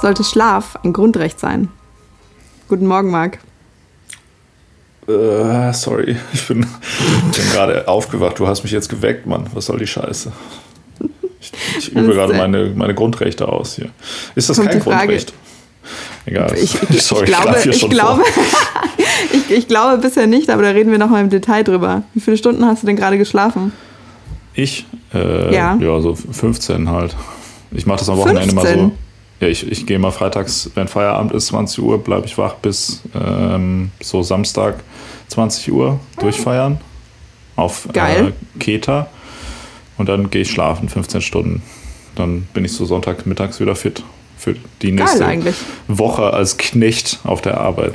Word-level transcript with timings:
Sollte 0.00 0.22
Schlaf 0.22 0.76
ein 0.84 0.92
Grundrecht 0.92 1.40
sein? 1.40 1.68
Guten 2.68 2.86
Morgen, 2.86 3.10
Marc. 3.10 3.38
Äh, 5.08 5.72
sorry, 5.72 6.16
ich 6.32 6.46
bin, 6.46 6.60
bin 6.60 7.52
gerade 7.52 7.88
aufgewacht. 7.88 8.38
Du 8.38 8.46
hast 8.46 8.62
mich 8.62 8.72
jetzt 8.72 8.88
geweckt, 8.88 9.26
Mann. 9.26 9.46
Was 9.54 9.66
soll 9.66 9.78
die 9.78 9.86
Scheiße? 9.86 10.32
Ich, 11.40 11.52
ich 11.78 11.92
übe 11.92 12.14
gerade 12.14 12.34
meine, 12.34 12.72
meine 12.74 12.94
Grundrechte 12.94 13.48
aus 13.48 13.76
hier. 13.76 13.90
Ist 14.34 14.48
das 14.50 14.60
kein 14.60 14.80
Grundrecht? 14.80 15.32
Egal. 16.26 16.54
Ich, 16.56 16.76
ich, 16.90 17.02
Sorry, 17.02 17.24
ich 17.24 17.30
glaube, 17.30 17.58
ich, 17.64 17.90
glaube, 17.90 18.22
ich, 19.32 19.50
ich, 19.50 19.68
glaube 19.68 19.98
bisher 19.98 20.26
nicht, 20.26 20.48
aber 20.50 20.62
da 20.62 20.70
reden 20.70 20.90
wir 20.90 20.98
nochmal 20.98 21.22
im 21.22 21.30
Detail 21.30 21.62
drüber. 21.62 22.02
Wie 22.14 22.20
viele 22.20 22.36
Stunden 22.36 22.64
hast 22.64 22.82
du 22.82 22.86
denn 22.86 22.96
gerade 22.96 23.18
geschlafen? 23.18 23.72
Ich? 24.54 24.86
Äh, 25.12 25.54
ja. 25.54 25.76
ja, 25.76 26.00
so 26.00 26.14
15 26.14 26.88
halt. 26.88 27.16
Ich 27.72 27.86
mache 27.86 27.98
das 27.98 28.08
am 28.08 28.18
Wochenende 28.18 28.54
15? 28.54 28.54
mal 28.54 28.84
so. 28.88 28.92
Ja, 29.40 29.48
ich, 29.48 29.70
ich 29.70 29.86
gehe 29.86 29.98
mal 29.98 30.12
freitags, 30.12 30.70
wenn 30.74 30.86
Feierabend 30.86 31.32
ist, 31.32 31.48
20 31.48 31.82
Uhr, 31.82 31.98
bleibe 32.02 32.26
ich 32.26 32.38
wach 32.38 32.54
bis 32.54 33.02
ähm, 33.14 33.90
so 34.00 34.22
Samstag 34.22 34.76
20 35.28 35.72
Uhr 35.72 35.98
durchfeiern 36.20 36.80
auf 37.56 37.88
äh, 37.94 38.32
Keta. 38.60 39.08
Und 39.96 40.08
dann 40.08 40.30
gehe 40.30 40.42
ich 40.42 40.50
schlafen, 40.50 40.88
15 40.88 41.20
Stunden. 41.20 41.62
Dann 42.14 42.46
bin 42.52 42.64
ich 42.64 42.72
so 42.72 42.84
Sonntag 42.84 43.26
mittags 43.26 43.60
wieder 43.60 43.76
fit 43.76 44.02
für 44.36 44.54
die 44.82 44.92
nächste 44.92 45.54
Woche 45.88 46.32
als 46.32 46.56
Knecht 46.56 47.20
auf 47.24 47.42
der 47.42 47.60
Arbeit. 47.60 47.94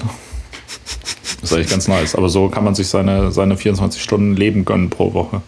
Das 1.42 1.52
ist 1.52 1.54
eigentlich 1.54 1.70
ganz 1.70 1.88
nice. 1.88 2.16
Aber 2.16 2.30
so 2.30 2.50
kann 2.50 2.64
man 2.64 2.76
sich 2.76 2.88
seine, 2.88 3.32
seine 3.32 3.58
24 3.58 4.02
Stunden 4.02 4.36
Leben 4.36 4.66
gönnen 4.66 4.90
pro 4.90 5.14
Woche. 5.14 5.42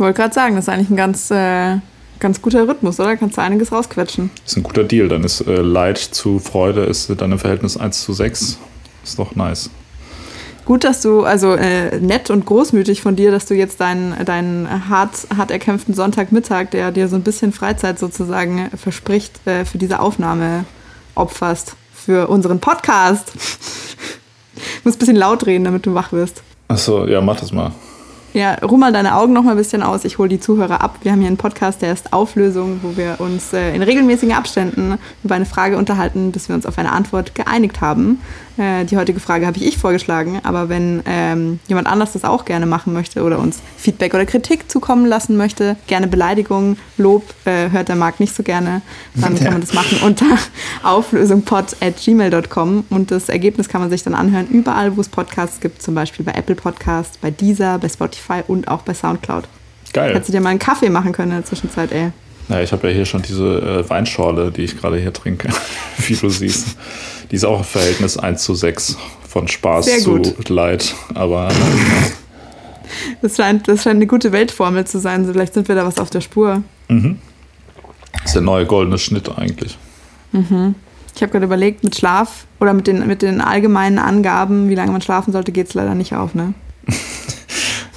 Ich 0.00 0.02
wollte 0.02 0.16
gerade 0.16 0.32
sagen, 0.32 0.56
das 0.56 0.64
ist 0.64 0.70
eigentlich 0.70 0.88
ein 0.88 0.96
ganz, 0.96 1.30
äh, 1.30 1.76
ganz 2.20 2.40
guter 2.40 2.66
Rhythmus, 2.66 2.98
oder? 2.98 3.18
Kannst 3.18 3.36
du 3.36 3.42
einiges 3.42 3.70
rausquetschen. 3.70 4.30
Das 4.44 4.52
ist 4.52 4.56
ein 4.56 4.62
guter 4.62 4.82
Deal. 4.82 5.08
Dann 5.08 5.24
ist 5.24 5.42
äh, 5.42 5.60
Leid 5.60 5.98
zu 5.98 6.38
Freude 6.38 6.84
ist 6.84 7.12
dann 7.18 7.32
im 7.32 7.38
Verhältnis 7.38 7.76
1 7.76 8.00
zu 8.02 8.14
6. 8.14 8.56
Ist 9.04 9.18
doch 9.18 9.36
nice. 9.36 9.68
Gut, 10.64 10.84
dass 10.84 11.02
du, 11.02 11.24
also 11.24 11.52
äh, 11.52 12.00
nett 12.00 12.30
und 12.30 12.46
großmütig 12.46 13.02
von 13.02 13.14
dir, 13.14 13.30
dass 13.30 13.44
du 13.44 13.54
jetzt 13.54 13.78
deinen, 13.82 14.24
deinen 14.24 14.88
hart, 14.88 15.10
hart 15.36 15.50
erkämpften 15.50 15.92
Sonntagmittag, 15.92 16.70
der 16.70 16.92
dir 16.92 17.06
so 17.06 17.16
ein 17.16 17.22
bisschen 17.22 17.52
Freizeit 17.52 17.98
sozusagen 17.98 18.70
verspricht, 18.78 19.46
äh, 19.46 19.66
für 19.66 19.76
diese 19.76 20.00
Aufnahme 20.00 20.64
opferst. 21.14 21.76
Für 21.92 22.28
unseren 22.28 22.58
Podcast. 22.58 23.32
ich 24.56 24.82
muss 24.82 24.94
ein 24.94 24.98
bisschen 24.98 25.16
laut 25.16 25.44
reden, 25.44 25.64
damit 25.64 25.84
du 25.84 25.92
wach 25.92 26.10
wirst. 26.12 26.42
Achso, 26.68 27.06
ja, 27.06 27.20
mach 27.20 27.38
das 27.38 27.52
mal. 27.52 27.72
Ja, 28.32 28.54
ruh 28.62 28.76
mal 28.76 28.92
deine 28.92 29.16
Augen 29.16 29.32
noch 29.32 29.42
mal 29.42 29.52
ein 29.52 29.56
bisschen 29.56 29.82
aus. 29.82 30.04
Ich 30.04 30.18
hole 30.18 30.28
die 30.28 30.38
Zuhörer 30.38 30.80
ab. 30.80 30.98
Wir 31.02 31.10
haben 31.10 31.18
hier 31.18 31.26
einen 31.26 31.36
Podcast, 31.36 31.82
der 31.82 31.92
ist 31.92 32.12
Auflösung, 32.12 32.78
wo 32.82 32.96
wir 32.96 33.16
uns 33.18 33.52
äh, 33.52 33.74
in 33.74 33.82
regelmäßigen 33.82 34.32
Abständen 34.32 34.98
über 35.24 35.34
eine 35.34 35.46
Frage 35.46 35.76
unterhalten, 35.76 36.30
bis 36.30 36.48
wir 36.48 36.54
uns 36.54 36.64
auf 36.64 36.78
eine 36.78 36.92
Antwort 36.92 37.34
geeinigt 37.34 37.80
haben. 37.80 38.20
Äh, 38.56 38.84
die 38.84 38.96
heutige 38.96 39.18
Frage 39.18 39.46
habe 39.46 39.56
ich 39.56 39.66
ich 39.66 39.78
vorgeschlagen, 39.78 40.38
aber 40.44 40.68
wenn 40.68 41.02
ähm, 41.06 41.58
jemand 41.66 41.88
anders 41.88 42.12
das 42.12 42.24
auch 42.24 42.44
gerne 42.44 42.66
machen 42.66 42.92
möchte 42.92 43.24
oder 43.24 43.40
uns 43.40 43.58
Feedback 43.76 44.14
oder 44.14 44.26
Kritik 44.26 44.70
zukommen 44.70 45.06
lassen 45.06 45.36
möchte, 45.36 45.74
gerne 45.88 46.06
Beleidigungen, 46.06 46.78
Lob, 46.98 47.24
äh, 47.46 47.70
hört 47.70 47.88
der 47.88 47.96
Marc 47.96 48.20
nicht 48.20 48.36
so 48.36 48.44
gerne, 48.44 48.82
dann 49.16 49.36
kann 49.36 49.54
man 49.54 49.60
das 49.60 49.74
machen 49.74 49.98
unter 50.04 50.26
auflösungpod.gmail.com 50.84 52.84
und 52.90 53.10
das 53.10 53.28
Ergebnis 53.28 53.68
kann 53.68 53.80
man 53.80 53.90
sich 53.90 54.04
dann 54.04 54.14
anhören 54.14 54.46
überall, 54.48 54.96
wo 54.96 55.00
es 55.00 55.08
Podcasts 55.08 55.58
gibt, 55.58 55.82
zum 55.82 55.96
Beispiel 55.96 56.24
bei 56.24 56.32
Apple 56.32 56.54
Podcasts, 56.54 57.18
bei 57.18 57.32
Deezer, 57.32 57.78
bei 57.78 57.88
Spotify 57.88 58.19
Spotify 58.20 58.42
und 58.46 58.68
auch 58.68 58.82
bei 58.82 58.94
Soundcloud. 58.94 59.44
Geil. 59.92 60.14
Hättest 60.14 60.28
du 60.28 60.32
dir 60.32 60.40
mal 60.40 60.50
einen 60.50 60.58
Kaffee 60.58 60.90
machen 60.90 61.12
können 61.12 61.32
in 61.32 61.38
der 61.38 61.44
Zwischenzeit, 61.44 61.90
ey. 61.92 62.12
Ja, 62.48 62.60
ich 62.60 62.72
habe 62.72 62.88
ja 62.88 62.94
hier 62.94 63.06
schon 63.06 63.22
diese 63.22 63.60
äh, 63.60 63.90
Weinschorle, 63.90 64.50
die 64.50 64.62
ich 64.62 64.76
gerade 64.76 64.98
hier 64.98 65.12
trinke, 65.12 65.48
wie 65.98 66.14
du 66.14 66.28
siehst. 66.28 66.76
Die 67.30 67.36
ist 67.36 67.44
auch 67.44 67.58
im 67.58 67.64
Verhältnis 67.64 68.16
1 68.16 68.42
zu 68.42 68.54
6 68.54 68.96
von 69.28 69.46
Spaß 69.48 70.02
zu 70.02 70.20
Leid. 70.48 70.94
Aber 71.14 71.48
das 73.22 73.36
scheint, 73.36 73.68
das 73.68 73.84
scheint 73.84 73.96
eine 73.96 74.06
gute 74.06 74.32
Weltformel 74.32 74.86
zu 74.86 74.98
sein. 74.98 75.26
Vielleicht 75.26 75.54
sind 75.54 75.68
wir 75.68 75.76
da 75.76 75.86
was 75.86 75.98
auf 75.98 76.10
der 76.10 76.20
Spur. 76.20 76.62
Mhm. 76.88 77.18
Das 78.12 78.26
ist 78.26 78.34
der 78.34 78.42
neue 78.42 78.66
goldene 78.66 78.98
Schnitt 78.98 79.30
eigentlich. 79.36 79.78
Mhm. 80.32 80.74
Ich 81.14 81.22
habe 81.22 81.32
gerade 81.32 81.46
überlegt, 81.46 81.84
mit 81.84 81.96
Schlaf 81.96 82.46
oder 82.60 82.72
mit 82.72 82.86
den, 82.86 83.06
mit 83.06 83.22
den 83.22 83.40
allgemeinen 83.40 83.98
Angaben, 83.98 84.68
wie 84.68 84.74
lange 84.74 84.90
man 84.90 85.02
schlafen 85.02 85.32
sollte, 85.32 85.52
geht 85.52 85.68
es 85.68 85.74
leider 85.74 85.94
nicht 85.94 86.14
auf, 86.14 86.34
ne? 86.34 86.54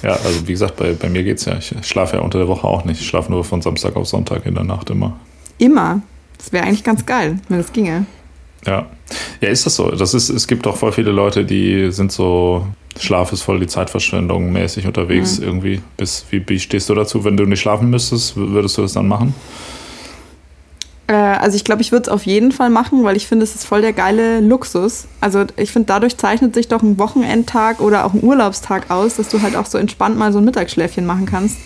Ja, 0.04 0.12
also 0.12 0.46
wie 0.46 0.52
gesagt, 0.52 0.76
bei, 0.76 0.92
bei 0.92 1.08
mir 1.08 1.26
es 1.26 1.46
ja. 1.46 1.56
Ich 1.56 1.74
schlafe 1.82 2.16
ja 2.16 2.22
unter 2.22 2.38
der 2.38 2.46
Woche 2.46 2.66
auch 2.66 2.84
nicht. 2.84 3.00
Ich 3.00 3.06
schlafe 3.06 3.32
nur 3.32 3.42
von 3.42 3.62
Samstag 3.62 3.96
auf 3.96 4.06
Sonntag 4.06 4.44
in 4.44 4.54
der 4.54 4.64
Nacht 4.64 4.90
immer. 4.90 5.18
Immer? 5.58 6.02
Das 6.36 6.52
wäre 6.52 6.64
eigentlich 6.64 6.84
ganz 6.84 7.06
geil, 7.06 7.40
wenn 7.48 7.58
das 7.58 7.72
ginge. 7.72 8.04
Ja. 8.66 8.86
Ja, 9.40 9.48
ist 9.48 9.64
das 9.64 9.76
so? 9.76 9.90
Das 9.90 10.12
ist, 10.12 10.28
es 10.28 10.46
gibt 10.46 10.66
auch 10.66 10.76
voll 10.76 10.92
viele 10.92 11.10
Leute, 11.10 11.44
die 11.44 11.90
sind 11.90 12.12
so, 12.12 12.66
Schlaf 12.98 13.32
ist 13.32 13.42
voll 13.42 13.60
die 13.60 13.66
Zeitverschwendung 13.66 14.52
mäßig 14.52 14.86
unterwegs 14.86 15.38
mhm. 15.38 15.44
irgendwie. 15.44 15.80
Bis, 15.96 16.26
wie, 16.30 16.46
wie 16.46 16.60
stehst 16.60 16.88
du 16.90 16.94
dazu? 16.94 17.24
Wenn 17.24 17.36
du 17.36 17.46
nicht 17.46 17.60
schlafen 17.60 17.88
müsstest, 17.88 18.36
würdest 18.36 18.76
du 18.76 18.82
das 18.82 18.92
dann 18.92 19.08
machen? 19.08 19.34
Äh, 21.06 21.14
also 21.14 21.56
ich 21.56 21.64
glaube, 21.64 21.82
ich 21.82 21.92
würde 21.92 22.04
es 22.04 22.08
auf 22.08 22.26
jeden 22.26 22.52
Fall 22.52 22.70
machen, 22.70 23.04
weil 23.04 23.16
ich 23.16 23.26
finde, 23.26 23.44
es 23.44 23.54
ist 23.54 23.64
voll 23.64 23.82
der 23.82 23.92
geile 23.92 24.40
Luxus. 24.40 25.06
Also 25.20 25.44
ich 25.56 25.72
finde, 25.72 25.86
dadurch 25.86 26.16
zeichnet 26.16 26.54
sich 26.54 26.68
doch 26.68 26.82
ein 26.82 26.98
Wochenendtag 26.98 27.80
oder 27.80 28.04
auch 28.04 28.14
ein 28.14 28.22
Urlaubstag 28.22 28.90
aus, 28.90 29.16
dass 29.16 29.28
du 29.28 29.42
halt 29.42 29.56
auch 29.56 29.66
so 29.66 29.78
entspannt 29.78 30.18
mal 30.18 30.32
so 30.32 30.38
ein 30.38 30.44
Mittagsschläfchen 30.44 31.06
machen 31.06 31.26
kannst 31.26 31.58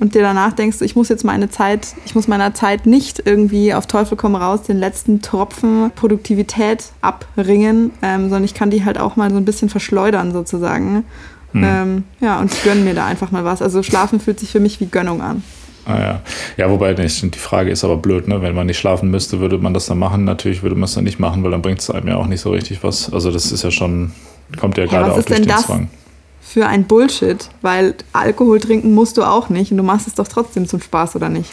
und 0.00 0.14
dir 0.14 0.22
danach 0.22 0.54
denkst, 0.54 0.78
ich 0.80 0.96
muss 0.96 1.10
jetzt 1.10 1.24
meine 1.24 1.50
Zeit, 1.50 1.94
ich 2.06 2.14
muss 2.14 2.26
meiner 2.26 2.54
Zeit 2.54 2.86
nicht 2.86 3.22
irgendwie 3.26 3.74
auf 3.74 3.86
Teufel 3.86 4.16
komm 4.16 4.34
raus 4.34 4.62
den 4.62 4.78
letzten 4.78 5.20
Tropfen 5.20 5.92
Produktivität 5.94 6.86
abringen, 7.02 7.92
ähm, 8.00 8.22
sondern 8.22 8.44
ich 8.44 8.54
kann 8.54 8.70
die 8.70 8.84
halt 8.84 8.98
auch 8.98 9.16
mal 9.16 9.30
so 9.30 9.36
ein 9.36 9.44
bisschen 9.44 9.68
verschleudern 9.68 10.32
sozusagen. 10.32 11.04
Hm. 11.52 11.64
Ähm, 11.64 12.04
ja, 12.20 12.40
und 12.40 12.50
gönne 12.64 12.80
mir 12.80 12.94
da 12.94 13.04
einfach 13.04 13.30
mal 13.30 13.44
was. 13.44 13.60
Also 13.60 13.82
Schlafen 13.82 14.20
fühlt 14.20 14.40
sich 14.40 14.50
für 14.50 14.60
mich 14.60 14.80
wie 14.80 14.86
Gönnung 14.86 15.20
an. 15.20 15.42
Ah, 15.86 15.98
ja. 15.98 16.20
ja, 16.56 16.70
wobei 16.70 16.92
nicht. 16.92 17.34
Die 17.34 17.38
Frage 17.38 17.70
ist 17.70 17.84
aber 17.84 17.96
blöd, 17.96 18.28
ne? 18.28 18.42
Wenn 18.42 18.54
man 18.54 18.66
nicht 18.66 18.78
schlafen 18.78 19.10
müsste, 19.10 19.40
würde 19.40 19.58
man 19.58 19.74
das 19.74 19.86
dann 19.86 19.98
machen. 19.98 20.24
Natürlich 20.24 20.62
würde 20.62 20.76
man 20.76 20.84
es 20.84 20.94
dann 20.94 21.04
nicht 21.04 21.18
machen, 21.18 21.42
weil 21.42 21.50
dann 21.50 21.62
bringt 21.62 21.80
es 21.80 21.90
einem 21.90 22.08
ja 22.08 22.16
auch 22.16 22.26
nicht 22.26 22.40
so 22.40 22.50
richtig 22.50 22.82
was. 22.82 23.12
Also 23.12 23.30
das 23.30 23.50
ist 23.50 23.64
ja 23.64 23.70
schon, 23.70 24.12
kommt 24.58 24.76
ja, 24.76 24.84
ja 24.84 24.90
gerade 24.90 25.12
auch 25.12 25.22
durch 25.22 25.26
den 25.26 25.48
das? 25.48 25.66
Zwang 25.66 25.88
für 26.52 26.66
ein 26.66 26.84
Bullshit, 26.84 27.48
weil 27.62 27.94
Alkohol 28.12 28.58
trinken 28.58 28.92
musst 28.92 29.16
du 29.16 29.22
auch 29.22 29.50
nicht 29.50 29.70
und 29.70 29.76
du 29.76 29.84
machst 29.84 30.08
es 30.08 30.14
doch 30.14 30.26
trotzdem 30.26 30.66
zum 30.66 30.80
Spaß, 30.80 31.14
oder 31.14 31.28
nicht? 31.28 31.48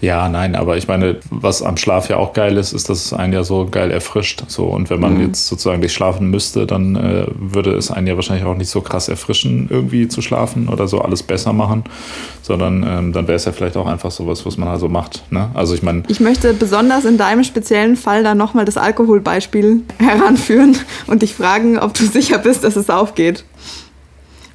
Ja, 0.00 0.28
nein, 0.28 0.56
aber 0.56 0.76
ich 0.76 0.88
meine, 0.88 1.20
was 1.30 1.62
am 1.62 1.76
Schlaf 1.76 2.08
ja 2.08 2.16
auch 2.16 2.32
geil 2.32 2.56
ist, 2.56 2.72
ist, 2.72 2.88
dass 2.88 3.04
es 3.04 3.12
einen 3.12 3.32
ja 3.32 3.44
so 3.44 3.68
geil 3.70 3.92
erfrischt. 3.92 4.42
So, 4.48 4.64
und 4.64 4.90
wenn 4.90 4.98
man 4.98 5.14
mhm. 5.14 5.28
jetzt 5.28 5.46
sozusagen 5.46 5.78
nicht 5.78 5.92
schlafen 5.92 6.30
müsste, 6.30 6.66
dann 6.66 6.96
äh, 6.96 7.26
würde 7.38 7.74
es 7.74 7.92
einen 7.92 8.08
ja 8.08 8.16
wahrscheinlich 8.16 8.44
auch 8.44 8.56
nicht 8.56 8.70
so 8.70 8.80
krass 8.80 9.08
erfrischen, 9.08 9.68
irgendwie 9.70 10.08
zu 10.08 10.20
schlafen 10.20 10.68
oder 10.68 10.88
so 10.88 11.00
alles 11.00 11.22
besser 11.22 11.52
machen, 11.52 11.84
sondern 12.42 12.82
ähm, 12.82 13.12
dann 13.12 13.28
wäre 13.28 13.36
es 13.36 13.44
ja 13.44 13.52
vielleicht 13.52 13.76
auch 13.76 13.86
einfach 13.86 14.10
sowas, 14.10 14.44
was 14.44 14.56
man 14.56 14.68
also 14.68 14.88
macht. 14.88 15.30
Ne? 15.30 15.48
Also 15.54 15.76
ich 15.76 15.84
meine. 15.84 16.02
Ich 16.08 16.18
möchte 16.18 16.54
besonders 16.54 17.04
in 17.04 17.18
deinem 17.18 17.44
speziellen 17.44 17.94
Fall 17.94 18.24
dann 18.24 18.36
nochmal 18.36 18.64
das 18.64 18.76
Alkoholbeispiel 18.76 19.84
heranführen 19.98 20.76
und 21.06 21.22
dich 21.22 21.34
fragen, 21.34 21.78
ob 21.78 21.94
du 21.94 22.04
sicher 22.04 22.38
bist, 22.38 22.64
dass 22.64 22.74
es 22.74 22.90
aufgeht. 22.90 23.44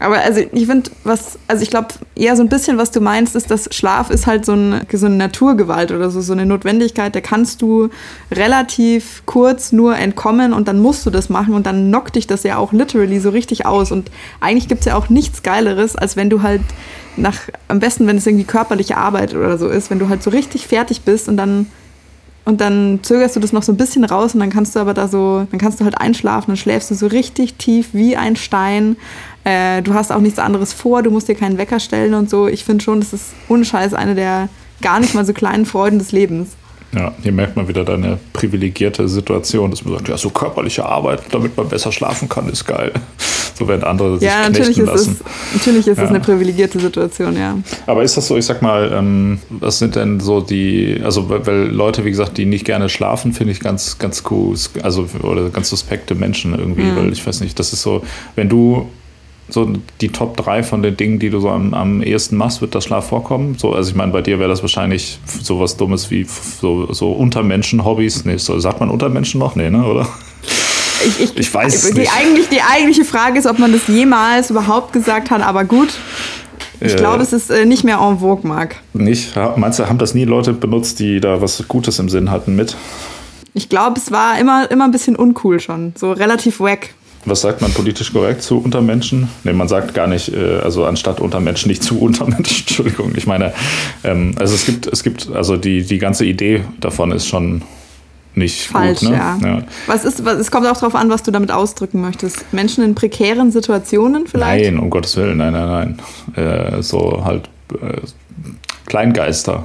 Aber 0.06 0.20
also 0.20 0.42
ich 0.52 0.68
finde, 0.68 0.92
was, 1.04 1.40
also 1.48 1.64
ich 1.64 1.72
glaube, 1.72 1.88
eher 2.16 2.36
so 2.36 2.44
ein 2.44 2.50
bisschen, 2.50 2.78
was 2.78 2.92
du 2.92 3.02
meinst, 3.02 3.36
ist, 3.36 3.50
dass 3.50 3.74
Schlaf 3.74 4.12
ist 4.12 4.28
halt 4.28 4.46
so, 4.46 4.54
ein, 4.54 4.86
so 4.94 5.08
eine 5.08 5.16
Naturgewalt 5.16 5.92
oder 5.92 6.12
so, 6.12 6.22
so 6.22 6.34
eine 6.34 6.46
Notwendigkeit, 6.46 7.16
da 7.16 7.22
kannst 7.22 7.64
du 7.64 7.90
relativ 8.32 9.24
kurz 9.26 9.72
nur 9.72 9.98
entkommen 9.98 10.54
und 10.54 10.68
dann 10.68 10.80
musst 10.80 11.08
du 11.08 11.10
das 11.10 11.30
machen 11.30 11.56
und 11.56 11.66
dann 11.66 11.88
knockt 11.88 12.16
dich 12.16 12.28
das 12.28 12.44
ja 12.44 12.58
auch 12.58 12.72
literally 12.72 13.20
so 13.20 13.32
richtig 13.32 13.66
aus. 13.66 13.92
Und 13.92 14.12
eigentlich 14.42 14.68
gibt 14.68 14.82
es 14.82 14.86
ja 14.86 14.96
auch 14.96 15.10
nichts 15.10 15.42
Geileres, 15.42 15.96
als 15.96 16.16
wenn 16.16 16.30
du 16.30 16.44
halt 16.44 16.62
nach, 17.18 17.40
am 17.68 17.80
besten, 17.80 18.06
wenn 18.06 18.18
es 18.18 18.28
irgendwie 18.28 18.46
körperliche 18.46 18.98
Arbeit 18.98 19.34
oder 19.34 19.58
so 19.58 19.68
ist, 19.68 19.90
wenn 19.90 19.98
du 19.98 20.08
halt 20.08 20.22
so 20.22 20.30
richtig 20.30 20.68
fertig 20.68 21.02
bist 21.02 21.28
und 21.28 21.38
dann 21.38 21.66
und 22.48 22.62
dann 22.62 23.00
zögerst 23.02 23.36
du 23.36 23.40
das 23.40 23.54
noch 23.54 23.64
so 23.64 23.72
ein 23.72 23.78
bisschen 23.78 24.06
raus 24.06 24.36
und 24.36 24.40
dann 24.40 24.52
kannst 24.52 24.76
du 24.76 24.80
aber 24.80 24.94
da 24.94 25.08
so, 25.08 25.48
dann 25.50 25.60
kannst 25.60 25.80
du 25.80 25.84
halt 25.84 26.00
einschlafen, 26.00 26.52
dann 26.52 26.58
schläfst 26.58 26.92
du 26.92 26.96
so 26.96 27.08
richtig 27.08 27.56
tief 27.56 27.90
wie 27.94 28.16
ein 28.16 28.36
Stein. 28.36 28.98
Äh, 29.46 29.82
du 29.84 29.94
hast 29.94 30.12
auch 30.12 30.20
nichts 30.20 30.40
anderes 30.40 30.74
vor, 30.74 31.04
du 31.04 31.12
musst 31.12 31.30
dir 31.30 31.36
keinen 31.36 31.58
Wecker 31.58 31.80
stellen 31.80 32.14
und 32.16 32.30
so. 32.30 32.48
Ich 32.48 32.66
finde 32.66 32.84
schon, 32.84 33.00
das 33.00 33.14
ist 33.14 33.34
ohne 33.48 33.64
Scheiß 33.64 33.94
eine 33.94 34.16
der 34.16 34.50
gar 34.82 35.00
nicht 35.00 35.14
mal 35.16 35.26
so 35.26 35.34
kleinen 35.34 35.66
Freuden 35.66 36.00
des 36.00 36.12
Lebens. 36.12 36.50
Ja, 36.94 37.14
hier 37.22 37.32
merkt 37.32 37.56
man 37.56 37.68
wieder 37.68 37.84
deine 37.84 38.18
privilegierte 38.34 39.08
Situation, 39.08 39.70
dass 39.70 39.84
man 39.84 39.94
sagt, 39.96 40.08
ja, 40.08 40.18
so 40.18 40.30
körperliche 40.30 40.86
Arbeit, 40.86 41.24
damit 41.32 41.58
man 41.58 41.68
besser 41.68 41.92
schlafen 41.92 42.30
kann, 42.30 42.50
ist 42.50 42.66
geil. 42.66 42.92
So 43.58 43.68
werden 43.68 43.84
andere 43.84 44.18
sich 44.20 44.28
ja, 44.28 44.50
natürlich 44.50 44.78
ist 44.78 44.86
lassen. 44.86 45.20
Es, 45.20 45.54
natürlich 45.54 45.88
ist 45.88 45.98
ja. 45.98 46.04
es 46.04 46.10
eine 46.10 46.20
privilegierte 46.20 46.80
Situation, 46.80 47.38
ja. 47.38 47.58
Aber 47.86 48.04
ist 48.04 48.18
das 48.18 48.28
so, 48.28 48.36
ich 48.36 48.46
sag 48.46 48.62
mal, 48.62 48.92
ähm, 48.94 49.40
was 49.50 49.80
sind 49.80 49.96
denn 49.96 50.20
so 50.20 50.42
die, 50.42 51.00
also 51.04 51.30
weil 51.30 51.68
Leute, 51.68 52.04
wie 52.04 52.12
gesagt, 52.12 52.38
die 52.38 52.46
nicht 52.46 52.66
gerne 52.66 52.90
schlafen, 52.90 53.34
finde 53.34 53.54
ich 53.54 53.60
ganz, 53.60 53.98
ganz 53.98 54.24
cool, 54.30 54.58
also 54.82 55.08
oder 55.22 55.50
ganz 55.50 55.70
suspekte 55.70 56.16
Menschen 56.16 56.58
irgendwie, 56.58 56.84
mhm. 56.84 56.96
weil 56.98 57.14
ich 57.14 57.26
weiß 57.26 57.42
nicht, 57.42 57.58
das 57.58 57.72
ist 57.72 57.82
so, 57.82 58.04
wenn 58.36 58.50
du 58.50 58.90
so 59.50 59.72
die 60.02 60.10
Top 60.10 60.38
3 60.38 60.64
von 60.64 60.82
den 60.82 60.98
Dingen, 60.98 61.20
die 61.20 61.30
du 61.30 61.40
so 61.40 61.50
am, 61.50 61.74
am 61.74 62.02
ehesten 62.02 62.36
machst, 62.36 62.62
wird 62.62 62.74
das 62.74 62.86
Schlaf 62.86 63.10
vorkommen? 63.10 63.56
So, 63.58 63.74
also 63.74 63.90
ich 63.90 63.96
meine, 63.96 64.12
bei 64.12 64.22
dir 64.22 64.40
wäre 64.40 64.50
das 64.50 64.62
wahrscheinlich 64.62 65.20
so 65.26 65.60
was 65.60 65.78
Dummes 65.78 66.10
wie 66.10 66.24
so, 66.24 66.92
so 66.92 67.12
Untermenschen-Hobbys. 67.12 68.26
Nee, 68.26 68.38
so, 68.38 68.60
sagt 68.60 68.80
man 68.80 68.90
Untermenschen 68.90 69.40
noch? 69.40 69.56
Nee, 69.56 69.70
ne, 69.70 69.86
oder? 69.86 70.08
Ich, 71.06 71.20
ich, 71.20 71.38
ich 71.38 71.54
weiß 71.54 71.76
es 71.76 71.94
nicht. 71.94 72.12
Eigentlich, 72.18 72.50
die 72.50 72.62
eigentliche 72.62 73.06
Frage 73.06 73.38
ist, 73.38 73.46
ob 73.46 73.60
man 73.60 73.72
das 73.72 73.88
jemals 73.88 74.50
überhaupt 74.50 74.94
gesagt 74.94 75.30
hat, 75.30 75.42
aber 75.42 75.64
gut. 75.64 75.90
Ich 76.80 76.94
äh, 76.94 76.98
glaube, 76.98 77.22
es 77.24 77.34
ist 77.34 77.50
äh, 77.52 77.66
nicht 77.66 77.84
mehr 77.84 78.00
en 78.00 78.20
vogue, 78.20 78.48
Marc. 78.48 78.78
Nicht? 78.94 79.36
Meinst 79.56 79.80
du, 79.80 79.88
haben 79.88 79.98
das 79.98 80.14
nie 80.14 80.26
Leute 80.26 80.54
benutzt, 80.54 81.00
die 81.00 81.20
da 81.20 81.42
was 81.42 81.64
Gutes 81.68 82.00
im 82.00 82.10
Sinn 82.10 82.32
hatten 82.32 82.56
mit? 82.56 82.76
Ich 83.54 83.70
glaube, 83.70 84.00
es 84.00 84.12
war 84.12 84.38
immer, 84.40 84.70
immer 84.70 84.86
ein 84.86 84.92
bisschen 84.92 85.16
uncool 85.16 85.60
schon. 85.60 85.94
So 85.98 86.12
relativ 86.12 86.60
wack. 86.60 86.90
Was 87.26 87.42
sagt 87.42 87.62
man 87.62 87.72
politisch 87.74 88.14
korrekt 88.14 88.44
zu 88.44 88.60
Untermenschen? 88.60 89.30
Ne, 89.44 89.54
man 89.54 89.68
sagt 89.68 89.94
gar 89.94 90.08
nicht, 90.08 90.34
äh, 90.34 90.60
also 90.64 90.86
anstatt 90.86 91.20
Untermenschen 91.20 91.70
nicht 91.70 91.84
zu 91.84 92.00
Untermenschen. 92.00 92.60
Entschuldigung. 92.68 93.14
Ich 93.16 93.26
meine, 93.28 93.54
ähm, 94.04 94.36
also 94.38 94.54
es 94.54 94.66
gibt, 94.66 94.88
es 94.88 95.04
gibt, 95.04 95.30
also 95.34 95.58
die, 95.58 95.84
die 95.84 95.98
ganze 95.98 96.26
Idee 96.26 96.64
davon 96.80 97.12
ist 97.12 97.28
schon 97.28 97.64
nicht 98.36 98.68
falsch. 98.68 99.00
Gut, 99.00 99.10
ne? 99.10 99.16
ja. 99.16 99.38
ja. 99.42 99.64
Was 99.88 100.06
ist, 100.06 100.24
was, 100.26 100.38
es 100.38 100.52
kommt 100.52 100.68
auch 100.68 100.78
darauf 100.78 100.96
an, 100.96 101.10
was 101.10 101.24
du 101.24 101.32
damit 101.32 101.52
ausdrücken 101.52 102.02
möchtest. 102.02 102.54
Menschen 102.54 102.84
in 102.84 102.94
prekären 102.94 103.52
Situationen 103.52 104.28
vielleicht? 104.28 104.66
Nein, 104.66 104.80
um 104.80 104.90
Gottes 104.90 105.16
Willen, 105.18 105.38
nein, 105.38 105.54
nein, 105.54 105.98
nein. 106.36 106.46
Äh, 106.46 106.84
so 106.84 107.24
halt 107.24 107.50
äh, 107.74 108.02
Kleingeister. 108.86 109.64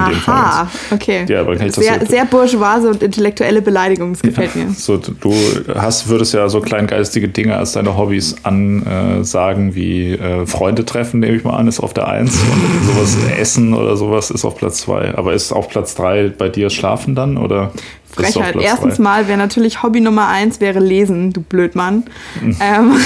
Aha, 0.00 0.70
okay. 0.90 1.24
Ja, 1.28 1.40
aber 1.40 1.56
kann 1.56 1.70
sehr, 1.70 2.04
sehr 2.06 2.24
bourgeoise 2.24 2.88
und 2.88 3.02
intellektuelle 3.02 3.62
Beleidigung, 3.62 4.12
das 4.12 4.22
gefällt 4.22 4.54
ja, 4.54 4.64
mir. 4.64 4.70
So, 4.72 4.96
du 4.96 5.34
hast, 5.74 6.08
würdest 6.08 6.34
ja 6.34 6.48
so 6.48 6.60
kleingeistige 6.60 7.28
Dinge 7.28 7.56
als 7.56 7.72
deine 7.72 7.96
Hobbys 7.96 8.36
ansagen, 8.42 9.74
wie 9.74 10.12
äh, 10.12 10.46
Freunde 10.46 10.84
treffen, 10.84 11.20
nehme 11.20 11.36
ich 11.36 11.44
mal 11.44 11.56
an, 11.56 11.68
ist 11.68 11.80
auf 11.80 11.94
der 11.94 12.08
Eins. 12.08 12.38
Und 12.52 12.86
sowas 12.86 13.16
Essen 13.38 13.74
oder 13.74 13.96
sowas 13.96 14.30
ist 14.30 14.44
auf 14.44 14.56
Platz 14.56 14.78
zwei. 14.78 15.14
Aber 15.16 15.32
ist 15.32 15.52
auf 15.52 15.68
Platz 15.68 15.94
drei 15.94 16.28
bei 16.28 16.48
dir 16.48 16.70
Schlafen 16.70 17.14
dann? 17.14 17.36
Oder 17.36 17.72
Frechheit. 18.10 18.56
Erstens 18.56 18.96
drei? 18.96 19.02
mal 19.02 19.28
wäre 19.28 19.38
natürlich 19.38 19.82
Hobby 19.82 20.00
Nummer 20.00 20.28
eins 20.28 20.60
wäre 20.60 20.80
Lesen, 20.80 21.32
du 21.32 21.40
Blödmann. 21.40 22.04
Mhm. 22.40 22.56
Ähm, 22.60 22.96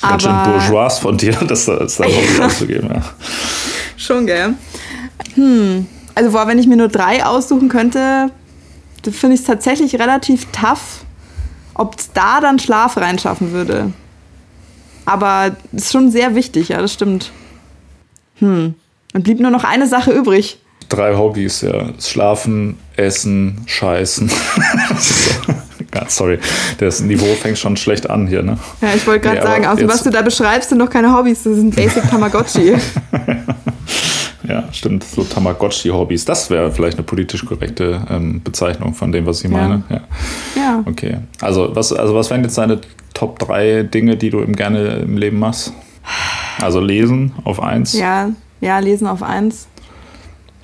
Ganz 0.00 0.22
schön 0.22 0.42
bourgeois 0.44 0.98
von 0.98 1.16
dir, 1.16 1.32
das, 1.48 1.66
das 1.66 1.96
dein 1.96 2.08
Hobby 2.08 2.42
auszugeben. 2.42 2.90
Ja. 2.92 3.02
Schon, 3.96 4.26
gell? 4.26 4.54
Hm. 5.34 5.86
Also, 6.18 6.32
boah, 6.32 6.48
wenn 6.48 6.58
ich 6.58 6.66
mir 6.66 6.76
nur 6.76 6.88
drei 6.88 7.24
aussuchen 7.24 7.68
könnte, 7.68 8.32
finde 9.04 9.34
ich 9.34 9.42
es 9.42 9.46
tatsächlich 9.46 9.94
relativ 10.00 10.46
tough, 10.50 11.04
ob 11.74 11.96
es 11.96 12.10
da 12.12 12.40
dann 12.40 12.58
Schlaf 12.58 12.96
reinschaffen 12.96 13.52
würde. 13.52 13.92
Aber 15.04 15.56
das 15.70 15.84
ist 15.84 15.92
schon 15.92 16.10
sehr 16.10 16.34
wichtig, 16.34 16.70
ja, 16.70 16.80
das 16.80 16.92
stimmt. 16.92 17.30
Hm. 18.40 18.74
Und 19.14 19.22
blieb 19.22 19.38
nur 19.38 19.52
noch 19.52 19.62
eine 19.62 19.86
Sache 19.86 20.10
übrig. 20.10 20.58
Drei 20.88 21.14
Hobbys, 21.14 21.60
ja. 21.60 21.90
Schlafen, 22.00 22.78
Essen, 22.96 23.62
Scheißen. 23.66 24.28
Sorry, 26.08 26.40
das 26.78 26.98
Niveau 26.98 27.32
fängt 27.36 27.58
schon 27.58 27.76
schlecht 27.76 28.10
an 28.10 28.26
hier, 28.26 28.42
ne? 28.42 28.58
Ja, 28.80 28.88
ich 28.92 29.06
wollte 29.06 29.20
gerade 29.20 29.38
nee, 29.38 29.46
sagen, 29.46 29.66
also 29.66 29.86
was 29.86 30.02
du 30.02 30.10
da 30.10 30.22
beschreibst, 30.22 30.70
sind 30.70 30.78
noch 30.78 30.90
keine 30.90 31.16
Hobbys, 31.16 31.44
das 31.44 31.54
sind 31.54 31.76
Basic 31.76 32.10
Tamagotchi. 32.10 32.74
Ja, 34.48 34.64
stimmt. 34.72 35.04
So 35.04 35.22
Tamagotchi-Hobbys. 35.22 36.24
Das 36.24 36.50
wäre 36.50 36.72
vielleicht 36.72 36.96
eine 36.96 37.04
politisch 37.04 37.44
korrekte 37.44 38.00
ähm, 38.10 38.40
Bezeichnung 38.42 38.94
von 38.94 39.12
dem, 39.12 39.26
was 39.26 39.44
ich 39.44 39.50
meine. 39.50 39.82
Ja. 39.90 40.00
ja. 40.56 40.82
Okay. 40.86 41.18
Also 41.40 41.74
was, 41.74 41.92
also 41.92 42.14
was 42.14 42.30
wären 42.30 42.42
jetzt 42.42 42.56
deine 42.56 42.80
Top 43.14 43.38
3 43.38 43.82
Dinge, 43.84 44.16
die 44.16 44.30
du 44.30 44.40
eben 44.40 44.56
gerne 44.56 44.96
im 44.96 45.16
Leben 45.16 45.38
machst? 45.38 45.72
Also 46.60 46.80
lesen 46.80 47.32
auf 47.44 47.62
1. 47.62 47.92
Ja, 47.94 48.30
ja, 48.60 48.78
lesen 48.78 49.06
auf 49.06 49.22
1. 49.22 49.68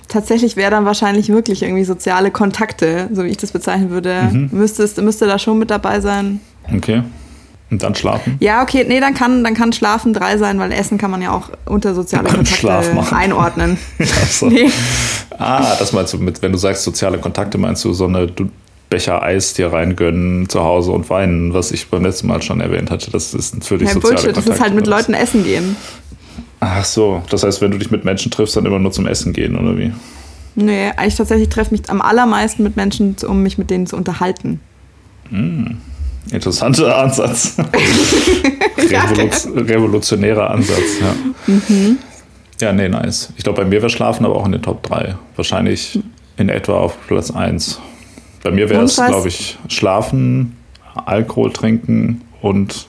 Tatsächlich 0.07 0.55
wäre 0.55 0.71
dann 0.71 0.85
wahrscheinlich 0.85 1.29
wirklich 1.29 1.63
irgendwie 1.63 1.83
soziale 1.83 2.31
Kontakte, 2.31 3.09
so 3.11 3.23
wie 3.23 3.29
ich 3.29 3.37
das 3.37 3.51
bezeichnen 3.51 3.89
würde. 3.89 4.29
Mhm. 4.31 4.49
Müsstest, 4.51 5.01
müsste 5.01 5.25
da 5.25 5.39
schon 5.39 5.59
mit 5.59 5.69
dabei 5.69 5.99
sein. 5.99 6.39
Okay. 6.73 7.03
Und 7.71 7.81
dann 7.81 7.95
schlafen? 7.95 8.37
Ja, 8.39 8.61
okay, 8.61 8.85
nee, 8.87 8.99
dann 8.99 9.15
kann, 9.15 9.43
dann 9.43 9.55
kann 9.55 9.73
Schlafen 9.73 10.13
drei 10.13 10.37
sein, 10.37 10.59
weil 10.59 10.71
Essen 10.71 10.97
kann 10.99 11.09
man 11.09 11.21
ja 11.21 11.31
auch 11.31 11.49
unter 11.65 11.95
soziale 11.95 12.29
Kontakte 12.29 13.15
einordnen. 13.15 13.77
so. 14.29 14.47
nee. 14.47 14.69
Ah, 15.37 15.75
das 15.79 15.91
meinst 15.91 16.13
du 16.13 16.19
mit, 16.19 16.41
wenn 16.41 16.51
du 16.51 16.57
sagst 16.57 16.83
soziale 16.83 17.17
Kontakte, 17.17 17.57
meinst 17.57 17.83
du 17.83 17.93
so 17.93 18.05
eine 18.05 18.27
Becher 18.89 19.23
Eis 19.23 19.53
dir 19.53 19.73
reingönnen 19.73 20.47
zu 20.47 20.63
Hause 20.63 20.91
und 20.91 21.09
weinen, 21.09 21.53
was 21.53 21.71
ich 21.71 21.87
beim 21.87 22.03
letzten 22.03 22.27
Mal 22.27 22.41
schon 22.43 22.61
erwähnt 22.61 22.91
hatte. 22.91 23.09
Das 23.09 23.33
ist 23.33 23.65
für 23.65 23.79
dich 23.79 23.87
ja, 23.87 23.93
soziale 23.95 24.13
Bullshit, 24.13 24.25
Kontakte. 24.27 24.49
Das 24.49 24.57
ist 24.57 24.63
halt 24.63 24.75
mit 24.75 24.87
Leuten 24.87 25.13
essen 25.15 25.43
gehen. 25.43 25.75
Ach 26.59 26.85
so, 26.85 27.23
das 27.29 27.43
heißt, 27.43 27.61
wenn 27.61 27.71
du 27.71 27.77
dich 27.79 27.91
mit 27.91 28.05
Menschen 28.05 28.31
triffst, 28.31 28.55
dann 28.55 28.65
immer 28.65 28.79
nur 28.79 28.91
zum 28.91 29.07
Essen 29.07 29.33
gehen, 29.33 29.57
oder 29.57 29.77
wie? 29.77 29.91
Nee, 30.55 30.91
ich 31.05 31.15
tatsächlich 31.15 31.49
treffe 31.49 31.71
mich 31.71 31.89
am 31.89 32.01
allermeisten 32.01 32.63
mit 32.63 32.75
Menschen, 32.75 33.15
um 33.27 33.43
mich 33.43 33.57
mit 33.57 33.69
denen 33.69 33.87
zu 33.87 33.97
unterhalten. 33.97 34.61
Mm. 35.29 35.73
Interessanter 36.31 36.97
Ansatz. 36.97 37.57
Revolution, 38.77 39.57
revolutionärer 39.57 40.49
Ansatz, 40.49 40.99
ja. 41.01 41.15
Mhm. 41.47 41.97
Ja, 42.61 42.73
nee, 42.73 42.87
nice. 42.87 43.29
Ich 43.37 43.43
glaube, 43.43 43.63
bei 43.63 43.67
mir 43.67 43.81
wäre 43.81 43.89
Schlafen 43.89 44.25
aber 44.25 44.35
auch 44.35 44.45
in 44.45 44.53
den 44.53 44.61
Top 44.61 44.83
3. 44.83 45.15
Wahrscheinlich 45.35 45.99
in 46.37 46.49
etwa 46.49 46.79
auf 46.79 46.97
Platz 47.07 47.31
1. 47.31 47.79
Bei 48.43 48.51
mir 48.51 48.69
wäre 48.69 48.83
es, 48.83 48.95
glaube 48.95 49.27
ich, 49.27 49.57
Schlafen, 49.69 50.55
Alkohol 50.93 51.51
trinken 51.51 52.21
und 52.41 52.87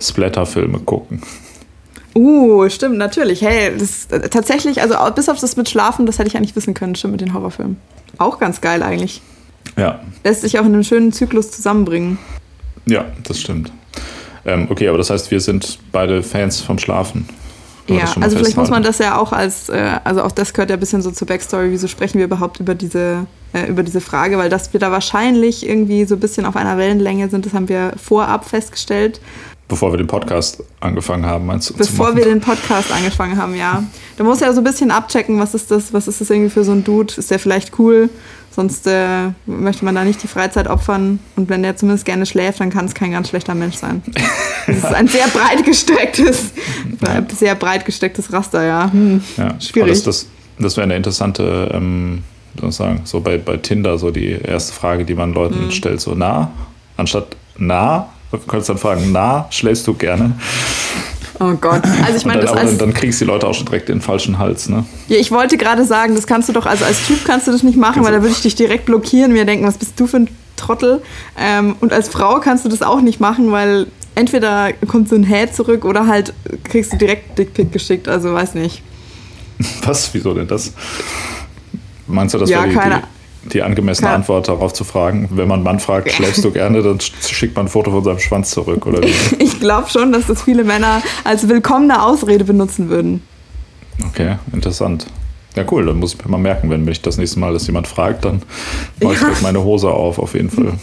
Splatterfilme 0.00 0.78
gucken. 0.80 1.22
Uh, 2.14 2.68
stimmt, 2.68 2.96
natürlich. 2.96 3.42
Hey, 3.42 3.72
das 3.76 4.06
äh, 4.06 4.28
tatsächlich, 4.28 4.80
also 4.80 4.94
bis 5.14 5.28
auf 5.28 5.40
das 5.40 5.56
mit 5.56 5.68
Schlafen, 5.68 6.06
das 6.06 6.18
hätte 6.18 6.28
ich 6.28 6.36
eigentlich 6.36 6.54
wissen 6.54 6.74
können, 6.74 6.94
stimmt 6.94 7.12
mit 7.12 7.20
den 7.20 7.34
Horrorfilmen. 7.34 7.76
Auch 8.18 8.38
ganz 8.38 8.60
geil 8.60 8.82
eigentlich. 8.84 9.20
Ja. 9.76 10.00
Lässt 10.22 10.42
sich 10.42 10.58
auch 10.58 10.64
in 10.64 10.74
einem 10.74 10.84
schönen 10.84 11.12
Zyklus 11.12 11.50
zusammenbringen. 11.50 12.18
Ja, 12.86 13.06
das 13.22 13.40
stimmt. 13.40 13.72
Ähm, 14.44 14.68
okay, 14.70 14.88
aber 14.88 14.98
das 14.98 15.10
heißt, 15.10 15.30
wir 15.30 15.40
sind 15.40 15.78
beide 15.92 16.22
Fans 16.22 16.60
vom 16.60 16.78
Schlafen. 16.78 17.28
Ja, 17.86 18.04
also 18.20 18.38
vielleicht 18.38 18.56
muss 18.56 18.70
man 18.70 18.82
das 18.82 18.98
ja 18.98 19.18
auch 19.18 19.32
als, 19.32 19.68
äh, 19.68 19.98
also 20.04 20.22
auch 20.22 20.32
das 20.32 20.54
gehört 20.54 20.70
ja 20.70 20.76
ein 20.76 20.80
bisschen 20.80 21.02
so 21.02 21.10
zur 21.10 21.28
Backstory, 21.28 21.70
wieso 21.70 21.86
sprechen 21.86 22.18
wir 22.18 22.24
überhaupt 22.24 22.58
über 22.58 22.74
diese, 22.74 23.26
äh, 23.52 23.66
über 23.68 23.82
diese 23.82 24.00
Frage, 24.00 24.38
weil 24.38 24.48
dass 24.48 24.72
wir 24.72 24.80
da 24.80 24.90
wahrscheinlich 24.90 25.68
irgendwie 25.68 26.06
so 26.06 26.14
ein 26.14 26.20
bisschen 26.20 26.46
auf 26.46 26.56
einer 26.56 26.78
Wellenlänge 26.78 27.28
sind, 27.28 27.44
das 27.44 27.52
haben 27.52 27.68
wir 27.68 27.92
vorab 28.02 28.48
festgestellt. 28.48 29.20
Bevor 29.68 29.92
wir 29.92 29.98
den 29.98 30.06
Podcast 30.06 30.62
angefangen 30.80 31.26
haben, 31.26 31.46
meinst 31.46 31.70
du? 31.70 31.74
Bevor 31.74 32.14
wir 32.16 32.24
den 32.24 32.40
Podcast 32.40 32.92
angefangen 32.92 33.36
haben, 33.36 33.54
ja. 33.54 33.82
Da 34.16 34.24
muss 34.24 34.40
ja 34.40 34.52
so 34.52 34.60
ein 34.60 34.64
bisschen 34.64 34.90
abchecken, 34.90 35.38
was 35.38 35.54
ist 35.54 35.70
das, 35.70 35.92
was 35.92 36.06
ist 36.06 36.20
das 36.20 36.30
irgendwie 36.30 36.50
für 36.50 36.64
so 36.64 36.72
ein 36.72 36.84
Dude? 36.84 37.14
Ist 37.16 37.30
der 37.30 37.38
vielleicht 37.38 37.78
cool? 37.78 38.08
Sonst 38.54 38.86
äh, 38.86 39.30
möchte 39.46 39.84
man 39.84 39.96
da 39.96 40.04
nicht 40.04 40.22
die 40.22 40.28
Freizeit 40.28 40.68
opfern. 40.68 41.18
Und 41.34 41.48
wenn 41.48 41.64
der 41.64 41.76
zumindest 41.76 42.04
gerne 42.04 42.24
schläft, 42.24 42.60
dann 42.60 42.70
kann 42.70 42.84
es 42.84 42.94
kein 42.94 43.10
ganz 43.10 43.28
schlechter 43.28 43.54
Mensch 43.54 43.76
sein. 43.76 44.02
Das 44.66 44.78
ist 44.78 44.94
ein 44.94 45.08
sehr 45.08 45.28
breit 45.28 45.62
gestecktes, 45.62 46.52
ja. 47.06 47.22
sehr 47.36 47.54
breit 47.54 47.84
gestecktes 47.84 48.32
Raster, 48.32 48.64
ja. 48.64 48.90
Hm, 48.90 49.22
ja. 49.36 49.60
Schwierig. 49.60 49.90
Das, 49.90 50.04
das, 50.04 50.26
das 50.58 50.78
wäre 50.78 50.84
eine 50.84 50.96
interessante, 50.96 51.70
ähm, 51.74 52.22
sozusagen, 52.58 53.02
so 53.04 53.20
bei, 53.20 53.36
bei 53.36 53.58
Tinder, 53.58 53.98
so 53.98 54.10
die 54.10 54.30
erste 54.30 54.72
Frage, 54.72 55.04
die 55.04 55.14
man 55.14 55.34
Leuten 55.34 55.66
mhm. 55.66 55.70
stellt, 55.70 56.00
so 56.00 56.14
na, 56.14 56.50
anstatt 56.96 57.36
na, 57.58 58.08
du 58.30 58.38
könntest 58.38 58.70
dann 58.70 58.78
fragen, 58.78 59.12
na, 59.12 59.46
schläfst 59.50 59.86
du 59.86 59.92
gerne? 59.92 60.32
Oh 61.40 61.54
Gott. 61.60 61.82
Also 62.04 62.16
ich 62.16 62.24
meine, 62.24 62.42
das 62.42 62.52
dann, 62.52 62.78
dann 62.78 62.94
kriegst 62.94 63.20
du 63.20 63.24
die 63.24 63.30
Leute 63.30 63.46
auch 63.46 63.54
schon 63.54 63.66
direkt 63.66 63.88
in 63.88 63.96
den 63.96 64.02
falschen 64.02 64.38
Hals, 64.38 64.68
ne? 64.68 64.84
Ja, 65.08 65.16
ich 65.16 65.30
wollte 65.30 65.56
gerade 65.56 65.84
sagen, 65.84 66.14
das 66.14 66.26
kannst 66.26 66.48
du 66.48 66.52
doch, 66.52 66.66
also 66.66 66.84
als 66.84 67.06
Typ 67.06 67.24
kannst 67.24 67.46
du 67.46 67.52
das 67.52 67.62
nicht 67.62 67.76
machen, 67.76 68.04
weil 68.04 68.12
da 68.12 68.22
würde 68.22 68.32
ich 68.32 68.42
dich 68.42 68.54
direkt 68.54 68.86
blockieren 68.86 69.30
und 69.30 69.36
mir 69.36 69.44
denken, 69.44 69.66
was 69.66 69.78
bist 69.78 69.98
du 69.98 70.06
für 70.06 70.18
ein 70.18 70.28
Trottel? 70.56 71.02
Ähm, 71.38 71.76
und 71.80 71.92
als 71.92 72.08
Frau 72.08 72.38
kannst 72.40 72.64
du 72.64 72.68
das 72.68 72.82
auch 72.82 73.00
nicht 73.00 73.20
machen, 73.20 73.50
weil 73.50 73.86
entweder 74.14 74.72
kommt 74.86 75.08
so 75.08 75.16
ein 75.16 75.24
Hä 75.24 75.48
zurück 75.50 75.84
oder 75.84 76.06
halt 76.06 76.32
kriegst 76.62 76.92
du 76.92 76.96
direkt 76.96 77.38
Dickpick 77.38 77.72
geschickt, 77.72 78.08
also 78.08 78.32
weiß 78.32 78.54
nicht. 78.54 78.82
Was? 79.84 80.12
Wieso 80.14 80.34
denn 80.34 80.46
das? 80.46 80.72
Meinst 82.06 82.34
du, 82.34 82.38
das 82.38 82.50
ja, 82.50 82.66
die, 82.66 82.74
keine, 82.74 82.96
die, 82.96 83.13
die 83.52 83.62
angemessene 83.62 84.06
Klar. 84.06 84.16
Antwort 84.16 84.48
darauf 84.48 84.72
zu 84.72 84.84
fragen. 84.84 85.28
Wenn 85.30 85.48
man 85.48 85.58
einen 85.58 85.64
Mann 85.64 85.80
fragt, 85.80 86.10
schläfst 86.10 86.44
du 86.44 86.50
gerne, 86.50 86.82
dann 86.82 87.00
schickt 87.00 87.56
man 87.56 87.66
ein 87.66 87.68
Foto 87.68 87.90
von 87.90 88.04
seinem 88.04 88.18
Schwanz 88.18 88.50
zurück, 88.50 88.86
oder 88.86 89.02
wie? 89.02 89.12
ich 89.38 89.60
glaube 89.60 89.90
schon, 89.90 90.12
dass 90.12 90.26
das 90.26 90.42
viele 90.42 90.64
Männer 90.64 91.02
als 91.24 91.48
willkommene 91.48 92.02
Ausrede 92.02 92.44
benutzen 92.44 92.88
würden. 92.88 93.22
Okay, 94.08 94.36
interessant. 94.52 95.06
Ja, 95.56 95.64
cool, 95.70 95.86
dann 95.86 95.98
muss 95.98 96.14
ich 96.14 96.24
mir 96.24 96.30
mal 96.30 96.38
merken, 96.38 96.68
wenn 96.70 96.84
mich 96.84 97.00
das 97.00 97.16
nächste 97.16 97.38
Mal 97.38 97.52
das 97.52 97.66
jemand 97.66 97.86
fragt, 97.86 98.24
dann 98.24 98.42
mache 99.00 99.14
ich 99.14 99.20
ja. 99.20 99.30
meine 99.42 99.62
Hose 99.62 99.88
auf, 99.88 100.18
auf 100.18 100.34
jeden 100.34 100.50
Fall. 100.50 100.72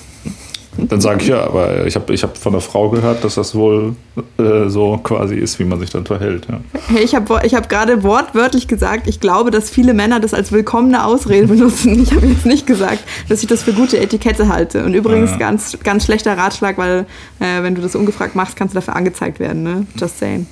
Dann 0.77 1.01
sage 1.01 1.21
ich 1.21 1.27
ja, 1.27 1.43
aber 1.43 1.85
ich 1.85 1.95
habe 1.95 2.13
ich 2.13 2.23
hab 2.23 2.37
von 2.37 2.53
einer 2.53 2.61
Frau 2.61 2.89
gehört, 2.89 3.23
dass 3.23 3.35
das 3.35 3.53
wohl 3.55 3.95
äh, 4.37 4.69
so 4.69 4.97
quasi 5.03 5.35
ist, 5.35 5.59
wie 5.59 5.65
man 5.65 5.79
sich 5.79 5.89
dann 5.89 6.05
verhält. 6.05 6.47
Ja. 6.49 6.61
Hey, 6.87 7.03
ich 7.03 7.13
habe 7.13 7.41
ich 7.43 7.55
hab 7.55 7.67
gerade 7.67 8.03
wortwörtlich 8.03 8.67
gesagt, 8.67 9.07
ich 9.07 9.19
glaube, 9.19 9.51
dass 9.51 9.69
viele 9.69 9.93
Männer 9.93 10.21
das 10.21 10.33
als 10.33 10.51
willkommene 10.51 11.03
Ausrede 11.03 11.47
benutzen. 11.47 12.01
Ich 12.01 12.13
habe 12.13 12.25
jetzt 12.25 12.45
nicht 12.45 12.65
gesagt, 12.67 13.03
dass 13.27 13.41
ich 13.41 13.47
das 13.47 13.63
für 13.63 13.73
gute 13.73 13.99
Etikette 13.99 14.47
halte. 14.47 14.85
Und 14.85 14.93
übrigens 14.93 15.31
ja. 15.31 15.37
ganz, 15.37 15.77
ganz 15.83 16.05
schlechter 16.05 16.37
Ratschlag, 16.37 16.77
weil 16.77 17.05
äh, 17.39 17.63
wenn 17.63 17.75
du 17.75 17.81
das 17.81 17.95
ungefragt 17.95 18.35
machst, 18.35 18.55
kannst 18.55 18.73
du 18.73 18.77
dafür 18.77 18.95
angezeigt 18.95 19.39
werden. 19.39 19.63
Ne? 19.63 19.85
Just 19.97 20.19
saying. 20.19 20.47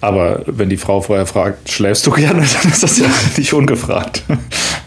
Aber 0.00 0.42
wenn 0.46 0.68
die 0.68 0.76
Frau 0.76 1.00
vorher 1.00 1.26
fragt, 1.26 1.70
schläfst 1.70 2.06
du 2.06 2.10
gerne, 2.10 2.44
dann 2.62 2.72
ist 2.72 2.82
das 2.82 2.98
ja 2.98 3.06
nicht 3.36 3.52
ungefragt. 3.52 4.24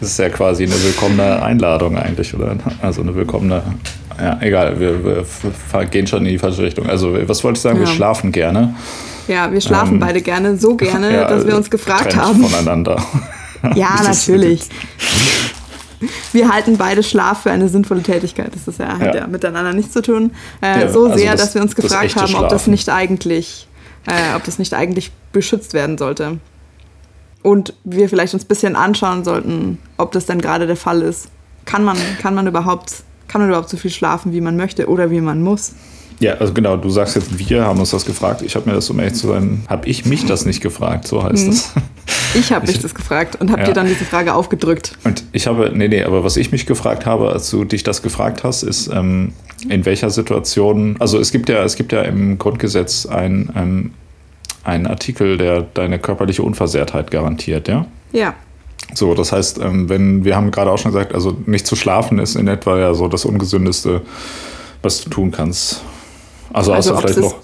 Das 0.00 0.10
ist 0.10 0.18
ja 0.18 0.28
quasi 0.28 0.64
eine 0.64 0.82
willkommene 0.82 1.42
Einladung 1.42 1.96
eigentlich, 1.96 2.34
oder? 2.34 2.56
Also 2.82 3.02
eine 3.02 3.14
willkommene, 3.14 3.62
ja, 4.18 4.38
egal, 4.40 4.78
wir, 4.78 5.04
wir 5.04 5.24
gehen 5.86 6.06
schon 6.06 6.24
in 6.26 6.32
die 6.32 6.38
falsche 6.38 6.62
Richtung. 6.62 6.88
Also, 6.88 7.16
was 7.28 7.42
wollte 7.44 7.58
ich 7.58 7.62
sagen? 7.62 7.80
Ja. 7.80 7.86
Wir 7.86 7.92
schlafen 7.92 8.32
gerne. 8.32 8.74
Ja, 9.28 9.50
wir 9.50 9.60
schlafen 9.60 9.94
ähm, 9.94 10.00
beide 10.00 10.22
gerne, 10.22 10.56
so 10.56 10.74
gerne, 10.76 11.12
ja, 11.12 11.28
dass 11.28 11.46
wir 11.46 11.56
uns 11.56 11.70
gefragt 11.70 12.16
haben. 12.16 12.42
voneinander. 12.42 13.02
Ja, 13.74 14.00
natürlich. 14.04 14.68
Wir 16.32 16.52
halten 16.52 16.76
beide 16.76 17.02
Schlaf 17.02 17.42
für 17.42 17.50
eine 17.50 17.68
sinnvolle 17.68 18.02
Tätigkeit. 18.02 18.50
Das 18.54 18.68
ist 18.68 18.78
ja, 18.78 18.98
hat 18.98 19.14
ja, 19.14 19.22
ja 19.22 19.26
miteinander 19.26 19.72
nichts 19.72 19.92
zu 19.92 20.02
tun. 20.02 20.30
Äh, 20.60 20.88
so 20.88 21.06
also 21.06 21.16
sehr, 21.16 21.32
das, 21.32 21.40
dass 21.40 21.54
wir 21.54 21.62
uns 21.62 21.74
gefragt 21.74 22.14
haben, 22.14 22.34
ob 22.36 22.48
das 22.50 22.66
nicht 22.66 22.88
eigentlich 22.90 23.66
äh, 24.06 24.34
ob 24.36 24.44
das 24.44 24.58
nicht 24.58 24.74
eigentlich 24.74 25.10
beschützt 25.32 25.74
werden 25.74 25.98
sollte. 25.98 26.38
Und 27.46 27.74
wir 27.84 28.08
vielleicht 28.08 28.34
uns 28.34 28.42
ein 28.42 28.48
bisschen 28.48 28.74
anschauen 28.74 29.22
sollten, 29.22 29.78
ob 29.98 30.10
das 30.10 30.26
denn 30.26 30.40
gerade 30.40 30.66
der 30.66 30.74
Fall 30.74 31.00
ist. 31.00 31.28
Kann 31.64 31.84
man, 31.84 31.96
kann 32.20 32.34
man 32.34 32.48
überhaupt, 32.48 33.04
kann 33.28 33.40
man 33.40 33.48
überhaupt 33.48 33.68
so 33.68 33.76
viel 33.76 33.92
schlafen, 33.92 34.32
wie 34.32 34.40
man 34.40 34.56
möchte 34.56 34.88
oder 34.88 35.12
wie 35.12 35.20
man 35.20 35.40
muss? 35.44 35.74
Ja, 36.18 36.34
also 36.38 36.52
genau, 36.52 36.76
du 36.76 36.90
sagst 36.90 37.14
jetzt, 37.14 37.38
wir 37.38 37.64
haben 37.64 37.78
uns 37.78 37.90
das 37.90 38.04
gefragt. 38.04 38.42
Ich 38.42 38.56
habe 38.56 38.68
mir 38.68 38.74
das, 38.74 38.90
um 38.90 38.98
ehrlich 38.98 39.14
zu 39.14 39.28
sein, 39.28 39.62
habe 39.68 39.86
ich 39.88 40.04
mich 40.04 40.26
das 40.26 40.44
nicht 40.44 40.60
gefragt, 40.60 41.06
so 41.06 41.22
heißt 41.22 41.44
mhm. 41.44 41.50
das. 41.50 41.70
Ich 42.34 42.52
habe 42.52 42.66
mich 42.66 42.80
das 42.80 42.96
gefragt 42.96 43.36
und 43.40 43.52
habe 43.52 43.60
ja. 43.60 43.68
dir 43.68 43.74
dann 43.74 43.86
diese 43.86 44.04
Frage 44.04 44.34
aufgedrückt. 44.34 44.98
Und 45.04 45.22
ich 45.30 45.46
habe, 45.46 45.70
nee, 45.72 45.86
nee, 45.86 46.02
aber 46.02 46.24
was 46.24 46.36
ich 46.36 46.50
mich 46.50 46.66
gefragt 46.66 47.06
habe, 47.06 47.30
als 47.30 47.48
du 47.48 47.64
dich 47.64 47.84
das 47.84 48.02
gefragt 48.02 48.42
hast, 48.42 48.64
ist, 48.64 48.88
ähm, 48.88 49.34
in 49.68 49.84
welcher 49.84 50.10
Situation, 50.10 50.96
also 50.98 51.20
es 51.20 51.30
gibt 51.30 51.48
ja, 51.48 51.62
es 51.62 51.76
gibt 51.76 51.92
ja 51.92 52.02
im 52.02 52.38
Grundgesetz 52.38 53.06
ein, 53.06 53.52
ähm, 53.54 53.90
einen 54.66 54.86
Artikel, 54.86 55.38
der 55.38 55.62
deine 55.62 55.98
körperliche 55.98 56.42
Unversehrtheit 56.42 57.10
garantiert, 57.10 57.68
ja? 57.68 57.86
Ja. 58.12 58.34
So, 58.94 59.14
das 59.14 59.32
heißt, 59.32 59.58
ähm, 59.58 59.88
wenn, 59.88 60.24
wir 60.24 60.36
haben 60.36 60.50
gerade 60.50 60.70
auch 60.70 60.78
schon 60.78 60.92
gesagt, 60.92 61.14
also 61.14 61.36
nicht 61.46 61.66
zu 61.66 61.76
schlafen 61.76 62.18
ist 62.18 62.36
in 62.36 62.48
etwa 62.48 62.78
ja 62.78 62.94
so 62.94 63.08
das 63.08 63.24
Ungesündeste, 63.24 64.02
was 64.82 65.02
du 65.02 65.10
tun 65.10 65.30
kannst. 65.30 65.82
Also, 66.52 66.72
also 66.72 66.94
außer 66.94 67.00
vielleicht 67.00 67.18
noch 67.18 67.36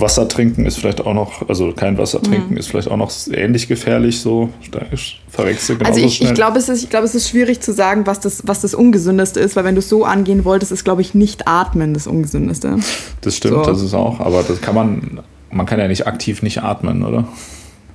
Wasser 0.00 0.28
trinken 0.28 0.66
ist 0.66 0.78
vielleicht 0.78 1.04
auch 1.04 1.14
noch, 1.14 1.48
also 1.48 1.72
kein 1.72 1.98
Wasser 1.98 2.22
trinken 2.22 2.52
mhm. 2.52 2.56
ist 2.56 2.68
vielleicht 2.68 2.90
auch 2.90 2.96
noch 2.96 3.10
ähnlich 3.32 3.68
gefährlich, 3.68 4.20
so 4.20 4.50
da 4.70 4.80
genauso 5.78 5.90
Also 5.92 6.06
ich, 6.06 6.22
ich 6.22 6.34
glaube, 6.34 6.58
es, 6.58 6.68
ist, 6.68 6.92
es 6.92 7.14
ist 7.14 7.28
schwierig 7.28 7.60
zu 7.60 7.72
sagen, 7.72 8.06
was 8.06 8.20
das, 8.20 8.42
was 8.46 8.60
das 8.60 8.74
Ungesündeste 8.74 9.40
ist, 9.40 9.56
weil 9.56 9.64
wenn 9.64 9.74
du 9.74 9.80
es 9.80 9.88
so 9.88 10.04
angehen 10.04 10.44
wolltest, 10.44 10.72
ist, 10.72 10.84
glaube 10.84 11.02
ich, 11.02 11.14
nicht 11.14 11.48
atmen 11.48 11.94
das 11.94 12.06
Ungesündeste. 12.06 12.76
Das 13.20 13.36
stimmt, 13.36 13.64
so. 13.64 13.70
das 13.70 13.82
ist 13.82 13.94
auch, 13.94 14.20
aber 14.20 14.42
das 14.42 14.60
kann 14.60 14.74
man, 14.74 15.20
man 15.50 15.66
kann 15.66 15.78
ja 15.78 15.88
nicht 15.88 16.06
aktiv 16.06 16.42
nicht 16.42 16.62
atmen, 16.62 17.04
oder? 17.04 17.26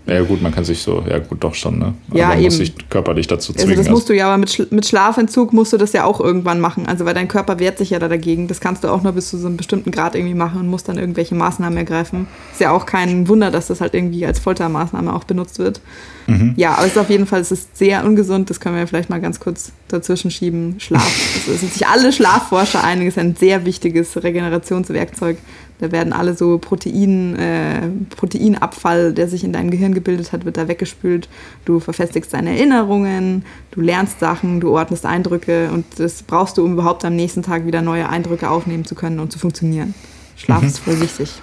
Ja, 0.06 0.22
gut, 0.22 0.42
man 0.42 0.54
kann 0.54 0.66
sich 0.66 0.82
so, 0.82 1.02
ja, 1.10 1.20
gut, 1.20 1.42
doch 1.46 1.56
schon, 1.56 1.80
ne? 1.80 1.94
Ja, 2.14 2.28
man 2.28 2.38
eben. 2.38 2.46
muss 2.46 2.58
sich 2.58 2.74
körperlich 2.90 3.28
dazu 3.28 3.54
zwingen. 3.54 3.70
Also 3.70 3.84
das 3.84 3.90
musst 3.90 4.10
du 4.10 4.14
ja, 4.14 4.28
aber 4.28 4.38
mit, 4.38 4.50
Sch 4.50 4.64
mit 4.70 4.86
Schlafentzug 4.86 5.54
musst 5.54 5.72
du 5.72 5.78
das 5.78 5.94
ja 5.94 6.04
auch 6.04 6.20
irgendwann 6.20 6.60
machen. 6.60 6.88
Also, 6.88 7.06
weil 7.06 7.14
dein 7.14 7.30
Körper 7.30 7.58
wehrt 7.58 7.78
sich 7.78 7.92
ja 7.92 8.00
da 8.00 8.10
dagegen. 8.10 8.50
Das 8.50 8.60
kannst 8.60 8.84
du 8.84 8.90
auch 8.90 9.02
nur 9.02 9.14
bis 9.14 9.30
zu 9.30 9.38
so 9.38 9.48
einem 9.48 9.56
bestimmten 9.56 9.92
Grad 9.92 10.16
irgendwie 10.16 10.34
machen 10.34 10.60
und 10.60 10.68
musst 10.68 10.90
dann 10.90 10.98
irgendwelche 10.98 11.36
Maßnahmen 11.36 11.78
ergreifen. 11.78 12.28
Ist 12.52 12.60
ja 12.60 12.72
auch 12.72 12.86
kein 12.86 13.30
Wunder, 13.30 13.50
dass 13.50 13.68
das 13.68 13.80
halt 13.80 13.94
irgendwie 13.94 14.26
als 14.26 14.40
Foltermaßnahme 14.40 15.14
auch 15.14 15.24
benutzt 15.24 15.60
wird. 15.60 15.80
Mhm. 16.28 16.54
Ja, 16.58 16.74
aber 16.74 16.86
es 16.86 16.94
ist 16.94 16.98
auf 16.98 17.10
jeden 17.10 17.26
Fall, 17.26 17.40
es 17.40 17.52
ist 17.54 17.78
sehr 17.78 18.04
ungesund. 18.04 18.50
Das 18.50 18.60
können 18.60 18.76
wir 18.76 18.86
vielleicht 18.88 19.10
mal 19.10 19.22
ganz 19.22 19.40
kurz 19.40 19.72
dazwischen 19.88 20.32
schieben. 20.32 20.76
Schlaf. 20.80 21.10
Es 21.54 21.60
sind 21.62 21.74
sich 21.74 21.88
alle 21.88 22.12
Schlafforscher 22.12 22.84
einig, 22.84 23.08
ist 23.08 23.18
ein 23.18 23.36
sehr 23.36 23.66
wichtiges 23.66 24.22
Regenerationswerkzeug. 24.22 25.38
Da 25.84 25.92
werden 25.92 26.13
alle 26.13 26.34
so 26.34 26.60
Protein, 26.60 27.36
äh, 27.36 27.90
Proteinabfall, 28.16 29.12
der 29.12 29.28
sich 29.28 29.44
in 29.44 29.52
deinem 29.52 29.70
Gehirn 29.70 29.94
gebildet 29.94 30.32
hat, 30.32 30.46
wird 30.46 30.56
da 30.56 30.70
weggespült. 30.70 31.28
Du 31.66 31.82
verfestigst 31.82 32.34
deine 32.34 32.52
Erinnerungen, 32.52 33.44
du 33.72 33.82
lernst 33.82 34.22
Sachen, 34.22 34.62
du 34.62 34.70
ordnest 34.78 35.06
Eindrücke 35.06 35.72
und 35.74 35.84
das 35.98 36.24
brauchst 36.24 36.58
du, 36.58 36.63
um 36.63 36.72
überhaupt 36.72 37.04
am 37.04 37.18
nächsten 37.18 37.44
Tag 37.44 37.66
wieder 37.66 37.82
neue 37.82 38.08
Eindrücke 38.08 38.50
aufnehmen 38.50 38.86
zu 38.86 38.96
können 38.96 39.20
und 39.20 39.34
zu 39.34 39.40
funktionieren. 39.40 39.94
Schlaf 40.38 40.62
mhm. 40.62 40.68
ist 40.70 40.80
voll 40.80 41.02
wichtig. 41.02 41.34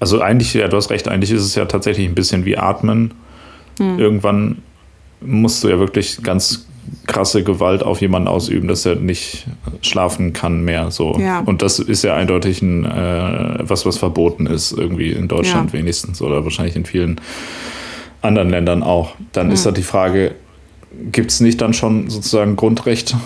Also 0.00 0.22
eigentlich, 0.22 0.54
ja, 0.54 0.66
du 0.66 0.78
hast 0.78 0.88
recht, 0.88 1.06
eigentlich 1.06 1.32
ist 1.32 1.42
es 1.42 1.54
ja 1.54 1.66
tatsächlich 1.66 2.08
ein 2.08 2.14
bisschen 2.14 2.46
wie 2.46 2.56
Atmen. 2.56 3.12
Mhm. 3.78 3.98
Irgendwann 3.98 4.62
musst 5.20 5.62
du 5.62 5.68
ja 5.68 5.78
wirklich 5.78 6.22
ganz 6.22 6.66
krasse 7.06 7.44
Gewalt 7.44 7.82
auf 7.82 8.00
jemanden 8.00 8.28
ausüben, 8.28 8.68
dass 8.68 8.86
er 8.86 8.96
nicht 8.96 9.46
schlafen 9.82 10.32
kann 10.32 10.64
mehr. 10.64 10.90
So. 10.90 11.18
Ja. 11.18 11.40
Und 11.40 11.62
das 11.62 11.78
ist 11.78 12.02
ja 12.02 12.14
eindeutig 12.14 12.62
ein, 12.62 12.84
äh, 12.84 13.58
was, 13.60 13.86
was 13.86 13.98
verboten 13.98 14.46
ist, 14.46 14.72
irgendwie 14.72 15.12
in 15.12 15.28
Deutschland 15.28 15.72
ja. 15.72 15.78
wenigstens 15.78 16.22
oder 16.22 16.44
wahrscheinlich 16.44 16.76
in 16.76 16.84
vielen 16.84 17.20
anderen 18.22 18.50
Ländern 18.50 18.82
auch. 18.82 19.12
Dann 19.32 19.48
ja. 19.48 19.54
ist 19.54 19.66
da 19.66 19.70
die 19.70 19.82
Frage, 19.82 20.34
gibt 21.12 21.30
es 21.30 21.40
nicht 21.40 21.60
dann 21.60 21.74
schon 21.74 22.08
sozusagen 22.10 22.56
Grundrecht 22.56 23.16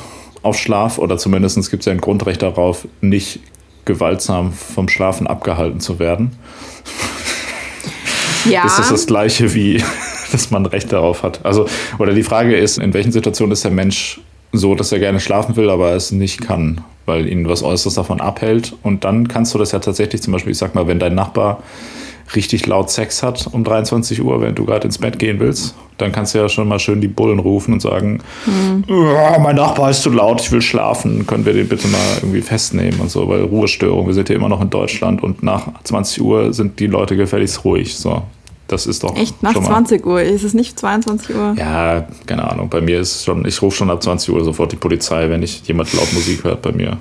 auf 0.42 0.58
Schlaf 0.58 0.98
oder 0.98 1.18
zumindest 1.18 1.70
gibt 1.70 1.82
es 1.82 1.86
ja 1.86 1.92
ein 1.92 2.00
Grundrecht 2.00 2.42
darauf, 2.42 2.86
nicht 3.00 3.40
gewaltsam 3.84 4.52
vom 4.52 4.88
Schlafen 4.88 5.26
abgehalten 5.26 5.80
zu 5.80 5.98
werden? 5.98 6.32
Ja. 8.44 8.64
Ist 8.64 8.78
das 8.78 8.88
das 8.88 9.06
gleiche 9.06 9.54
wie 9.54 9.82
dass 10.32 10.50
man 10.50 10.66
Recht 10.66 10.92
darauf 10.92 11.22
hat. 11.22 11.44
Also, 11.44 11.66
oder 11.98 12.14
die 12.14 12.22
Frage 12.22 12.56
ist, 12.56 12.78
in 12.78 12.94
welchen 12.94 13.12
Situationen 13.12 13.52
ist 13.52 13.64
der 13.64 13.70
Mensch 13.70 14.20
so, 14.52 14.74
dass 14.74 14.92
er 14.92 14.98
gerne 14.98 15.20
schlafen 15.20 15.56
will, 15.56 15.68
aber 15.68 15.92
es 15.92 16.10
nicht 16.10 16.40
kann, 16.40 16.80
weil 17.06 17.28
ihn 17.28 17.48
was 17.48 17.62
Äußeres 17.62 17.94
davon 17.94 18.20
abhält. 18.20 18.74
Und 18.82 19.04
dann 19.04 19.28
kannst 19.28 19.54
du 19.54 19.58
das 19.58 19.72
ja 19.72 19.78
tatsächlich 19.78 20.22
zum 20.22 20.32
Beispiel, 20.32 20.52
ich 20.52 20.58
sag 20.58 20.74
mal, 20.74 20.86
wenn 20.86 20.98
dein 20.98 21.14
Nachbar 21.14 21.62
richtig 22.34 22.66
laut 22.66 22.90
Sex 22.90 23.22
hat 23.22 23.48
um 23.52 23.64
23 23.64 24.22
Uhr, 24.22 24.40
wenn 24.40 24.54
du 24.54 24.64
gerade 24.64 24.86
ins 24.86 24.98
Bett 24.98 25.18
gehen 25.18 25.40
willst, 25.40 25.74
dann 25.96 26.12
kannst 26.12 26.34
du 26.34 26.38
ja 26.38 26.48
schon 26.48 26.68
mal 26.68 26.78
schön 26.78 27.00
die 27.00 27.08
Bullen 27.08 27.38
rufen 27.38 27.72
und 27.72 27.80
sagen, 27.80 28.20
mhm. 28.46 28.84
mein 29.42 29.56
Nachbar 29.56 29.90
ist 29.90 30.02
zu 30.02 30.10
laut, 30.10 30.40
ich 30.40 30.52
will 30.52 30.60
schlafen, 30.60 31.26
können 31.26 31.44
wir 31.44 31.52
den 31.52 31.68
bitte 31.68 31.88
mal 31.88 31.98
irgendwie 32.20 32.42
festnehmen 32.42 33.00
und 33.00 33.10
so, 33.10 33.28
weil 33.28 33.42
Ruhestörung, 33.42 34.06
wir 34.06 34.14
sind 34.14 34.28
ja 34.28 34.36
immer 34.36 34.48
noch 34.48 34.60
in 34.60 34.70
Deutschland 34.70 35.22
und 35.22 35.42
nach 35.42 35.68
20 35.84 36.22
Uhr 36.22 36.52
sind 36.52 36.78
die 36.80 36.86
Leute 36.86 37.16
gefälligst 37.16 37.64
ruhig. 37.64 37.96
So, 37.96 38.22
das 38.68 38.86
ist 38.86 39.02
doch. 39.02 39.16
Echt? 39.16 39.42
Nach 39.42 39.54
20 39.54 40.06
Uhr? 40.06 40.20
Ist 40.20 40.44
es 40.44 40.52
nicht 40.54 40.78
22 40.78 41.34
Uhr? 41.34 41.54
Ja, 41.58 42.06
keine 42.26 42.50
Ahnung. 42.50 42.68
Bei 42.68 42.82
mir 42.82 43.00
ist 43.00 43.24
schon, 43.24 43.44
ich 43.46 43.60
rufe 43.62 43.78
schon 43.78 43.90
ab 43.90 44.02
20 44.02 44.32
Uhr 44.32 44.44
sofort 44.44 44.72
die 44.72 44.76
Polizei, 44.76 45.28
wenn 45.30 45.42
ich 45.42 45.66
jemand 45.66 45.92
laut 45.94 46.12
Musik 46.12 46.44
hört 46.44 46.60
bei 46.62 46.72
mir. 46.72 46.98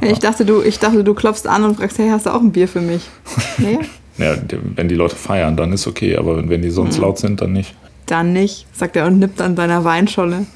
Ja, 0.00 0.08
ich, 0.08 0.20
dachte, 0.20 0.44
du, 0.44 0.62
ich 0.62 0.78
dachte, 0.78 1.02
du 1.02 1.12
klopfst 1.12 1.46
an 1.46 1.64
und 1.64 1.76
fragst, 1.76 1.98
hey, 1.98 2.08
hast 2.08 2.26
du 2.26 2.30
auch 2.30 2.40
ein 2.40 2.52
Bier 2.52 2.68
für 2.68 2.80
mich? 2.80 3.02
Nee? 3.58 3.78
ja, 4.18 4.34
wenn 4.76 4.88
die 4.88 4.94
Leute 4.94 5.14
feiern, 5.14 5.56
dann 5.56 5.72
ist 5.72 5.86
okay, 5.86 6.16
aber 6.16 6.36
wenn, 6.36 6.48
wenn 6.48 6.62
die 6.62 6.70
sonst 6.70 6.96
mhm. 6.96 7.02
laut 7.02 7.18
sind, 7.18 7.40
dann 7.40 7.52
nicht. 7.52 7.74
Dann 8.06 8.32
nicht, 8.32 8.66
sagt 8.72 8.96
er 8.96 9.06
und 9.06 9.18
nippt 9.18 9.40
an 9.40 9.56
seiner 9.56 9.84
Weinscholle. 9.84 10.46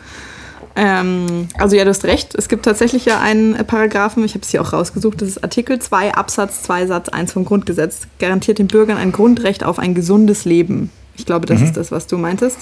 Ähm, 0.77 1.49
also 1.59 1.75
ja, 1.75 1.85
du 1.85 1.91
hast 1.91 2.05
recht. 2.05 2.35
Es 2.35 2.49
gibt 2.49 2.67
tatsächlich 2.67 3.07
ja 3.07 3.19
einen 3.19 3.55
Paragraphen, 3.67 4.25
ich 4.25 4.35
habe 4.35 4.43
es 4.43 4.51
hier 4.51 4.61
auch 4.61 4.75
rausgesucht, 4.75 5.23
das 5.23 5.31
ist 5.31 5.43
Artikel 5.43 5.79
2 5.79 6.15
Absatz 6.15 6.63
2 6.65 6.87
Satz 6.87 7.09
1 7.09 7.33
vom 7.33 7.47
Grundgesetz, 7.47 8.03
garantiert 8.19 8.59
den 8.59 8.69
Bürgern 8.69 8.99
ein 8.99 9.11
Grundrecht 9.11 9.65
auf 9.65 9.79
ein 9.79 9.95
gesundes 9.95 10.45
Leben. 10.45 10.91
Ich 11.17 11.25
glaube, 11.25 11.47
das 11.47 11.61
mhm. 11.61 11.67
ist 11.67 11.77
das, 11.79 11.91
was 11.91 12.07
du 12.07 12.19
meintest. 12.19 12.59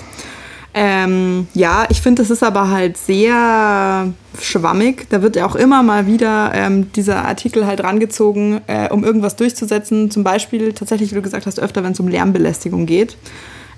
Ähm, 0.76 1.47
ja, 1.54 1.87
ich 1.88 2.02
finde, 2.02 2.23
das 2.23 2.30
ist 2.30 2.42
aber 2.42 2.68
halt 2.68 2.97
sehr 2.97 4.12
schwammig. 4.40 5.06
Da 5.09 5.23
wird 5.23 5.37
ja 5.37 5.47
auch 5.47 5.54
immer 5.54 5.85
mal 5.85 6.06
wieder 6.09 6.50
ähm, 6.52 6.92
dieser 6.92 7.25
Artikel 7.25 7.66
halt 7.66 7.83
rangezogen, 7.83 8.61
äh, 8.66 8.88
um 8.90 9.04
irgendwas 9.04 9.37
durchzusetzen. 9.37 10.11
Zum 10.11 10.25
Beispiel 10.25 10.73
tatsächlich, 10.73 11.12
wie 11.12 11.16
du 11.16 11.23
gesagt 11.23 11.47
hast, 11.47 11.61
öfter, 11.61 11.85
wenn 11.85 11.92
es 11.92 12.00
um 12.00 12.09
Lärmbelästigung 12.09 12.87
geht. 12.87 13.16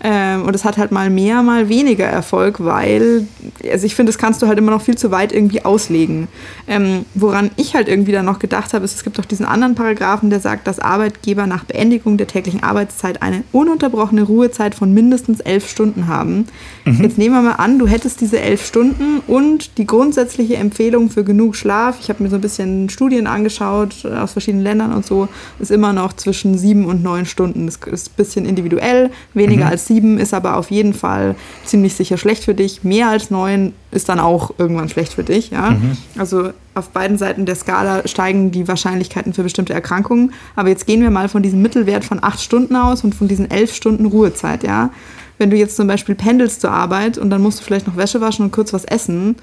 Ähm, 0.03 0.43
und 0.43 0.55
es 0.55 0.65
hat 0.65 0.77
halt 0.77 0.93
mal 0.93 1.11
mehr, 1.11 1.43
mal 1.43 1.69
weniger 1.69 2.05
Erfolg, 2.05 2.63
weil, 2.65 3.27
also 3.71 3.87
ich 3.87 3.95
finde, 3.95 4.13
das 4.13 4.19
kannst 4.19 4.43
du 4.43 4.47
halt 4.47 4.59
immer 4.59 4.71
noch 4.71 4.83
viel 4.83 4.97
zu 4.97 5.11
weit 5.11 5.33
irgendwie 5.33 5.65
auslegen. 5.65 6.29
Ähm, 6.69 7.07
woran 7.15 7.51
ich 7.57 7.75
halt 7.75 7.89
irgendwie 7.89 8.13
dann 8.13 8.27
noch 8.27 8.39
gedacht 8.39 8.75
habe, 8.75 8.85
ist, 8.85 8.95
es 8.95 9.05
gibt 9.05 9.19
auch 9.19 9.25
diesen 9.25 9.47
anderen 9.47 9.75
Paragraphen, 9.75 10.31
der 10.31 10.41
sagt, 10.41 10.67
dass 10.67 10.79
Arbeitgeber 10.79 11.47
nach 11.47 11.65
Beendigung 11.65 12.19
der 12.19 12.27
täglichen 12.27 12.63
Arbeitszeit 12.63 13.23
eine 13.23 13.45
ununterbrochene 13.53 14.23
Ruhezeit 14.23 14.75
von 14.75 14.93
mindestens 14.93 15.41
elf 15.41 15.69
Stunden 15.69 16.07
haben. 16.09 16.47
Mhm. 16.85 17.03
Jetzt 17.03 17.19
nehmen 17.19 17.35
wir 17.35 17.43
mal 17.43 17.53
an, 17.53 17.79
du 17.79 17.87
hättest 17.87 18.21
diese 18.21 18.41
elf 18.41 18.67
Stunden 18.67 19.21
und 19.27 19.79
die 19.79 19.87
grundsätzliche 19.87 20.57
Empfehlung 20.57 21.11
für 21.11 21.25
genug 21.25 21.57
Schlaf, 21.57 21.99
ich 22.01 22.09
habe 22.09 22.23
mir 22.23 22.29
so 22.29 22.37
ein 22.37 22.43
bisschen 22.43 22.91
Studien 22.91 23.27
angeschaut 23.27 24.05
aus 24.05 24.33
verschiedenen 24.33 24.65
Ländern 24.65 24.93
und 24.93 25.07
so, 25.07 25.29
ist 25.59 25.71
immer 25.71 25.93
noch 25.93 26.13
zwischen 26.13 26.59
sieben 26.59 26.85
und 26.85 27.03
neun 27.03 27.27
Stunden. 27.27 27.67
Das 27.67 27.77
ist 27.77 28.09
ein 28.11 28.17
bisschen 28.17 28.47
individuell, 28.47 29.11
weniger 29.35 29.65
mhm. 29.65 29.71
als 29.71 29.86
sieben 29.87 30.19
ist 30.19 30.35
aber 30.35 30.57
auf 30.57 30.71
jeden 30.71 30.95
Fall 30.95 31.35
ziemlich 31.65 31.95
sicher 31.95 32.19
schlecht 32.19 32.45
für 32.45 32.55
dich. 32.55 32.85
Mehr 32.85 33.09
als 33.09 33.31
neun 33.31 33.73
ist 33.91 34.09
dann 34.09 34.21
auch 34.21 34.53
irgendwann 34.59 34.89
schlecht 34.89 35.15
für 35.15 35.25
dich. 35.25 35.51
Ja? 35.51 35.71
Mhm. 35.71 35.97
Also 36.19 36.51
auf 36.75 36.91
beiden 36.91 37.19
Seiten 37.19 37.47
der 37.47 37.57
Skala 37.57 38.07
steigen 38.07 38.51
die 38.51 38.69
Wahrscheinlichkeiten 38.69 39.33
für 39.33 39.43
bestimmte 39.43 39.73
Erkrankungen. 39.73 40.33
Aber 40.55 40.69
jetzt 40.69 40.87
gehen 40.87 41.01
wir 41.01 41.11
mal 41.11 41.29
von 41.29 41.43
diesem 41.43 41.63
Mittelwert 41.63 42.05
von 42.05 42.23
acht 42.23 42.41
Stunden 42.41 42.77
aus 42.77 43.05
und 43.05 43.15
von 43.15 43.29
diesen 43.29 43.51
elf 43.51 43.75
Stunden 43.75 44.07
Ruhezeit, 44.07 44.63
ja. 44.63 44.91
Wenn 45.39 45.51
du 45.51 45.57
jetzt 45.57 45.77
zum 45.77 45.87
Beispiel 45.87 46.15
pendelst 46.15 46.63
zur 46.63 46.71
Arbeit 46.71 47.19
und 47.19 47.31
dann 47.31 47.43
musst 47.43 47.61
du 47.61 47.65
vielleicht 47.65 47.87
noch 47.87 47.97
Wäsche 47.97 48.21
waschen 48.21 48.47
und 48.47 48.53
kurz 48.53 48.73
was 48.73 48.85
essen, 48.85 49.37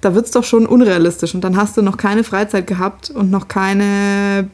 da 0.00 0.14
wird 0.14 0.26
es 0.26 0.30
doch 0.32 0.44
schon 0.44 0.66
unrealistisch. 0.66 1.34
Und 1.34 1.42
dann 1.42 1.56
hast 1.56 1.76
du 1.76 1.82
noch 1.82 1.96
keine 1.96 2.24
Freizeit 2.24 2.66
gehabt 2.66 3.10
und 3.10 3.30
noch 3.30 3.48
keine 3.48 4.48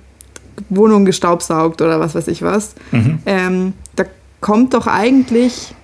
Wohnung 0.69 1.05
gestaubsaugt 1.05 1.83
oder 1.83 2.01
was 2.01 2.15
weiß 2.15 2.29
ich 2.29 2.43
was. 2.43 2.75
Mhm. 2.93 3.19
Ähm, 3.27 3.73
da 3.97 4.05
kommt 4.41 4.75
doch 4.75 4.87
eigentlich, 4.87 5.75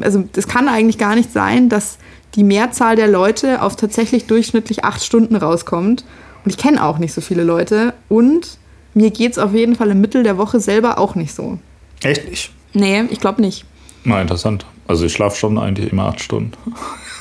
also 0.00 0.24
das 0.32 0.48
kann 0.48 0.68
eigentlich 0.68 0.98
gar 0.98 1.14
nicht 1.14 1.32
sein, 1.32 1.68
dass 1.68 1.98
die 2.34 2.44
Mehrzahl 2.44 2.96
der 2.96 3.08
Leute 3.08 3.62
auf 3.62 3.76
tatsächlich 3.76 4.26
durchschnittlich 4.26 4.84
acht 4.84 5.04
Stunden 5.04 5.36
rauskommt. 5.36 6.04
Und 6.44 6.50
ich 6.50 6.56
kenne 6.56 6.84
auch 6.84 6.98
nicht 6.98 7.12
so 7.12 7.20
viele 7.20 7.44
Leute. 7.44 7.94
Und 8.08 8.58
mir 8.94 9.10
geht 9.10 9.32
es 9.32 9.38
auf 9.38 9.52
jeden 9.52 9.76
Fall 9.76 9.90
im 9.90 10.00
Mittel 10.00 10.22
der 10.22 10.38
Woche 10.38 10.60
selber 10.60 10.98
auch 10.98 11.14
nicht 11.14 11.34
so. 11.34 11.58
Echt 12.02 12.28
nicht? 12.28 12.52
Nee, 12.72 13.02
ich 13.10 13.20
glaube 13.20 13.42
nicht. 13.42 13.64
Na, 14.04 14.20
interessant. 14.20 14.66
Also 14.88 15.04
ich 15.04 15.12
schlafe 15.12 15.36
schon 15.36 15.58
eigentlich 15.58 15.92
immer 15.92 16.06
acht 16.06 16.20
Stunden. 16.20 16.52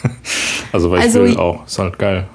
also 0.71 0.91
weil 0.91 1.01
also, 1.01 1.23
ich 1.23 1.31
will 1.31 1.38
auch. 1.38 1.65
Ist 1.65 1.77
halt 1.77 2.00
geil. 2.00 2.27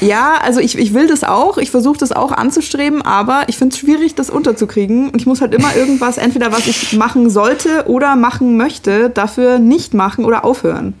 Ja, 0.00 0.34
also 0.42 0.60
ich, 0.60 0.78
ich 0.78 0.94
will 0.94 1.06
das 1.06 1.24
auch, 1.24 1.58
ich 1.58 1.70
versuche 1.70 1.98
das 1.98 2.12
auch 2.12 2.32
anzustreben, 2.32 3.02
aber 3.02 3.44
ich 3.48 3.56
finde 3.56 3.74
es 3.74 3.80
schwierig, 3.80 4.14
das 4.14 4.30
unterzukriegen. 4.30 5.10
Und 5.10 5.20
ich 5.20 5.26
muss 5.26 5.40
halt 5.40 5.54
immer 5.54 5.74
irgendwas, 5.76 6.18
entweder 6.18 6.52
was 6.52 6.66
ich 6.66 6.92
machen 6.92 7.30
sollte 7.30 7.84
oder 7.86 8.16
machen 8.16 8.56
möchte, 8.56 9.10
dafür 9.10 9.58
nicht 9.58 9.94
machen 9.94 10.24
oder 10.24 10.44
aufhören. 10.44 10.94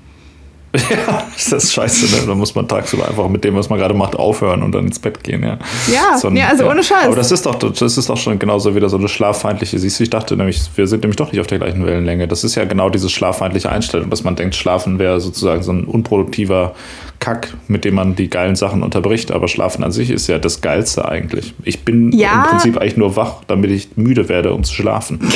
Ja, 0.90 1.24
das 1.32 1.64
ist 1.64 1.72
scheiße, 1.72 2.06
ne? 2.06 2.26
Da 2.26 2.34
muss 2.34 2.54
man 2.54 2.68
tagsüber 2.68 3.08
einfach 3.08 3.28
mit 3.28 3.44
dem, 3.44 3.54
was 3.54 3.68
man 3.70 3.78
gerade 3.78 3.94
macht, 3.94 4.16
aufhören 4.16 4.62
und 4.62 4.72
dann 4.72 4.86
ins 4.86 4.98
Bett 4.98 5.22
gehen, 5.22 5.42
ja. 5.42 5.58
Ja, 5.92 6.18
so 6.18 6.28
ein, 6.28 6.36
ja 6.36 6.48
also 6.48 6.64
ja. 6.64 6.70
ohne 6.70 6.82
Scheiß. 6.82 7.06
Aber 7.06 7.16
das 7.16 7.30
ist 7.30 7.46
doch, 7.46 7.54
das 7.54 7.96
ist 7.96 8.08
doch 8.08 8.16
schon 8.16 8.38
genauso 8.38 8.74
wieder 8.74 8.88
so 8.88 8.96
eine 8.96 9.08
schlaffeindliche, 9.08 9.78
siehst 9.78 9.98
du, 9.98 10.04
ich 10.04 10.10
dachte 10.10 10.36
nämlich, 10.36 10.62
wir 10.74 10.86
sind 10.86 11.02
nämlich 11.02 11.16
doch 11.16 11.32
nicht 11.32 11.40
auf 11.40 11.46
der 11.46 11.58
gleichen 11.58 11.84
Wellenlänge. 11.86 12.28
Das 12.28 12.44
ist 12.44 12.54
ja 12.54 12.64
genau 12.64 12.90
diese 12.90 13.08
schlaffeindliche 13.08 13.70
Einstellung, 13.70 14.10
dass 14.10 14.24
man 14.24 14.36
denkt, 14.36 14.54
Schlafen 14.54 14.98
wäre 14.98 15.20
sozusagen 15.20 15.62
so 15.62 15.72
ein 15.72 15.84
unproduktiver 15.84 16.74
Kack, 17.20 17.54
mit 17.68 17.84
dem 17.84 17.94
man 17.94 18.14
die 18.14 18.30
geilen 18.30 18.56
Sachen 18.56 18.82
unterbricht. 18.82 19.30
Aber 19.30 19.48
Schlafen 19.48 19.84
an 19.84 19.92
sich 19.92 20.10
ist 20.10 20.26
ja 20.26 20.38
das 20.38 20.60
Geilste 20.60 21.08
eigentlich. 21.08 21.54
Ich 21.64 21.84
bin 21.84 22.12
ja. 22.12 22.44
im 22.44 22.50
Prinzip 22.50 22.78
eigentlich 22.78 22.96
nur 22.96 23.16
wach, 23.16 23.42
damit 23.46 23.70
ich 23.70 23.96
müde 23.96 24.28
werde, 24.28 24.52
um 24.52 24.64
zu 24.64 24.74
schlafen. 24.74 25.20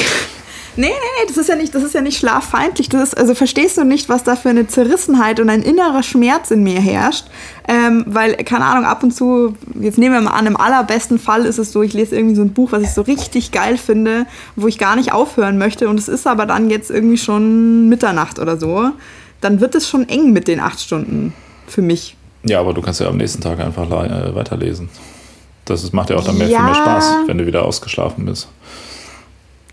Nee, 0.77 0.87
nee, 0.87 0.93
nee, 0.93 1.27
das 1.27 1.37
ist 1.37 1.49
ja 1.49 1.57
nicht, 1.57 1.75
das 1.75 1.83
ist 1.83 1.95
ja 1.95 2.01
nicht 2.01 2.19
schlaffeindlich. 2.19 2.89
Das 2.89 3.03
ist, 3.03 3.19
also 3.19 3.35
verstehst 3.35 3.77
du 3.77 3.85
nicht, 3.85 4.09
was 4.09 4.23
da 4.23 4.37
für 4.37 4.51
eine 4.51 4.69
Zerrissenheit 4.69 5.41
und 5.41 5.51
ein 5.51 5.63
innerer 5.63 6.03
Schmerz 6.03 6.53
in 6.53 6.63
mir 6.63 6.81
herrscht? 6.81 7.27
Ähm, 7.67 8.05
weil, 8.07 8.35
keine 8.37 8.65
Ahnung, 8.65 8.85
ab 8.85 9.03
und 9.03 9.11
zu, 9.11 9.57
jetzt 9.81 9.99
nehmen 9.99 10.15
wir 10.15 10.21
mal 10.21 10.31
an, 10.31 10.47
im 10.47 10.57
allerbesten 10.57 11.19
Fall 11.19 11.45
ist 11.45 11.59
es 11.59 11.73
so, 11.73 11.83
ich 11.83 11.93
lese 11.93 12.15
irgendwie 12.15 12.37
so 12.37 12.43
ein 12.43 12.53
Buch, 12.53 12.71
was 12.71 12.83
ich 12.83 12.93
so 12.93 13.03
richtig 13.03 13.51
geil 13.51 13.79
finde, 13.79 14.27
wo 14.55 14.69
ich 14.69 14.79
gar 14.79 14.95
nicht 14.95 15.13
aufhören 15.13 15.59
möchte 15.59 15.89
und 15.89 15.99
es 15.99 16.09
ist 16.09 16.27
aber 16.27 16.47
dann 16.47 16.71
jetzt 16.71 16.91
irgendwie 16.91 17.19
schon 17.19 17.89
Mitternacht 17.89 18.39
oder 18.39 18.57
so. 18.57 18.91
Dann 19.41 19.61
wird 19.61 19.75
es 19.75 19.89
schon 19.89 20.09
eng 20.09 20.33
mit 20.33 20.47
den 20.47 20.61
acht 20.61 20.81
Stunden 20.81 21.35
für 21.71 21.83
mich. 21.83 22.17
Ja, 22.45 22.61
aber 22.61 22.75
du 22.75 22.81
kannst 22.81 23.01
ja 23.01 23.09
am 23.09 23.17
nächsten 23.17 23.41
Tag 23.41 23.61
einfach 23.61 23.87
äh, 23.87 24.35
weiterlesen. 24.35 24.89
Das 25.65 25.85
ist, 25.85 25.93
macht 25.93 26.11
ja 26.11 26.17
auch 26.17 26.25
dann 26.25 26.39
mehr, 26.39 26.49
ja. 26.49 26.59
viel 26.59 26.67
mehr 26.67 26.75
Spaß, 26.75 27.15
wenn 27.27 27.39
du 27.39 27.47
wieder 27.47 27.65
ausgeschlafen 27.65 28.25
bist. 28.25 28.49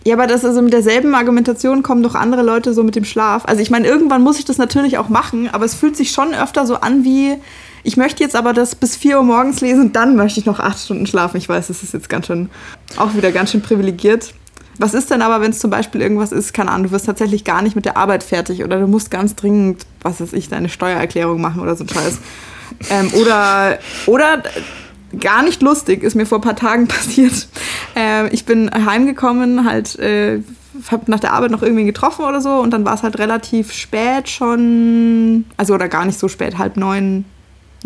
Ja, 0.08 0.14
aber 0.14 0.28
das 0.28 0.46
also 0.46 0.62
mit 0.62 0.72
derselben 0.72 1.16
Argumentation 1.16 1.84
kommen 1.84 2.02
doch 2.02 2.16
andere 2.16 2.42
Leute 2.42 2.74
so 2.74 2.84
mit 2.84 2.96
dem 2.96 3.04
Schlaf. 3.04 3.44
Also 3.46 3.62
ich 3.62 3.70
meine, 3.70 3.88
irgendwann 3.88 4.22
muss 4.22 4.40
ich 4.40 4.46
das 4.46 4.58
natürlich 4.58 4.98
auch 4.98 5.10
machen, 5.10 5.50
aber 5.52 5.66
es 5.66 5.74
fühlt 5.74 5.98
sich 5.98 6.12
schon 6.12 6.34
öfter 6.34 6.66
so 6.66 6.76
an 6.76 7.04
wie, 7.04 7.36
ich 7.84 7.98
möchte 7.98 8.24
jetzt 8.24 8.36
aber 8.36 8.54
das 8.54 8.76
bis 8.76 8.96
4 8.96 9.18
Uhr 9.18 9.24
morgens 9.24 9.60
lesen, 9.60 9.92
dann 9.92 10.16
möchte 10.16 10.40
ich 10.40 10.46
noch 10.46 10.62
acht 10.62 10.80
Stunden 10.80 11.08
schlafen. 11.08 11.36
Ich 11.36 11.50
weiß, 11.50 11.68
das 11.68 11.84
ist 11.84 11.94
jetzt 11.94 12.08
ganz 12.08 12.28
schön, 12.28 12.50
auch 12.96 13.16
wieder 13.16 13.34
ganz 13.34 13.52
schön 13.52 13.62
privilegiert. 13.62 14.34
Was 14.80 14.94
ist 14.94 15.10
denn 15.10 15.22
aber, 15.22 15.42
wenn 15.42 15.52
es 15.52 15.60
zum 15.60 15.72
Beispiel 15.72 16.02
irgendwas 16.02 16.32
ist, 16.32 16.54
keine 16.54 16.72
Ahnung, 16.72 16.88
du 16.88 16.92
wirst 16.92 17.08
tatsächlich 17.08 17.44
gar 17.44 17.62
nicht 17.62 17.76
mit 17.76 17.86
der 17.86 17.98
Arbeit 17.98 18.24
fertig 18.24 18.64
oder 18.64 18.80
du 18.80 18.88
musst 18.88 19.10
ganz 19.10 19.36
dringend, 19.36 19.86
was 20.02 20.22
weiß 20.22 20.34
ich, 20.34 20.50
deine 20.50 20.70
Steuererklärung 20.70 21.42
machen 21.42 21.62
oder 21.62 21.76
so 21.76 21.84
ein 21.84 21.90
Scheiß. 21.90 22.20
Ähm, 22.90 23.10
oder, 23.14 23.80
oder 24.08 24.44
gar 25.22 25.42
nicht 25.42 25.62
lustig, 25.62 26.04
ist 26.04 26.16
mir 26.16 26.26
vor 26.26 26.40
ein 26.40 26.42
paar 26.42 26.58
Tagen 26.58 26.88
passiert. 26.90 27.48
Äh, 27.96 28.28
ich 28.34 28.44
bin 28.46 28.70
heimgekommen, 28.70 29.64
halt, 29.64 29.98
äh, 30.00 30.42
hab 30.92 31.08
nach 31.08 31.22
der 31.22 31.32
Arbeit 31.32 31.52
noch 31.52 31.64
irgendwie 31.64 31.86
getroffen 31.86 32.26
oder 32.26 32.42
so 32.42 32.60
und 32.60 32.72
dann 32.72 32.84
war 32.84 32.94
es 32.94 33.04
halt 33.04 33.18
relativ 33.20 33.72
spät 33.72 34.28
schon, 34.28 35.46
also 35.56 35.74
oder 35.74 35.88
gar 35.88 36.06
nicht 36.06 36.20
so 36.20 36.28
spät, 36.28 36.58
halb 36.58 36.76
neun, 36.76 37.24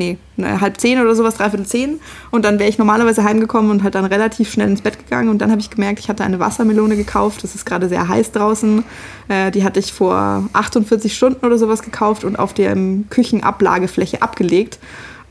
nee, 0.01 0.17
ne, 0.37 0.59
halb 0.59 0.79
zehn 0.79 0.99
oder 0.99 1.15
sowas, 1.15 1.35
dreiviertel 1.35 1.65
zehn. 1.65 1.99
Und 2.31 2.43
dann 2.43 2.59
wäre 2.59 2.69
ich 2.69 2.77
normalerweise 2.77 3.23
heimgekommen 3.23 3.69
und 3.69 3.83
halt 3.83 3.95
dann 3.95 4.05
relativ 4.05 4.51
schnell 4.51 4.69
ins 4.69 4.81
Bett 4.81 4.97
gegangen. 4.97 5.29
Und 5.29 5.39
dann 5.39 5.51
habe 5.51 5.61
ich 5.61 5.69
gemerkt, 5.69 5.99
ich 5.99 6.09
hatte 6.09 6.23
eine 6.23 6.39
Wassermelone 6.39 6.95
gekauft. 6.95 7.43
Das 7.43 7.53
ist 7.53 7.65
gerade 7.65 7.87
sehr 7.87 8.07
heiß 8.07 8.31
draußen. 8.31 8.83
Äh, 9.27 9.51
die 9.51 9.63
hatte 9.63 9.79
ich 9.79 9.93
vor 9.93 10.49
48 10.53 11.15
Stunden 11.15 11.45
oder 11.45 11.57
sowas 11.57 11.83
gekauft 11.83 12.23
und 12.23 12.37
auf 12.37 12.53
der 12.53 12.75
Küchenablagefläche 13.09 14.21
abgelegt. 14.21 14.79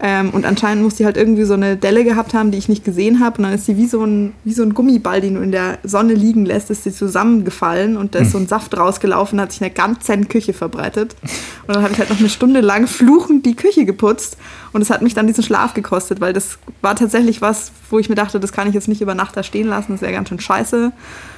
Ähm, 0.02 0.30
und 0.30 0.46
anscheinend 0.46 0.82
muss 0.82 0.94
die 0.94 1.04
halt 1.04 1.18
irgendwie 1.18 1.44
so 1.44 1.52
eine 1.52 1.76
Delle 1.76 2.04
gehabt 2.04 2.32
haben, 2.32 2.50
die 2.50 2.58
ich 2.58 2.70
nicht 2.70 2.84
gesehen 2.84 3.20
habe. 3.20 3.38
Und 3.38 3.44
dann 3.44 3.52
ist 3.52 3.66
sie 3.66 3.76
wie 3.76 3.86
so, 3.86 4.02
ein, 4.02 4.32
wie 4.44 4.52
so 4.54 4.62
ein 4.62 4.72
Gummiball, 4.72 5.20
den 5.20 5.34
du 5.34 5.42
in 5.42 5.52
der 5.52 5.78
Sonne 5.82 6.14
liegen 6.14 6.46
lässt, 6.46 6.70
ist 6.70 6.84
sie 6.84 6.92
zusammengefallen 6.92 7.98
und 7.98 8.14
da 8.14 8.20
ist 8.20 8.26
hm. 8.26 8.32
so 8.32 8.38
ein 8.38 8.46
Saft 8.46 8.76
rausgelaufen, 8.76 9.38
hat 9.40 9.52
sich 9.52 9.60
in 9.60 9.66
der 9.66 9.74
ganzen 9.74 10.28
Küche 10.28 10.54
verbreitet. 10.54 11.14
Und 11.66 11.76
dann 11.76 11.82
habe 11.82 11.92
ich 11.92 11.98
halt 11.98 12.08
noch 12.08 12.18
eine 12.18 12.30
Stunde 12.30 12.62
lang 12.62 12.86
fluchend 12.86 13.44
die 13.44 13.56
Küche 13.56 13.84
geputzt. 13.84 14.38
Und 14.72 14.80
es 14.80 14.88
hat 14.88 15.02
mich 15.02 15.12
dann 15.12 15.26
diesen 15.26 15.44
Schlaf 15.44 15.74
gekostet, 15.74 16.20
weil 16.20 16.32
das 16.32 16.58
war 16.80 16.96
tatsächlich 16.96 17.42
was, 17.42 17.70
wo 17.90 17.98
ich 17.98 18.08
mir 18.08 18.14
dachte, 18.14 18.40
das 18.40 18.52
kann 18.52 18.68
ich 18.68 18.74
jetzt 18.74 18.88
nicht 18.88 19.02
über 19.02 19.14
Nacht 19.14 19.36
da 19.36 19.42
stehen 19.42 19.68
lassen, 19.68 19.92
das 19.92 20.00
wäre 20.00 20.12
ganz 20.12 20.28
schön 20.28 20.40
scheiße. 20.40 20.92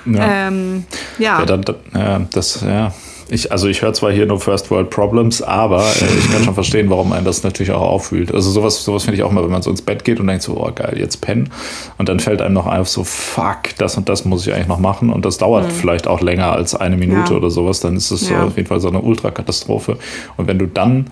Ja. 0.05 0.49
Ähm, 0.49 0.85
ja. 1.19 1.41
ja, 1.41 1.47
dann, 1.47 1.65
ja 1.95 2.21
das, 2.31 2.61
ja 2.61 2.93
ich, 3.33 3.51
also 3.51 3.67
ich 3.67 3.81
höre 3.81 3.95
zwar 3.95 4.13
hier 4.13 4.27
nur 4.27 4.39
First 4.39 4.71
World 4.71 4.91
Problems, 4.91 5.41
aber 5.41 5.83
äh, 5.83 6.19
ich 6.19 6.31
kann 6.31 6.45
schon 6.45 6.53
verstehen, 6.53 6.91
warum 6.91 7.13
einen 7.13 7.25
das 7.25 7.43
natürlich 7.43 7.73
auch 7.73 7.81
auffühlt. 7.81 8.33
Also 8.33 8.51
sowas, 8.51 8.85
sowas 8.85 9.05
finde 9.05 9.17
ich 9.17 9.23
auch 9.23 9.33
mal, 9.33 9.43
wenn 9.43 9.51
man 9.51 9.63
so 9.63 9.71
ins 9.71 9.81
Bett 9.81 10.05
geht 10.05 10.21
und 10.21 10.27
denkt 10.27 10.43
so, 10.43 10.55
oh 10.55 10.71
geil, 10.75 10.97
jetzt 10.99 11.23
pennen. 11.23 11.51
Und 11.97 12.11
dann 12.11 12.21
fällt 12.21 12.43
einem 12.43 12.55
noch 12.55 12.67
auf 12.67 12.89
so, 12.89 13.05
fuck, 13.05 13.75
das 13.79 13.97
und 13.97 14.11
das 14.11 14.27
muss 14.27 14.47
ich 14.47 14.53
eigentlich 14.53 14.69
noch 14.69 14.79
machen. 14.79 15.11
Und 15.11 15.25
das 15.25 15.39
dauert 15.39 15.65
mhm. 15.65 15.71
vielleicht 15.71 16.07
auch 16.07 16.21
länger 16.21 16.53
als 16.53 16.75
eine 16.75 16.99
Minute 16.99 17.33
ja. 17.33 17.39
oder 17.39 17.49
sowas. 17.49 17.81
Dann 17.81 17.97
ist 17.97 18.11
es 18.11 18.29
ja. 18.29 18.45
auf 18.45 18.57
jeden 18.57 18.69
Fall 18.69 18.81
so 18.81 18.89
eine 18.89 19.01
Ultrakatastrophe. 19.01 19.97
Und 20.37 20.47
wenn 20.47 20.59
du 20.59 20.67
dann 20.67 21.07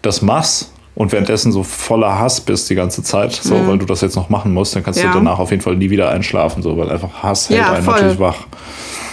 das 0.00 0.22
machst 0.22 0.72
und 0.94 1.12
währenddessen 1.12 1.52
so 1.52 1.62
voller 1.62 2.18
Hass 2.18 2.40
bist 2.40 2.70
die 2.70 2.74
ganze 2.74 3.02
Zeit, 3.02 3.32
so, 3.32 3.56
mhm. 3.56 3.68
weil 3.68 3.78
du 3.78 3.84
das 3.84 4.00
jetzt 4.00 4.16
noch 4.16 4.30
machen 4.30 4.54
musst, 4.54 4.74
dann 4.74 4.82
kannst 4.82 5.02
ja. 5.02 5.08
du 5.08 5.18
danach 5.18 5.38
auf 5.38 5.50
jeden 5.50 5.62
Fall 5.62 5.76
nie 5.76 5.90
wieder 5.90 6.08
einschlafen, 6.08 6.62
so, 6.62 6.78
weil 6.78 6.90
einfach 6.90 7.22
Hass 7.22 7.50
hält 7.50 7.62
einen 7.62 7.84
voll. 7.84 7.94
natürlich 7.94 8.18
wach. 8.18 8.46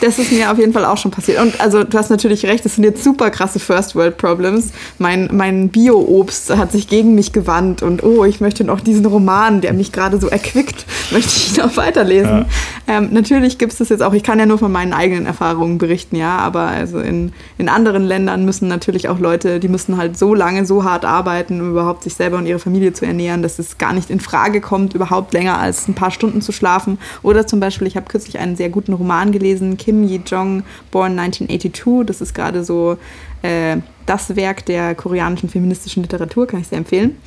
Das 0.01 0.17
ist 0.17 0.31
mir 0.31 0.51
auf 0.51 0.57
jeden 0.57 0.73
Fall 0.73 0.85
auch 0.85 0.97
schon 0.97 1.11
passiert. 1.11 1.41
Und 1.41 1.59
also 1.59 1.83
du 1.83 1.97
hast 1.97 2.09
natürlich 2.09 2.45
recht, 2.45 2.63
das 2.65 2.75
sind 2.75 2.83
jetzt 2.83 3.03
super 3.03 3.29
krasse 3.29 3.59
First 3.59 3.95
World 3.95 4.17
Problems. 4.17 4.71
Mein, 4.97 5.29
mein 5.31 5.69
Bio-Obst 5.69 6.55
hat 6.55 6.71
sich 6.71 6.87
gegen 6.87 7.15
mich 7.15 7.33
gewandt 7.33 7.83
und 7.83 8.03
oh, 8.03 8.23
ich 8.25 8.41
möchte 8.41 8.63
noch 8.63 8.79
diesen 8.79 9.05
Roman, 9.05 9.61
der 9.61 9.73
mich 9.73 9.91
gerade 9.91 10.19
so 10.19 10.27
erquickt, 10.27 10.85
möchte 11.11 11.31
ich 11.35 11.57
noch 11.57 11.75
weiterlesen. 11.77 12.45
Ja. 12.87 12.97
Ähm, 12.97 13.09
natürlich 13.11 13.57
gibt 13.57 13.73
es 13.73 13.79
das 13.79 13.89
jetzt 13.89 14.01
auch, 14.01 14.13
ich 14.13 14.23
kann 14.23 14.39
ja 14.39 14.45
nur 14.45 14.57
von 14.57 14.71
meinen 14.71 14.93
eigenen 14.93 15.25
Erfahrungen 15.25 15.77
berichten, 15.77 16.15
ja, 16.15 16.37
aber 16.37 16.61
also 16.61 16.99
in, 16.99 17.33
in 17.57 17.69
anderen 17.69 18.03
Ländern 18.03 18.45
müssen 18.45 18.67
natürlich 18.67 19.09
auch 19.09 19.19
Leute, 19.19 19.59
die 19.59 19.67
müssen 19.67 19.97
halt 19.97 20.17
so 20.17 20.33
lange, 20.33 20.65
so 20.65 20.83
hart 20.83 21.05
arbeiten, 21.05 21.61
um 21.61 21.71
überhaupt 21.71 22.03
sich 22.03 22.15
selber 22.15 22.37
und 22.37 22.45
ihre 22.45 22.59
Familie 22.59 22.93
zu 22.93 23.05
ernähren, 23.05 23.43
dass 23.43 23.59
es 23.59 23.77
gar 23.77 23.93
nicht 23.93 24.09
in 24.09 24.19
Frage 24.19 24.61
kommt, 24.61 24.93
überhaupt 24.93 25.33
länger 25.33 25.59
als 25.59 25.87
ein 25.87 25.93
paar 25.93 26.11
Stunden 26.11 26.41
zu 26.41 26.51
schlafen. 26.51 26.97
Oder 27.21 27.45
zum 27.45 27.59
Beispiel, 27.59 27.87
ich 27.87 27.95
habe 27.95 28.07
kürzlich 28.07 28.39
einen 28.39 28.55
sehr 28.55 28.69
guten 28.69 28.93
Roman 28.93 29.31
gelesen, 29.31 29.77
Kim 29.89 30.03
Yi-jong, 30.03 30.63
Born 30.91 31.17
1982. 31.17 32.05
Das 32.05 32.21
ist 32.21 32.33
gerade 32.35 32.63
so 32.63 32.97
äh, 33.41 33.77
das 34.05 34.35
Werk 34.35 34.65
der 34.65 34.93
koreanischen 34.93 35.49
feministischen 35.49 36.03
Literatur, 36.03 36.45
kann 36.45 36.61
ich 36.61 36.67
sehr 36.67 36.77
empfehlen. 36.77 37.17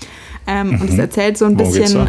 Ähm, 0.46 0.68
mhm. 0.68 0.80
Und 0.80 0.90
es 0.90 0.98
erzählt 0.98 1.38
so 1.38 1.44
ein 1.44 1.56
bisschen 1.56 2.08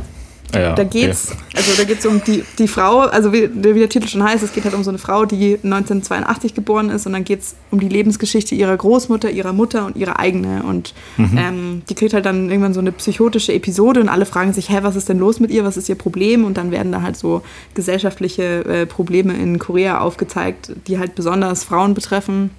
ja, 0.59 0.73
da 0.73 0.83
geht's, 0.83 1.31
okay. 1.31 1.39
also 1.55 1.71
da 1.77 1.83
geht 1.83 1.99
es 1.99 2.05
um 2.05 2.23
die, 2.23 2.43
die 2.57 2.67
Frau, 2.67 2.99
also 2.99 3.33
wie, 3.33 3.49
wie, 3.53 3.79
der 3.79 3.89
Titel 3.89 4.07
schon 4.07 4.23
heißt, 4.23 4.43
es 4.43 4.53
geht 4.53 4.63
halt 4.63 4.73
um 4.73 4.83
so 4.83 4.91
eine 4.91 4.97
Frau, 4.97 5.25
die 5.25 5.55
1982 5.63 6.53
geboren 6.53 6.89
ist 6.89 7.05
und 7.05 7.13
dann 7.13 7.23
geht 7.23 7.41
es 7.41 7.55
um 7.71 7.79
die 7.79 7.89
Lebensgeschichte 7.89 8.55
ihrer 8.55 8.75
Großmutter, 8.75 9.31
ihrer 9.31 9.53
Mutter 9.53 9.85
und 9.85 9.95
ihre 9.95 10.19
eigene. 10.19 10.63
Und 10.63 10.93
mhm. 11.17 11.37
ähm, 11.37 11.81
die 11.89 11.95
kriegt 11.95 12.13
halt 12.13 12.25
dann 12.25 12.49
irgendwann 12.49 12.73
so 12.73 12.79
eine 12.79 12.91
psychotische 12.91 13.53
Episode 13.53 13.99
und 14.01 14.09
alle 14.09 14.25
fragen 14.25 14.53
sich, 14.53 14.69
hä, 14.69 14.79
was 14.81 14.95
ist 14.95 15.09
denn 15.09 15.19
los 15.19 15.39
mit 15.39 15.51
ihr, 15.51 15.63
was 15.63 15.77
ist 15.77 15.89
ihr 15.89 15.95
Problem? 15.95 16.45
Und 16.45 16.57
dann 16.57 16.71
werden 16.71 16.91
da 16.91 17.01
halt 17.01 17.17
so 17.17 17.41
gesellschaftliche 17.73 18.65
äh, 18.65 18.85
Probleme 18.85 19.33
in 19.33 19.59
Korea 19.59 19.99
aufgezeigt, 19.99 20.71
die 20.87 20.99
halt 20.99 21.15
besonders 21.15 21.63
Frauen 21.63 21.93
betreffen 21.93 22.51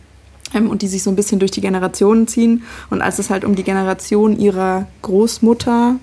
ähm, 0.54 0.70
und 0.70 0.82
die 0.82 0.88
sich 0.88 1.02
so 1.02 1.10
ein 1.10 1.16
bisschen 1.16 1.38
durch 1.38 1.50
die 1.50 1.60
Generationen 1.60 2.26
ziehen. 2.26 2.62
Und 2.90 3.02
als 3.02 3.18
es 3.18 3.30
halt 3.30 3.44
um 3.44 3.54
die 3.54 3.64
Generation 3.64 4.38
ihrer 4.38 4.86
Großmutter 5.02 5.96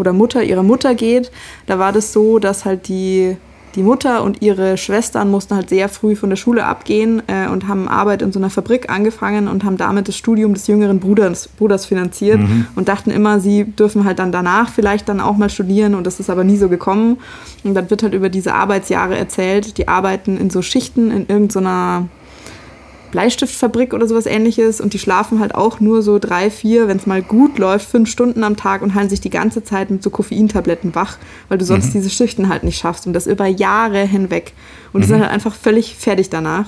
oder 0.00 0.12
Mutter 0.12 0.42
ihrer 0.42 0.62
Mutter 0.64 0.94
geht, 0.94 1.30
da 1.66 1.78
war 1.78 1.92
das 1.92 2.12
so, 2.12 2.38
dass 2.38 2.64
halt 2.64 2.88
die 2.88 3.36
die 3.74 3.82
Mutter 3.82 4.24
und 4.24 4.42
ihre 4.42 4.76
Schwestern 4.76 5.30
mussten 5.30 5.54
halt 5.54 5.68
sehr 5.68 5.88
früh 5.88 6.16
von 6.16 6.30
der 6.30 6.36
Schule 6.36 6.64
abgehen 6.64 7.22
äh, 7.28 7.48
und 7.48 7.68
haben 7.68 7.88
Arbeit 7.88 8.22
in 8.22 8.32
so 8.32 8.40
einer 8.40 8.50
Fabrik 8.50 8.90
angefangen 8.90 9.48
und 9.48 9.64
haben 9.64 9.76
damit 9.76 10.08
das 10.08 10.16
Studium 10.16 10.54
des 10.54 10.66
jüngeren 10.66 10.98
Bruders, 10.98 11.48
Bruders 11.48 11.86
finanziert 11.86 12.40
mhm. 12.40 12.66
und 12.74 12.88
dachten 12.88 13.10
immer, 13.10 13.38
sie 13.38 13.64
dürfen 13.64 14.04
halt 14.04 14.18
dann 14.18 14.32
danach 14.32 14.70
vielleicht 14.70 15.08
dann 15.08 15.20
auch 15.20 15.36
mal 15.36 15.50
studieren 15.50 15.94
und 15.94 16.04
das 16.06 16.18
ist 16.18 16.30
aber 16.30 16.44
nie 16.44 16.56
so 16.56 16.68
gekommen. 16.68 17.18
Und 17.62 17.74
dann 17.74 17.90
wird 17.90 18.02
halt 18.02 18.14
über 18.14 18.28
diese 18.28 18.54
Arbeitsjahre 18.54 19.16
erzählt. 19.16 19.78
Die 19.78 19.86
arbeiten 19.86 20.36
in 20.36 20.50
so 20.50 20.62
Schichten 20.62 21.10
in 21.10 21.26
irgendeiner 21.28 22.08
Bleistiftfabrik 23.10 23.92
oder 23.92 24.06
sowas 24.06 24.26
ähnliches 24.26 24.80
und 24.80 24.92
die 24.92 24.98
schlafen 24.98 25.40
halt 25.40 25.54
auch 25.54 25.80
nur 25.80 26.02
so 26.02 26.18
drei, 26.18 26.50
vier, 26.50 26.88
wenn 26.88 26.96
es 26.96 27.06
mal 27.06 27.22
gut 27.22 27.58
läuft, 27.58 27.88
fünf 27.88 28.08
Stunden 28.08 28.44
am 28.44 28.56
Tag 28.56 28.82
und 28.82 28.94
halten 28.94 29.10
sich 29.10 29.20
die 29.20 29.30
ganze 29.30 29.64
Zeit 29.64 29.90
mit 29.90 30.02
so 30.02 30.10
Koffeintabletten 30.10 30.94
wach, 30.94 31.18
weil 31.48 31.58
du 31.58 31.64
sonst 31.64 31.88
mhm. 31.88 31.92
diese 31.98 32.10
Schichten 32.10 32.48
halt 32.48 32.62
nicht 32.62 32.78
schaffst 32.78 33.06
und 33.06 33.12
das 33.12 33.26
über 33.26 33.46
Jahre 33.46 34.06
hinweg. 34.06 34.52
Und 34.92 35.02
die 35.02 35.06
mhm. 35.06 35.12
sind 35.12 35.20
halt 35.22 35.32
einfach 35.32 35.54
völlig 35.54 35.96
fertig 35.96 36.30
danach. 36.30 36.66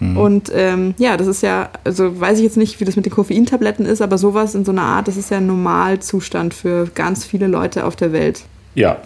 Mhm. 0.00 0.16
Und 0.16 0.52
ähm, 0.54 0.94
ja, 0.98 1.16
das 1.16 1.26
ist 1.26 1.42
ja, 1.42 1.70
also 1.84 2.20
weiß 2.20 2.38
ich 2.38 2.44
jetzt 2.44 2.56
nicht, 2.56 2.80
wie 2.80 2.84
das 2.84 2.96
mit 2.96 3.06
den 3.06 3.12
Koffeintabletten 3.12 3.86
ist, 3.86 4.02
aber 4.02 4.18
sowas 4.18 4.54
in 4.54 4.64
so 4.64 4.72
einer 4.72 4.82
Art, 4.82 5.08
das 5.08 5.16
ist 5.16 5.30
ja 5.30 5.36
ein 5.36 5.46
Normalzustand 5.46 6.54
für 6.54 6.88
ganz 6.94 7.24
viele 7.24 7.46
Leute 7.46 7.84
auf 7.84 7.96
der 7.96 8.12
Welt. 8.12 8.42
Ja, 8.74 8.98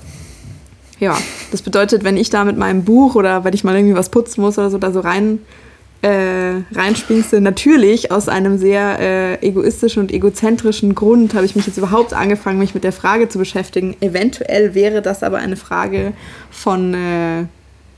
ja, 1.01 1.17
das 1.53 1.63
bedeutet, 1.63 2.03
wenn 2.03 2.17
ich 2.17 2.31
da 2.31 2.45
mit 2.45 2.57
meinem 2.57 2.85
Buch 2.85 3.15
oder 3.15 3.45
wenn 3.45 3.55
ich 3.55 3.65
mal 3.65 3.77
irgendwie 3.77 3.95
was 3.95 4.09
putzen 4.09 4.41
muss 4.41 4.59
oder 4.59 4.71
so, 4.71 4.79
da 4.79 4.91
so 4.93 5.01
rein 5.01 5.39
äh, 6.03 6.61
reinspringste. 6.73 7.41
Natürlich 7.41 8.13
aus 8.13 8.29
einem 8.29 8.59
sehr 8.59 8.99
äh, 9.01 9.47
egoistischen 9.47 10.03
und 10.03 10.13
egozentrischen 10.13 10.95
Grund 10.95 11.35
habe 11.35 11.45
ich 11.45 11.57
mich 11.57 11.67
jetzt 11.67 11.79
überhaupt 11.79 12.13
angefangen, 12.13 12.59
mich 12.59 12.75
mit 12.75 12.85
der 12.85 12.93
Frage 12.93 13.29
zu 13.29 13.39
beschäftigen. 13.39 13.97
Eventuell 14.01 14.75
wäre 14.75 15.03
das 15.03 15.23
aber 15.23 15.39
eine 15.39 15.57
Frage 15.57 16.13
von 16.51 16.95
äh, 16.95 17.45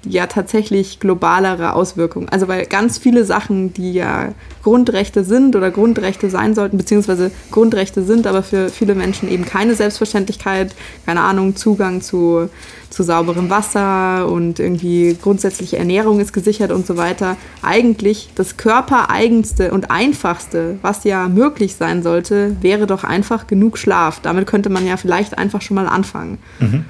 ja 0.05 0.27
tatsächlich 0.27 0.99
globalere 0.99 1.75
Auswirkungen. 1.75 2.29
Also 2.29 2.49
weil 2.49 2.67
ganz 2.67 2.99
viele 2.99 3.25
Sachen, 3.25 3.75
die 3.75 3.93
ja 3.93 4.33
Grundrechte 4.63 5.25
sind 5.25 5.57
oder 5.57 5.71
Grundrechte 5.71 6.31
sein 6.31 6.55
sollten, 6.55 6.77
beziehungsweise 6.77 7.31
Grundrechte 7.51 8.03
sind, 8.03 8.27
aber 8.27 8.43
für 8.43 8.69
viele 8.69 8.95
Menschen 8.95 9.31
eben 9.31 9.45
keine 9.45 9.75
Selbstverständlichkeit, 9.75 10.75
keine 11.05 11.21
Ahnung, 11.21 11.57
Zugang 11.57 12.01
zu, 12.01 12.49
zu 12.89 13.03
sauberem 13.03 13.51
Wasser 13.51 14.29
und 14.31 14.59
irgendwie 14.59 15.17
grundsätzliche 15.21 15.77
Ernährung 15.77 16.21
ist 16.21 16.33
gesichert 16.33 16.73
und 16.73 16.87
so 16.87 16.97
weiter. 16.97 17.37
Eigentlich 17.63 18.31
das 18.35 18.57
körpereigenste 18.57 19.73
und 19.73 19.91
einfachste, 19.91 20.79
was 20.83 21.05
ja 21.05 21.29
möglich 21.29 21.77
sein 21.77 22.03
sollte, 22.03 22.57
wäre 22.61 22.87
doch 22.87 23.05
einfach 23.05 23.47
genug 23.47 23.77
Schlaf. 23.77 24.21
Damit 24.21 24.47
könnte 24.47 24.71
man 24.71 24.87
ja 24.87 24.97
vielleicht 24.97 25.37
einfach 25.37 25.61
schon 25.61 25.75
mal 25.75 25.87
anfangen. 25.87 26.39
Mhm. 26.59 26.85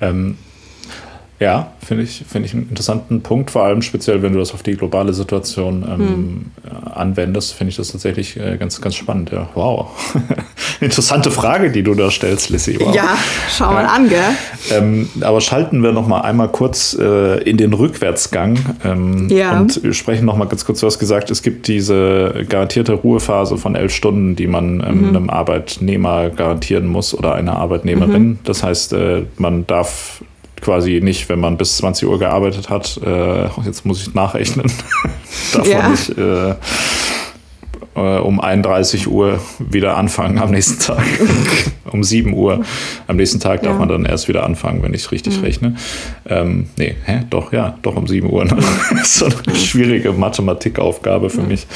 Ähm 0.00 0.36
ja, 1.40 1.70
finde 1.84 2.02
ich, 2.02 2.24
find 2.28 2.44
ich 2.44 2.52
einen 2.52 2.68
interessanten 2.68 3.22
Punkt, 3.22 3.52
vor 3.52 3.62
allem 3.62 3.80
speziell, 3.80 4.22
wenn 4.22 4.32
du 4.32 4.40
das 4.40 4.52
auf 4.52 4.64
die 4.64 4.76
globale 4.76 5.12
Situation 5.12 5.84
ähm, 5.88 5.98
hm. 5.98 6.46
anwendest, 6.92 7.54
finde 7.54 7.70
ich 7.70 7.76
das 7.76 7.92
tatsächlich 7.92 8.36
äh, 8.38 8.56
ganz, 8.56 8.80
ganz 8.80 8.96
spannend. 8.96 9.30
Ja, 9.30 9.48
wow. 9.54 9.88
Interessante 10.80 11.30
Frage, 11.30 11.70
die 11.70 11.84
du 11.84 11.94
da 11.94 12.10
stellst, 12.10 12.50
Lissy. 12.50 12.78
Wow. 12.80 12.92
Ja, 12.92 13.16
schau 13.56 13.72
mal 13.72 13.84
ja. 13.84 13.88
an, 13.88 14.08
gell? 14.08 14.18
Ähm, 14.70 15.08
aber 15.20 15.40
schalten 15.40 15.82
wir 15.84 15.92
noch 15.92 16.08
mal 16.08 16.22
einmal 16.22 16.48
kurz 16.48 16.96
äh, 16.98 17.40
in 17.42 17.56
den 17.56 17.72
Rückwärtsgang 17.72 18.58
ähm, 18.84 19.28
ja. 19.28 19.60
und 19.60 19.80
sprechen 19.92 20.24
noch 20.24 20.36
mal 20.36 20.46
ganz 20.46 20.64
kurz. 20.64 20.80
Du 20.80 20.86
hast 20.86 20.98
gesagt, 20.98 21.30
es 21.30 21.42
gibt 21.42 21.68
diese 21.68 22.44
garantierte 22.48 22.94
Ruhephase 22.94 23.58
von 23.58 23.76
elf 23.76 23.94
Stunden, 23.94 24.34
die 24.34 24.48
man 24.48 24.80
ähm, 24.80 25.02
mhm. 25.02 25.08
einem 25.08 25.30
Arbeitnehmer 25.30 26.30
garantieren 26.30 26.88
muss 26.88 27.14
oder 27.14 27.34
einer 27.34 27.56
Arbeitnehmerin. 27.56 28.22
Mhm. 28.22 28.38
Das 28.42 28.64
heißt, 28.64 28.92
äh, 28.94 29.22
man 29.36 29.66
darf 29.68 30.22
quasi 30.60 31.00
nicht, 31.02 31.28
wenn 31.28 31.40
man 31.40 31.56
bis 31.56 31.76
20 31.78 32.08
Uhr 32.08 32.18
gearbeitet 32.18 32.70
hat, 32.70 33.00
äh, 33.04 33.48
jetzt 33.64 33.84
muss 33.84 34.02
ich 34.02 34.14
nachrechnen, 34.14 34.70
darf 35.52 35.66
ja. 35.66 35.82
man 35.82 35.90
nicht 35.92 36.16
äh, 36.18 36.50
äh 37.96 38.18
um 38.20 38.40
31 38.40 39.08
Uhr 39.08 39.40
wieder 39.58 39.96
anfangen 39.96 40.38
am 40.38 40.50
nächsten 40.50 40.78
Tag. 40.78 41.04
um 41.90 42.04
7 42.04 42.32
Uhr 42.32 42.64
am 43.06 43.16
nächsten 43.16 43.40
Tag 43.40 43.62
darf 43.62 43.74
ja. 43.74 43.78
man 43.78 43.88
dann 43.88 44.04
erst 44.04 44.28
wieder 44.28 44.44
anfangen, 44.44 44.82
wenn 44.82 44.94
ich 44.94 45.10
richtig 45.10 45.38
mhm. 45.38 45.44
rechne. 45.44 45.76
Ähm, 46.28 46.68
nee, 46.76 46.96
hä? 47.04 47.22
Doch, 47.30 47.52
ja, 47.52 47.78
doch 47.82 47.96
um 47.96 48.06
7 48.06 48.30
Uhr. 48.30 48.44
Ne? 48.44 48.56
das 48.90 49.00
ist 49.02 49.14
so 49.18 49.26
eine 49.26 49.56
schwierige 49.56 50.12
Mathematikaufgabe 50.12 51.30
für 51.30 51.42
mhm. 51.42 51.48
mich. 51.48 51.66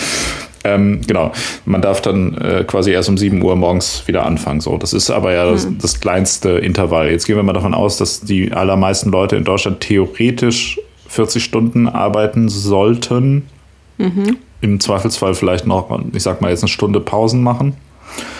Ähm, 0.65 1.01
genau, 1.07 1.33
man 1.65 1.83
darf 1.83 2.01
dann 2.01 2.37
äh, 2.39 2.65
quasi 2.65 2.93
erst 2.93 3.09
um 3.09 3.19
7 3.19 3.43
Uhr 3.43 3.57
morgens 3.57 4.07
wieder 4.07 4.25
anfangen. 4.25 4.61
So, 4.61 4.79
das 4.79 4.93
ist 4.93 5.11
aber 5.11 5.33
ja 5.33 5.51
das, 5.51 5.65
hm. 5.65 5.79
das, 5.79 6.01
kleinste 6.01 6.51
Intervall. 6.51 7.11
Jetzt 7.11 7.27
gehen 7.27 7.37
wir 7.37 7.43
mal 7.43 7.53
davon 7.53 7.75
aus, 7.75 7.97
dass 7.97 8.21
die 8.21 8.53
allermeisten 8.53 9.11
Leute 9.11 9.37
in 9.37 9.45
Deutschland 9.45 9.81
theoretisch 9.81 10.81
40 11.09 11.43
Stunden 11.43 11.89
arbeiten 11.89 12.49
sollten. 12.49 13.47
Mhm. 13.99 14.39
Im 14.61 14.81
Zweifelsfall 14.81 15.35
vielleicht 15.35 15.67
noch, 15.67 16.01
ich 16.13 16.23
sag 16.23 16.41
mal, 16.41 16.51
jetzt 16.51 16.63
eine 16.63 16.69
Stunde 16.69 17.01
Pausen 17.01 17.43
machen. 17.43 17.75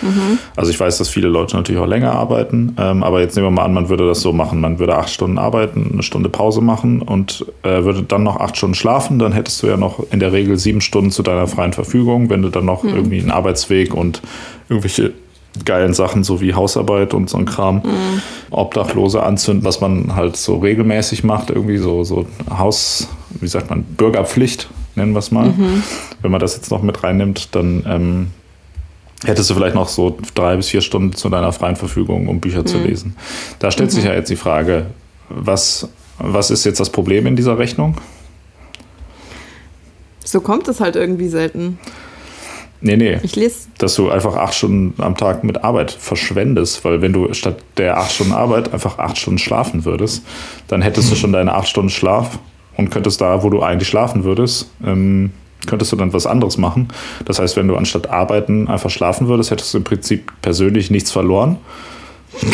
Mhm. 0.01 0.39
Also 0.55 0.71
ich 0.71 0.79
weiß, 0.79 0.97
dass 0.97 1.09
viele 1.09 1.27
Leute 1.27 1.55
natürlich 1.55 1.81
auch 1.81 1.87
länger 1.87 2.11
arbeiten, 2.11 2.75
ähm, 2.77 3.03
aber 3.03 3.21
jetzt 3.21 3.35
nehmen 3.35 3.47
wir 3.47 3.51
mal 3.51 3.63
an, 3.63 3.73
man 3.73 3.89
würde 3.89 4.07
das 4.07 4.21
so 4.21 4.33
machen. 4.33 4.59
Man 4.61 4.79
würde 4.79 4.97
acht 4.97 5.09
Stunden 5.09 5.37
arbeiten, 5.37 5.89
eine 5.93 6.03
Stunde 6.03 6.29
Pause 6.29 6.61
machen 6.61 7.01
und 7.01 7.45
äh, 7.63 7.83
würde 7.83 8.03
dann 8.03 8.23
noch 8.23 8.37
acht 8.37 8.57
Stunden 8.57 8.75
schlafen. 8.75 9.19
Dann 9.19 9.31
hättest 9.31 9.63
du 9.63 9.67
ja 9.67 9.77
noch 9.77 9.99
in 10.11 10.19
der 10.19 10.31
Regel 10.33 10.57
sieben 10.57 10.81
Stunden 10.81 11.11
zu 11.11 11.23
deiner 11.23 11.47
freien 11.47 11.73
Verfügung, 11.73 12.29
wenn 12.29 12.41
du 12.41 12.49
dann 12.49 12.65
noch 12.65 12.83
mhm. 12.83 12.95
irgendwie 12.95 13.19
einen 13.19 13.31
Arbeitsweg 13.31 13.93
und 13.93 14.21
irgendwelche 14.69 15.13
geilen 15.65 15.93
Sachen, 15.93 16.23
so 16.23 16.41
wie 16.41 16.53
Hausarbeit 16.53 17.13
und 17.13 17.29
so 17.29 17.37
ein 17.37 17.45
Kram, 17.45 17.77
mhm. 17.77 18.21
Obdachlose 18.49 19.21
anzünden, 19.21 19.63
was 19.63 19.81
man 19.81 20.15
halt 20.15 20.35
so 20.35 20.57
regelmäßig 20.57 21.23
macht, 21.23 21.49
irgendwie 21.49 21.77
so, 21.77 22.03
so 22.03 22.25
Haus, 22.49 23.07
wie 23.39 23.47
sagt 23.47 23.69
man, 23.69 23.83
Bürgerpflicht, 23.83 24.69
nennen 24.95 25.13
wir 25.13 25.19
es 25.19 25.31
mal. 25.31 25.47
Mhm. 25.47 25.83
Wenn 26.21 26.31
man 26.31 26.39
das 26.39 26.55
jetzt 26.55 26.71
noch 26.71 26.81
mit 26.81 27.03
reinnimmt, 27.03 27.55
dann 27.55 27.83
ähm, 27.87 28.27
hättest 29.25 29.49
du 29.49 29.55
vielleicht 29.55 29.75
noch 29.75 29.87
so 29.87 30.17
drei 30.35 30.55
bis 30.55 30.69
vier 30.69 30.81
Stunden 30.81 31.13
zu 31.13 31.29
deiner 31.29 31.51
freien 31.51 31.75
Verfügung, 31.75 32.27
um 32.27 32.39
Bücher 32.39 32.61
mhm. 32.61 32.67
zu 32.67 32.77
lesen. 32.79 33.15
Da 33.59 33.71
stellt 33.71 33.91
mhm. 33.91 33.95
sich 33.95 34.05
ja 34.05 34.13
jetzt 34.13 34.29
die 34.29 34.35
Frage, 34.35 34.87
was, 35.29 35.89
was 36.19 36.51
ist 36.51 36.65
jetzt 36.65 36.79
das 36.79 36.89
Problem 36.89 37.25
in 37.25 37.35
dieser 37.35 37.57
Rechnung? 37.57 37.97
So 40.23 40.41
kommt 40.41 40.67
es 40.67 40.79
halt 40.79 40.95
irgendwie 40.95 41.27
selten. 41.27 41.77
Nee, 42.81 42.97
nee. 42.97 43.17
Ich 43.23 43.35
lese. 43.37 43.67
Dass 43.77 43.95
du 43.95 44.09
einfach 44.09 44.35
acht 44.35 44.53
Stunden 44.53 45.01
am 45.01 45.15
Tag 45.15 45.43
mit 45.45 45.63
Arbeit 45.63 45.91
verschwendest, 45.91 46.83
weil 46.83 47.01
wenn 47.01 47.13
du 47.13 47.33
statt 47.33 47.57
der 47.77 47.97
acht 47.97 48.11
Stunden 48.11 48.33
Arbeit 48.33 48.73
einfach 48.73 48.99
acht 48.99 49.17
Stunden 49.17 49.37
schlafen 49.37 49.85
würdest, 49.85 50.25
dann 50.67 50.81
hättest 50.81 51.09
du 51.09 51.15
schon 51.15 51.31
deine 51.31 51.53
acht 51.53 51.69
Stunden 51.69 51.89
Schlaf 51.89 52.39
und 52.75 52.89
könntest 52.91 53.21
da, 53.21 53.41
wo 53.41 53.49
du 53.49 53.61
eigentlich 53.61 53.87
schlafen 53.87 54.25
würdest, 54.25 54.69
ähm, 54.85 55.31
könntest 55.67 55.91
du 55.91 55.95
dann 55.95 56.13
was 56.13 56.25
anderes 56.25 56.57
machen. 56.57 56.89
Das 57.25 57.39
heißt, 57.39 57.55
wenn 57.57 57.67
du 57.67 57.75
anstatt 57.75 58.09
arbeiten 58.09 58.67
einfach 58.67 58.89
schlafen 58.89 59.27
würdest, 59.27 59.51
hättest 59.51 59.73
du 59.73 59.79
im 59.79 59.83
Prinzip 59.83 60.31
persönlich 60.41 60.91
nichts 60.91 61.11
verloren. 61.11 61.57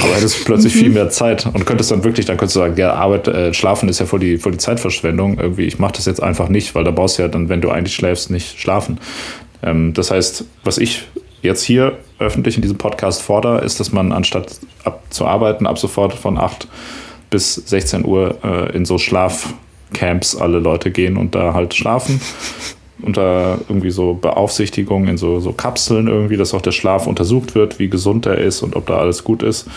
Aber 0.01 0.15
hättest 0.15 0.45
plötzlich 0.45 0.73
viel 0.73 0.89
mhm. 0.89 0.95
mehr 0.95 1.09
Zeit 1.09 1.45
und 1.45 1.65
könntest 1.65 1.91
dann 1.91 2.03
wirklich, 2.03 2.25
dann 2.25 2.37
könntest 2.37 2.55
du 2.55 2.59
sagen, 2.59 2.75
ja, 2.77 2.93
Arbeit, 2.93 3.27
äh, 3.27 3.53
schlafen 3.53 3.89
ist 3.89 3.99
ja 3.99 4.05
voll 4.05 4.19
die, 4.19 4.37
voll 4.37 4.51
die 4.51 4.57
Zeitverschwendung. 4.57 5.39
Irgendwie, 5.39 5.65
ich 5.65 5.79
mache 5.79 5.93
das 5.93 6.05
jetzt 6.05 6.21
einfach 6.21 6.49
nicht, 6.49 6.75
weil 6.75 6.83
da 6.83 6.91
brauchst 6.91 7.17
du 7.17 7.23
ja 7.23 7.27
dann, 7.27 7.49
wenn 7.49 7.61
du 7.61 7.69
eigentlich 7.69 7.95
schläfst, 7.95 8.29
nicht 8.29 8.59
schlafen. 8.59 8.99
Ähm, 9.63 9.93
das 9.93 10.11
heißt, 10.11 10.45
was 10.63 10.77
ich 10.77 11.07
jetzt 11.41 11.63
hier 11.63 11.97
öffentlich 12.19 12.55
in 12.55 12.61
diesem 12.61 12.77
Podcast 12.77 13.21
fordere, 13.21 13.63
ist, 13.63 13.79
dass 13.79 13.91
man 13.91 14.11
anstatt 14.11 14.59
ab 14.83 15.03
zu 15.09 15.25
arbeiten, 15.25 15.65
ab 15.67 15.79
sofort 15.79 16.13
von 16.13 16.37
8 16.37 16.67
bis 17.29 17.55
16 17.55 18.05
Uhr 18.05 18.37
äh, 18.43 18.75
in 18.75 18.85
so 18.85 18.97
Schlafcamps 18.97 20.35
alle 20.35 20.59
Leute 20.59 20.91
gehen 20.91 21.15
und 21.15 21.35
da 21.35 21.53
halt 21.53 21.73
schlafen 21.73 22.19
unter 23.01 23.59
irgendwie 23.69 23.91
so 23.91 24.13
Beaufsichtigung 24.13 25.07
in 25.07 25.17
so, 25.17 25.39
so 25.39 25.53
Kapseln 25.53 26.07
irgendwie, 26.07 26.37
dass 26.37 26.53
auch 26.53 26.61
der 26.61 26.71
Schlaf 26.71 27.07
untersucht 27.07 27.55
wird, 27.55 27.79
wie 27.79 27.89
gesund 27.89 28.25
er 28.25 28.37
ist 28.37 28.61
und 28.61 28.75
ob 28.75 28.87
da 28.87 28.97
alles 28.97 29.23
gut 29.23 29.43
ist. 29.43 29.67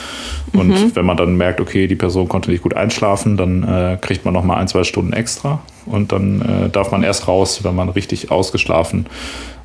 Und 0.52 0.68
mhm. 0.68 0.94
wenn 0.94 1.06
man 1.06 1.16
dann 1.16 1.36
merkt, 1.36 1.60
okay, 1.60 1.86
die 1.86 1.94
Person 1.94 2.28
konnte 2.28 2.50
nicht 2.50 2.62
gut 2.62 2.74
einschlafen, 2.74 3.36
dann 3.36 3.62
äh, 3.62 3.98
kriegt 4.00 4.24
man 4.24 4.34
nochmal 4.34 4.58
ein, 4.58 4.68
zwei 4.68 4.84
Stunden 4.84 5.12
extra 5.12 5.62
und 5.86 6.12
dann 6.12 6.42
äh, 6.42 6.68
darf 6.70 6.90
man 6.90 7.02
erst 7.02 7.28
raus, 7.28 7.60
wenn 7.62 7.74
man 7.74 7.88
richtig 7.88 8.30
ausgeschlafen 8.30 9.06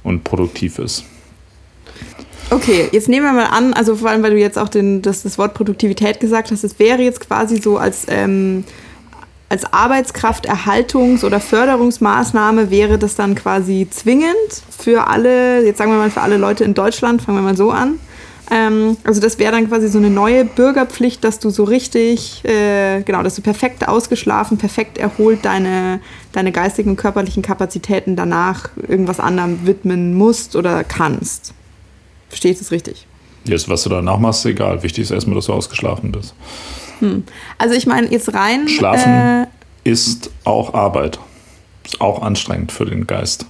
und 0.03 0.23
produktiv 0.23 0.79
ist. 0.79 1.03
Okay, 2.49 2.87
jetzt 2.91 3.09
nehmen 3.09 3.25
wir 3.25 3.33
mal 3.33 3.47
an, 3.47 3.73
also 3.73 3.95
vor 3.95 4.09
allem, 4.09 4.23
weil 4.23 4.31
du 4.31 4.39
jetzt 4.39 4.57
auch 4.57 4.69
den, 4.69 5.01
das, 5.01 5.23
das 5.23 5.37
Wort 5.37 5.53
Produktivität 5.53 6.19
gesagt 6.21 6.51
hast, 6.51 6.63
es 6.63 6.79
wäre 6.79 7.01
jetzt 7.01 7.19
quasi 7.19 7.57
so 7.57 7.77
als 7.77 8.05
ähm, 8.09 8.63
als 9.49 9.65
Arbeitskrafterhaltungs- 9.65 11.23
oder 11.23 11.39
Förderungsmaßnahme 11.39 12.69
wäre 12.69 12.97
das 12.97 13.15
dann 13.15 13.35
quasi 13.35 13.87
zwingend 13.89 14.33
für 14.77 15.07
alle, 15.07 15.65
jetzt 15.65 15.77
sagen 15.77 15.91
wir 15.91 15.97
mal 15.97 16.11
für 16.11 16.21
alle 16.21 16.37
Leute 16.37 16.63
in 16.63 16.73
Deutschland, 16.73 17.21
fangen 17.21 17.37
wir 17.37 17.43
mal 17.43 17.57
so 17.57 17.71
an. 17.71 17.99
Ähm, 18.49 18.97
also 19.03 19.19
das 19.19 19.39
wäre 19.39 19.51
dann 19.51 19.67
quasi 19.67 19.87
so 19.89 19.97
eine 19.97 20.09
neue 20.09 20.45
Bürgerpflicht, 20.45 21.23
dass 21.23 21.39
du 21.39 21.49
so 21.49 21.63
richtig, 21.63 22.43
äh, 22.45 23.01
genau, 23.03 23.23
dass 23.23 23.35
du 23.35 23.41
perfekt 23.41 23.87
ausgeschlafen, 23.87 24.57
perfekt 24.57 24.97
erholt 24.97 25.43
deine, 25.43 25.99
deine 26.31 26.51
geistigen 26.51 26.91
und 26.91 26.95
körperlichen 26.97 27.43
Kapazitäten 27.43 28.15
danach 28.15 28.69
irgendwas 28.87 29.19
anderem 29.19 29.65
widmen 29.65 30.13
musst 30.13 30.55
oder 30.55 30.83
kannst. 30.83 31.53
Verstehst 32.29 32.61
du 32.61 32.65
es 32.65 32.71
richtig? 32.71 33.07
Jetzt, 33.45 33.69
was 33.69 33.83
du 33.83 33.89
danach 33.89 34.19
machst, 34.19 34.45
egal. 34.45 34.83
Wichtig 34.83 35.03
ist 35.03 35.11
erstmal, 35.11 35.35
dass 35.35 35.45
du 35.45 35.53
ausgeschlafen 35.53 36.11
bist. 36.11 36.33
Hm. 36.99 37.23
Also 37.57 37.75
ich 37.75 37.85
meine, 37.85 38.11
jetzt 38.11 38.33
rein. 38.33 38.67
Schlafen 38.67 39.11
äh, 39.11 39.47
ist 39.89 40.31
auch 40.43 40.73
Arbeit. 40.73 41.19
Ist 41.85 42.01
auch 42.01 42.21
anstrengend 42.21 42.71
für 42.71 42.85
den 42.85 43.07
Geist. 43.07 43.45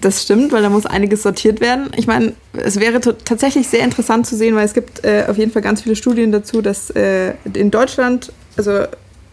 Das 0.00 0.22
stimmt, 0.22 0.52
weil 0.52 0.62
da 0.62 0.68
muss 0.68 0.86
einiges 0.86 1.22
sortiert 1.22 1.60
werden. 1.60 1.90
Ich 1.96 2.06
meine, 2.06 2.34
es 2.52 2.78
wäre 2.78 3.00
tatsächlich 3.00 3.66
sehr 3.68 3.82
interessant 3.82 4.26
zu 4.26 4.36
sehen, 4.36 4.54
weil 4.54 4.64
es 4.64 4.74
gibt 4.74 5.04
äh, 5.04 5.24
auf 5.28 5.38
jeden 5.38 5.50
Fall 5.50 5.62
ganz 5.62 5.82
viele 5.82 5.96
Studien 5.96 6.30
dazu, 6.30 6.62
dass 6.62 6.90
äh, 6.90 7.34
in 7.52 7.70
Deutschland, 7.70 8.32
also 8.56 8.84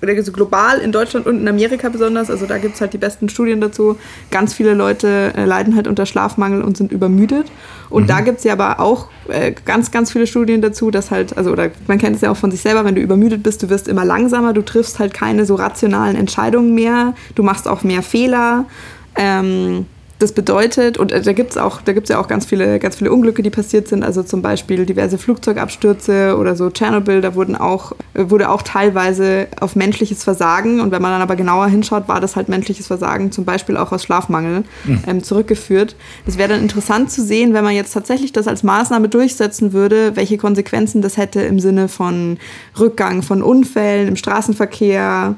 oder 0.05 0.23
so 0.23 0.31
global 0.31 0.79
in 0.79 0.91
Deutschland 0.91 1.25
und 1.27 1.39
in 1.39 1.47
Amerika 1.47 1.89
besonders, 1.89 2.29
also 2.29 2.45
da 2.45 2.57
gibt 2.57 2.75
es 2.75 2.81
halt 2.81 2.93
die 2.93 2.97
besten 2.97 3.29
Studien 3.29 3.61
dazu. 3.61 3.97
Ganz 4.31 4.53
viele 4.53 4.73
Leute 4.73 5.33
äh, 5.35 5.45
leiden 5.45 5.75
halt 5.75 5.87
unter 5.87 6.05
Schlafmangel 6.05 6.61
und 6.61 6.77
sind 6.77 6.91
übermüdet. 6.91 7.47
Und 7.89 8.03
mhm. 8.03 8.07
da 8.07 8.21
gibt 8.21 8.39
es 8.39 8.43
ja 8.43 8.53
aber 8.53 8.79
auch 8.79 9.09
äh, 9.27 9.53
ganz, 9.65 9.91
ganz 9.91 10.11
viele 10.11 10.27
Studien 10.27 10.61
dazu, 10.61 10.91
dass 10.91 11.11
halt, 11.11 11.37
also, 11.37 11.51
oder 11.51 11.71
man 11.87 11.97
kennt 11.97 12.15
es 12.15 12.21
ja 12.21 12.31
auch 12.31 12.37
von 12.37 12.51
sich 12.51 12.61
selber, 12.61 12.85
wenn 12.85 12.95
du 12.95 13.01
übermüdet 13.01 13.43
bist, 13.43 13.63
du 13.63 13.69
wirst 13.69 13.87
immer 13.87 14.05
langsamer, 14.05 14.53
du 14.53 14.61
triffst 14.61 14.99
halt 14.99 15.13
keine 15.13 15.45
so 15.45 15.55
rationalen 15.55 16.15
Entscheidungen 16.15 16.73
mehr, 16.73 17.13
du 17.35 17.43
machst 17.43 17.67
auch 17.67 17.83
mehr 17.83 18.01
Fehler. 18.01 18.65
Ähm, 19.15 19.85
das 20.19 20.31
bedeutet, 20.31 20.97
und 20.97 21.11
äh, 21.11 21.21
da 21.21 21.33
gibt 21.33 21.51
es 21.51 21.57
auch, 21.57 21.81
da 21.81 21.93
gibt 21.93 22.05
es 22.05 22.13
ja 22.13 22.19
auch 22.19 22.27
ganz 22.27 22.45
viele, 22.45 22.79
ganz 22.79 22.95
viele 22.95 23.11
Unglücke, 23.11 23.43
die 23.43 23.49
passiert 23.49 23.87
sind, 23.87 24.03
also 24.03 24.23
zum 24.23 24.41
Beispiel 24.41 24.85
diverse 24.85 25.17
Flugzeugabstürze 25.17 26.37
oder 26.37 26.55
so 26.55 26.69
Tschernobyl, 26.69 27.21
da 27.21 27.35
wurden 27.35 27.55
auch, 27.55 27.91
äh, 28.13 28.29
wurde 28.29 28.49
auch 28.49 28.61
teilweise 28.61 29.47
auf 29.59 29.75
menschliches 29.75 30.23
Versagen, 30.23 30.79
und 30.79 30.91
wenn 30.91 31.01
man 31.01 31.11
dann 31.11 31.21
aber 31.21 31.35
genauer 31.35 31.67
hinschaut, 31.67 32.07
war 32.07 32.21
das 32.21 32.35
halt 32.35 32.47
menschliches 32.47 32.87
Versagen, 32.87 33.31
zum 33.31 33.43
Beispiel 33.45 33.75
auch 33.75 33.91
aus 33.91 34.03
Schlafmangel, 34.03 34.63
mhm. 34.85 35.03
ähm, 35.05 35.23
zurückgeführt. 35.23 35.95
Das 36.25 36.37
wäre 36.37 36.49
dann 36.49 36.61
interessant 36.61 37.11
zu 37.11 37.21
sehen, 37.21 37.53
wenn 37.53 37.63
man 37.63 37.75
jetzt 37.75 37.91
tatsächlich 37.93 38.31
das 38.31 38.47
als 38.47 38.63
Maßnahme 38.63 39.09
durchsetzen 39.09 39.73
würde, 39.73 40.15
welche 40.15 40.37
Konsequenzen 40.37 41.01
das 41.01 41.17
hätte 41.17 41.41
im 41.41 41.59
Sinne 41.59 41.87
von 41.89 42.37
Rückgang 42.79 43.21
von 43.21 43.41
Unfällen 43.41 44.07
im 44.07 44.15
Straßenverkehr, 44.15 45.35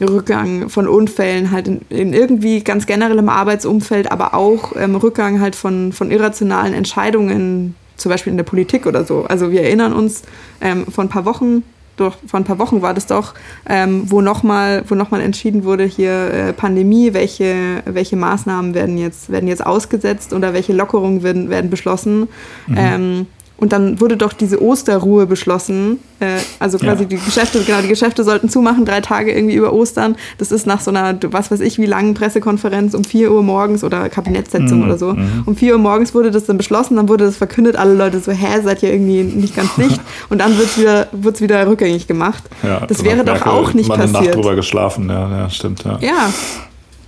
Rückgang 0.00 0.68
von 0.68 0.88
Unfällen 0.88 1.50
halt 1.50 1.68
in, 1.68 1.80
in, 1.88 2.12
irgendwie 2.12 2.62
ganz 2.62 2.86
generell 2.86 3.18
im 3.18 3.28
Arbeitsumfeld, 3.28 4.10
aber 4.12 4.34
auch 4.34 4.72
ähm, 4.76 4.96
Rückgang 4.96 5.40
halt 5.40 5.56
von, 5.56 5.92
von 5.92 6.10
irrationalen 6.10 6.74
Entscheidungen, 6.74 7.74
zum 7.96 8.10
Beispiel 8.10 8.30
in 8.30 8.36
der 8.36 8.44
Politik 8.44 8.86
oder 8.86 9.04
so. 9.04 9.24
Also 9.24 9.50
wir 9.50 9.62
erinnern 9.62 9.92
uns 9.92 10.22
ähm, 10.60 10.86
vor 10.86 11.04
ein 11.04 11.08
paar 11.08 11.24
Wochen, 11.24 11.62
doch 11.96 12.16
vor 12.26 12.38
ein 12.38 12.44
paar 12.44 12.58
Wochen 12.58 12.82
war 12.82 12.92
das 12.92 13.06
doch, 13.06 13.32
ähm, 13.66 14.02
wo 14.10 14.20
nochmal 14.20 14.84
noch 14.90 15.12
entschieden 15.12 15.64
wurde, 15.64 15.84
hier 15.84 16.30
äh, 16.30 16.52
Pandemie, 16.52 17.14
welche, 17.14 17.82
welche 17.86 18.16
Maßnahmen 18.16 18.74
werden 18.74 18.98
jetzt, 18.98 19.30
werden 19.30 19.48
jetzt 19.48 19.64
ausgesetzt 19.64 20.34
oder 20.34 20.52
welche 20.52 20.74
Lockerungen 20.74 21.22
werden, 21.22 21.48
werden 21.48 21.70
beschlossen. 21.70 22.28
Mhm. 22.66 22.76
Ähm, 22.76 23.26
und 23.58 23.72
dann 23.72 24.00
wurde 24.00 24.16
doch 24.16 24.32
diese 24.34 24.62
Osterruhe 24.62 25.26
beschlossen. 25.26 25.98
Äh, 26.20 26.38
also 26.58 26.78
quasi 26.78 27.04
ja. 27.04 27.08
die 27.08 27.16
Geschäfte, 27.16 27.62
genau, 27.64 27.80
die 27.80 27.88
Geschäfte 27.88 28.22
sollten 28.22 28.48
zumachen, 28.50 28.84
drei 28.84 29.00
Tage 29.00 29.32
irgendwie 29.32 29.54
über 29.54 29.72
Ostern. 29.72 30.16
Das 30.36 30.52
ist 30.52 30.66
nach 30.66 30.80
so 30.80 30.90
einer, 30.90 31.18
was 31.30 31.50
weiß 31.50 31.60
ich, 31.60 31.78
wie 31.78 31.86
langen 31.86 32.14
Pressekonferenz 32.14 32.92
um 32.94 33.04
4 33.04 33.32
Uhr 33.32 33.42
morgens 33.42 33.82
oder 33.82 34.08
Kabinettssitzung 34.10 34.80
mhm. 34.80 34.84
oder 34.84 34.98
so. 34.98 35.14
Mhm. 35.14 35.44
Um 35.46 35.56
4 35.56 35.72
Uhr 35.72 35.78
morgens 35.78 36.14
wurde 36.14 36.30
das 36.30 36.44
dann 36.44 36.58
beschlossen, 36.58 36.96
dann 36.96 37.08
wurde 37.08 37.24
das 37.24 37.36
verkündet, 37.36 37.76
alle 37.76 37.94
Leute 37.94 38.20
so, 38.20 38.32
hä, 38.32 38.60
seid 38.62 38.82
ihr 38.82 38.92
irgendwie 38.92 39.22
nicht 39.22 39.56
ganz 39.56 39.74
dicht? 39.76 40.00
Und 40.28 40.38
dann 40.38 40.58
wird 40.58 40.68
es 40.68 40.78
wieder, 40.78 41.08
wird's 41.12 41.40
wieder 41.40 41.66
rückgängig 41.66 42.06
gemacht. 42.06 42.44
Ja, 42.62 42.80
das 42.86 43.04
wäre 43.04 43.24
doch 43.24 43.34
Merkel 43.34 43.52
auch 43.52 43.72
nicht 43.72 43.88
passiert. 43.88 44.16
eine 44.16 44.26
Nacht 44.26 44.34
drüber 44.34 44.54
geschlafen, 44.54 45.08
ja, 45.08 45.30
ja 45.30 45.50
stimmt. 45.50 45.82
Ja. 45.84 45.98
ja. 46.00 46.32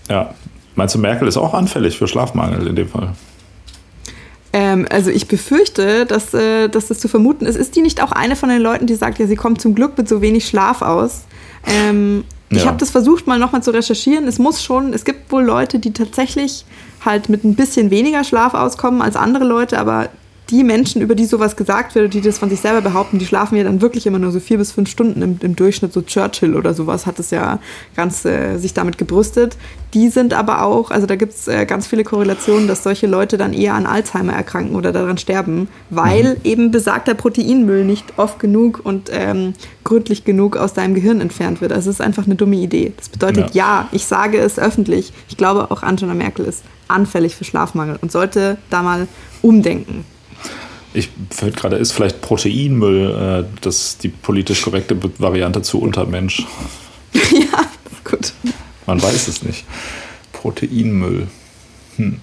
Ja. 0.08 0.34
Meinst 0.76 0.94
du, 0.94 0.98
Merkel 0.98 1.28
ist 1.28 1.36
auch 1.36 1.54
anfällig 1.54 1.98
für 1.98 2.08
Schlafmangel 2.08 2.66
in 2.66 2.76
dem 2.76 2.88
Fall? 2.88 3.10
Ähm, 4.52 4.86
also 4.90 5.10
ich 5.10 5.28
befürchte, 5.28 6.06
dass, 6.06 6.32
äh, 6.34 6.68
dass 6.68 6.88
das 6.88 7.00
zu 7.00 7.08
vermuten 7.08 7.44
ist. 7.46 7.56
Ist 7.56 7.76
die 7.76 7.82
nicht 7.82 8.02
auch 8.02 8.12
eine 8.12 8.36
von 8.36 8.48
den 8.48 8.62
Leuten, 8.62 8.86
die 8.86 8.94
sagt, 8.94 9.18
ja, 9.18 9.26
sie 9.26 9.36
kommt 9.36 9.60
zum 9.60 9.74
Glück 9.74 9.98
mit 9.98 10.08
so 10.08 10.22
wenig 10.22 10.46
Schlaf 10.46 10.82
aus? 10.82 11.22
Ähm, 11.66 12.24
ja. 12.50 12.58
Ich 12.58 12.66
habe 12.66 12.78
das 12.78 12.90
versucht, 12.90 13.26
mal 13.26 13.38
nochmal 13.38 13.62
zu 13.62 13.72
recherchieren. 13.72 14.26
Es 14.26 14.38
muss 14.38 14.62
schon, 14.62 14.94
es 14.94 15.04
gibt 15.04 15.30
wohl 15.30 15.44
Leute, 15.44 15.78
die 15.78 15.92
tatsächlich 15.92 16.64
halt 17.04 17.28
mit 17.28 17.44
ein 17.44 17.54
bisschen 17.54 17.90
weniger 17.90 18.24
Schlaf 18.24 18.54
auskommen 18.54 19.02
als 19.02 19.16
andere 19.16 19.44
Leute, 19.44 19.78
aber 19.78 20.08
die 20.50 20.64
Menschen, 20.64 21.02
über 21.02 21.14
die 21.14 21.26
sowas 21.26 21.56
gesagt 21.56 21.94
wird, 21.94 22.14
die 22.14 22.22
das 22.22 22.38
von 22.38 22.48
sich 22.48 22.60
selber 22.60 22.80
behaupten, 22.80 23.18
die 23.18 23.26
schlafen 23.26 23.56
ja 23.56 23.64
dann 23.64 23.82
wirklich 23.82 24.06
immer 24.06 24.18
nur 24.18 24.30
so 24.30 24.40
vier 24.40 24.56
bis 24.56 24.72
fünf 24.72 24.88
Stunden 24.88 25.20
im, 25.20 25.38
im 25.42 25.56
Durchschnitt. 25.56 25.92
So 25.92 26.00
Churchill 26.00 26.56
oder 26.56 26.72
sowas 26.72 27.04
hat 27.04 27.18
es 27.18 27.30
ja 27.30 27.58
ganz 27.94 28.24
äh, 28.24 28.56
sich 28.56 28.72
damit 28.72 28.96
gebrüstet. 28.96 29.56
Die 29.92 30.08
sind 30.08 30.32
aber 30.32 30.62
auch, 30.62 30.90
also 30.90 31.06
da 31.06 31.16
gibt 31.16 31.34
es 31.34 31.48
äh, 31.48 31.66
ganz 31.66 31.86
viele 31.86 32.02
Korrelationen, 32.02 32.66
dass 32.66 32.82
solche 32.82 33.06
Leute 33.06 33.36
dann 33.36 33.52
eher 33.52 33.74
an 33.74 33.84
Alzheimer 33.84 34.32
erkranken 34.32 34.74
oder 34.74 34.92
daran 34.92 35.18
sterben, 35.18 35.68
weil 35.90 36.36
mhm. 36.36 36.40
eben 36.44 36.70
besagter 36.70 37.14
Proteinmüll 37.14 37.84
nicht 37.84 38.04
oft 38.16 38.38
genug 38.38 38.80
und 38.82 39.10
ähm, 39.12 39.52
gründlich 39.84 40.24
genug 40.24 40.56
aus 40.56 40.72
deinem 40.72 40.94
Gehirn 40.94 41.20
entfernt 41.20 41.60
wird. 41.60 41.72
Also 41.72 41.90
es 41.90 41.96
ist 41.96 42.00
einfach 42.00 42.24
eine 42.24 42.36
dumme 42.36 42.56
Idee. 42.56 42.92
Das 42.96 43.10
bedeutet, 43.10 43.54
ja. 43.54 43.82
ja, 43.82 43.88
ich 43.92 44.06
sage 44.06 44.38
es 44.38 44.58
öffentlich. 44.58 45.12
Ich 45.28 45.36
glaube, 45.36 45.70
auch 45.70 45.82
Angela 45.82 46.14
Merkel 46.14 46.46
ist 46.46 46.64
anfällig 46.88 47.36
für 47.36 47.44
Schlafmangel 47.44 47.98
und 48.00 48.10
sollte 48.10 48.56
da 48.70 48.82
mal 48.82 49.08
umdenken. 49.42 50.04
Ich 50.98 51.10
fällt 51.30 51.56
gerade, 51.56 51.76
ist 51.76 51.92
vielleicht 51.92 52.20
Proteinmüll 52.20 53.44
äh, 53.46 53.58
das 53.60 53.98
die 53.98 54.08
politisch 54.08 54.62
korrekte 54.62 54.96
Variante 55.18 55.62
zu 55.62 55.80
Untermensch? 55.80 56.44
ja, 57.14 57.64
gut. 58.04 58.32
Man 58.86 59.00
weiß 59.02 59.28
es 59.28 59.42
nicht. 59.42 59.64
Proteinmüll. 60.32 61.28
Hm. 61.96 62.16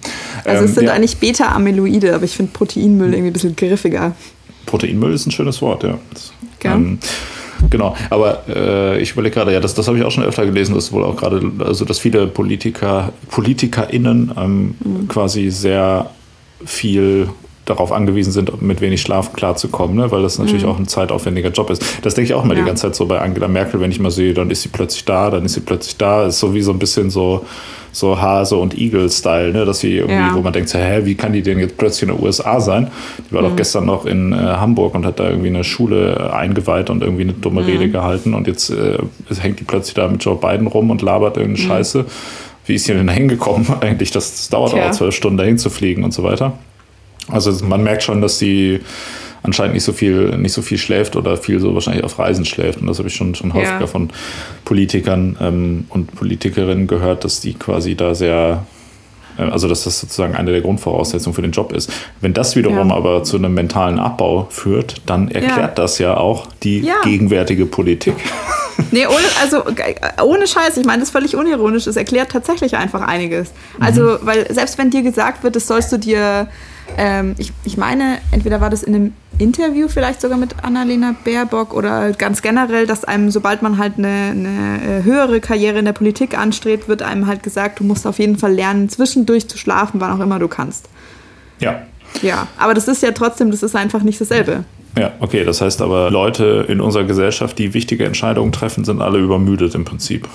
Also 0.44 0.58
ähm, 0.58 0.64
es 0.68 0.74
sind 0.74 0.84
ja. 0.84 0.92
eigentlich 0.92 1.16
Beta-Amyloide, 1.16 2.14
aber 2.14 2.24
ich 2.24 2.36
finde 2.36 2.52
Proteinmüll 2.52 3.12
irgendwie 3.12 3.30
ein 3.30 3.32
bisschen 3.32 3.56
griffiger. 3.56 4.14
Proteinmüll 4.66 5.14
ist 5.14 5.26
ein 5.26 5.30
schönes 5.30 5.62
Wort, 5.62 5.84
ja. 5.84 5.98
Ähm, 6.64 6.98
genau, 7.70 7.94
aber 8.10 8.42
äh, 8.48 9.00
ich 9.00 9.12
überlege 9.12 9.34
gerade, 9.34 9.52
ja, 9.52 9.60
das, 9.60 9.74
das 9.74 9.86
habe 9.86 9.96
ich 9.98 10.04
auch 10.04 10.10
schon 10.10 10.24
öfter 10.24 10.44
gelesen, 10.44 10.74
dass 10.74 10.92
wohl 10.92 11.04
auch 11.04 11.16
gerade, 11.16 11.50
also 11.60 11.84
dass 11.84 11.98
viele 12.00 12.26
Politiker, 12.26 13.12
PolitikerInnen 13.30 14.32
ähm, 14.36 14.74
mhm. 14.84 15.08
quasi 15.08 15.50
sehr 15.50 16.10
viel 16.64 17.28
darauf 17.66 17.92
angewiesen 17.92 18.32
sind, 18.32 18.62
mit 18.62 18.80
wenig 18.80 19.02
Schlaf 19.02 19.32
klarzukommen, 19.32 19.96
ne? 19.96 20.10
weil 20.10 20.22
das 20.22 20.38
natürlich 20.38 20.62
mhm. 20.62 20.70
auch 20.70 20.78
ein 20.78 20.86
zeitaufwendiger 20.86 21.50
Job 21.50 21.68
ist. 21.68 21.84
Das 22.02 22.14
denke 22.14 22.30
ich 22.30 22.34
auch 22.34 22.44
immer 22.44 22.54
ja. 22.54 22.60
die 22.60 22.66
ganze 22.66 22.82
Zeit 22.82 22.94
so 22.94 23.06
bei 23.06 23.20
Angela 23.20 23.48
Merkel, 23.48 23.80
wenn 23.80 23.90
ich 23.90 23.98
mal 23.98 24.12
sehe, 24.12 24.32
dann 24.32 24.50
ist 24.50 24.62
sie 24.62 24.68
plötzlich 24.68 25.04
da, 25.04 25.30
dann 25.30 25.44
ist 25.44 25.54
sie 25.54 25.60
plötzlich 25.60 25.96
da. 25.96 26.26
Ist 26.26 26.38
so 26.38 26.54
wie 26.54 26.62
so 26.62 26.70
ein 26.70 26.78
bisschen 26.78 27.10
so, 27.10 27.44
so 27.90 28.20
Hase- 28.20 28.56
und 28.56 28.78
Igel-Style, 28.78 29.52
ne? 29.52 29.64
dass 29.64 29.80
sie 29.80 29.96
irgendwie, 29.96 30.14
ja. 30.14 30.34
wo 30.34 30.42
man 30.42 30.52
denkt, 30.52 30.68
so, 30.68 30.78
hä, 30.78 31.00
wie 31.04 31.16
kann 31.16 31.32
die 31.32 31.42
denn 31.42 31.58
jetzt 31.58 31.76
plötzlich 31.76 32.08
in 32.08 32.14
den 32.14 32.24
USA 32.24 32.60
sein? 32.60 32.88
Die 33.28 33.34
war 33.34 33.42
mhm. 33.42 33.48
doch 33.48 33.56
gestern 33.56 33.84
noch 33.84 34.06
in 34.06 34.32
äh, 34.32 34.36
Hamburg 34.36 34.94
und 34.94 35.04
hat 35.04 35.18
da 35.18 35.28
irgendwie 35.28 35.48
eine 35.48 35.64
Schule 35.64 36.32
eingeweiht 36.32 36.88
und 36.88 37.02
irgendwie 37.02 37.22
eine 37.22 37.32
dumme 37.32 37.62
mhm. 37.62 37.66
Rede 37.66 37.88
gehalten 37.90 38.34
und 38.34 38.46
jetzt 38.46 38.70
äh, 38.70 38.98
hängt 39.40 39.58
die 39.58 39.64
plötzlich 39.64 39.94
da 39.94 40.06
mit 40.06 40.24
Joe 40.24 40.36
Biden 40.36 40.68
rum 40.68 40.90
und 40.90 41.02
labert 41.02 41.36
irgendeine 41.36 41.64
mhm. 41.64 41.68
Scheiße. 41.68 42.04
Wie 42.66 42.74
ist 42.74 42.84
sie 42.84 42.92
denn 42.92 43.08
da 43.08 43.12
hingekommen 43.12 43.66
eigentlich? 43.80 44.12
Das, 44.12 44.30
das 44.30 44.48
dauert 44.50 44.72
Tja. 44.72 44.88
auch 44.88 44.92
zwölf 44.92 45.14
Stunden 45.16 45.38
dahin 45.38 45.58
zu 45.58 45.68
fliegen 45.68 46.04
und 46.04 46.14
so 46.14 46.22
weiter. 46.22 46.52
Also 47.28 47.64
man 47.64 47.82
merkt 47.82 48.02
schon, 48.02 48.20
dass 48.20 48.38
sie 48.38 48.80
anscheinend 49.46 49.74
nicht 49.74 49.84
so 49.84 49.92
viel, 49.92 50.36
nicht 50.36 50.52
so 50.52 50.62
viel 50.62 50.78
schläft 50.78 51.16
oder 51.16 51.36
viel 51.36 51.60
so 51.60 51.72
wahrscheinlich 51.74 52.04
auf 52.04 52.18
Reisen 52.18 52.44
schläft. 52.44 52.80
Und 52.80 52.88
das 52.88 52.98
habe 52.98 53.08
ich 53.08 53.14
schon, 53.14 53.34
schon 53.34 53.54
häufiger 53.54 53.80
ja. 53.80 53.86
von 53.86 54.10
Politikern 54.64 55.36
ähm, 55.40 55.86
und 55.88 56.14
Politikerinnen 56.14 56.86
gehört, 56.86 57.24
dass 57.24 57.40
die 57.40 57.54
quasi 57.54 57.94
da 57.94 58.14
sehr, 58.14 58.66
äh, 59.38 59.42
also 59.42 59.68
dass 59.68 59.84
das 59.84 60.00
sozusagen 60.00 60.34
eine 60.34 60.50
der 60.50 60.60
Grundvoraussetzungen 60.60 61.34
für 61.34 61.42
den 61.42 61.52
Job 61.52 61.72
ist. 61.72 61.90
Wenn 62.20 62.34
das 62.34 62.56
wiederum 62.56 62.88
ja. 62.88 62.96
aber 62.96 63.22
zu 63.22 63.36
einem 63.36 63.54
mentalen 63.54 63.98
Abbau 63.98 64.48
führt, 64.50 64.96
dann 65.06 65.28
erklärt 65.28 65.58
ja. 65.58 65.68
das 65.68 65.98
ja 65.98 66.16
auch 66.16 66.48
die 66.62 66.88
gegenwärtige 67.04 67.66
Politik. 67.66 68.14
Nee, 68.90 69.06
ohne, 69.06 69.24
also 69.40 69.62
ohne 70.22 70.46
Scheiß, 70.46 70.76
ich 70.76 70.84
meine 70.84 71.00
das 71.00 71.08
ist 71.08 71.12
völlig 71.12 71.34
unironisch, 71.34 71.86
es 71.86 71.96
erklärt 71.96 72.30
tatsächlich 72.30 72.76
einfach 72.76 73.00
einiges. 73.00 73.52
Also, 73.80 74.02
mhm. 74.02 74.18
weil 74.20 74.52
selbst 74.52 74.76
wenn 74.76 74.90
dir 74.90 75.00
gesagt 75.00 75.42
wird, 75.42 75.56
das 75.56 75.66
sollst 75.66 75.92
du 75.92 75.96
dir 75.96 76.48
ähm, 76.96 77.34
ich, 77.38 77.52
ich 77.64 77.76
meine, 77.76 78.18
entweder 78.30 78.60
war 78.60 78.70
das 78.70 78.82
in 78.82 78.94
einem 78.94 79.12
Interview 79.38 79.88
vielleicht 79.88 80.20
sogar 80.20 80.38
mit 80.38 80.64
Annalena 80.64 81.14
Baerbock 81.24 81.74
oder 81.74 82.12
ganz 82.12 82.40
generell, 82.42 82.86
dass 82.86 83.04
einem, 83.04 83.30
sobald 83.30 83.62
man 83.62 83.78
halt 83.78 83.98
eine, 83.98 84.08
eine, 84.08 85.00
äh, 85.00 85.02
höhere 85.02 85.40
Karriere 85.40 85.78
in 85.78 85.84
der 85.84 85.92
Politik 85.92 86.38
anstrebt, 86.38 86.88
wird 86.88 87.02
einem 87.02 87.26
halt 87.26 87.42
gesagt, 87.42 87.80
du 87.80 87.84
musst 87.84 88.06
auf 88.06 88.18
jeden 88.18 88.38
Fall 88.38 88.52
lernen, 88.52 88.88
zwischendurch 88.88 89.48
zu 89.48 89.58
schlafen, 89.58 90.00
wann 90.00 90.18
auch 90.18 90.24
immer 90.24 90.38
du 90.38 90.48
kannst. 90.48 90.88
Ja. 91.60 91.82
Ja, 92.22 92.48
aber 92.56 92.72
das 92.72 92.88
ist 92.88 93.02
ja 93.02 93.12
trotzdem, 93.12 93.50
das 93.50 93.62
ist 93.62 93.76
einfach 93.76 94.02
nicht 94.02 94.20
dasselbe. 94.20 94.64
Ja, 94.98 95.12
okay, 95.20 95.44
das 95.44 95.60
heißt 95.60 95.82
aber, 95.82 96.10
Leute 96.10 96.64
in 96.68 96.80
unserer 96.80 97.04
Gesellschaft, 97.04 97.58
die 97.58 97.74
wichtige 97.74 98.06
Entscheidungen 98.06 98.52
treffen, 98.52 98.84
sind 98.84 99.02
alle 99.02 99.18
übermüdet 99.18 99.74
im 99.74 99.84
Prinzip. 99.84 100.26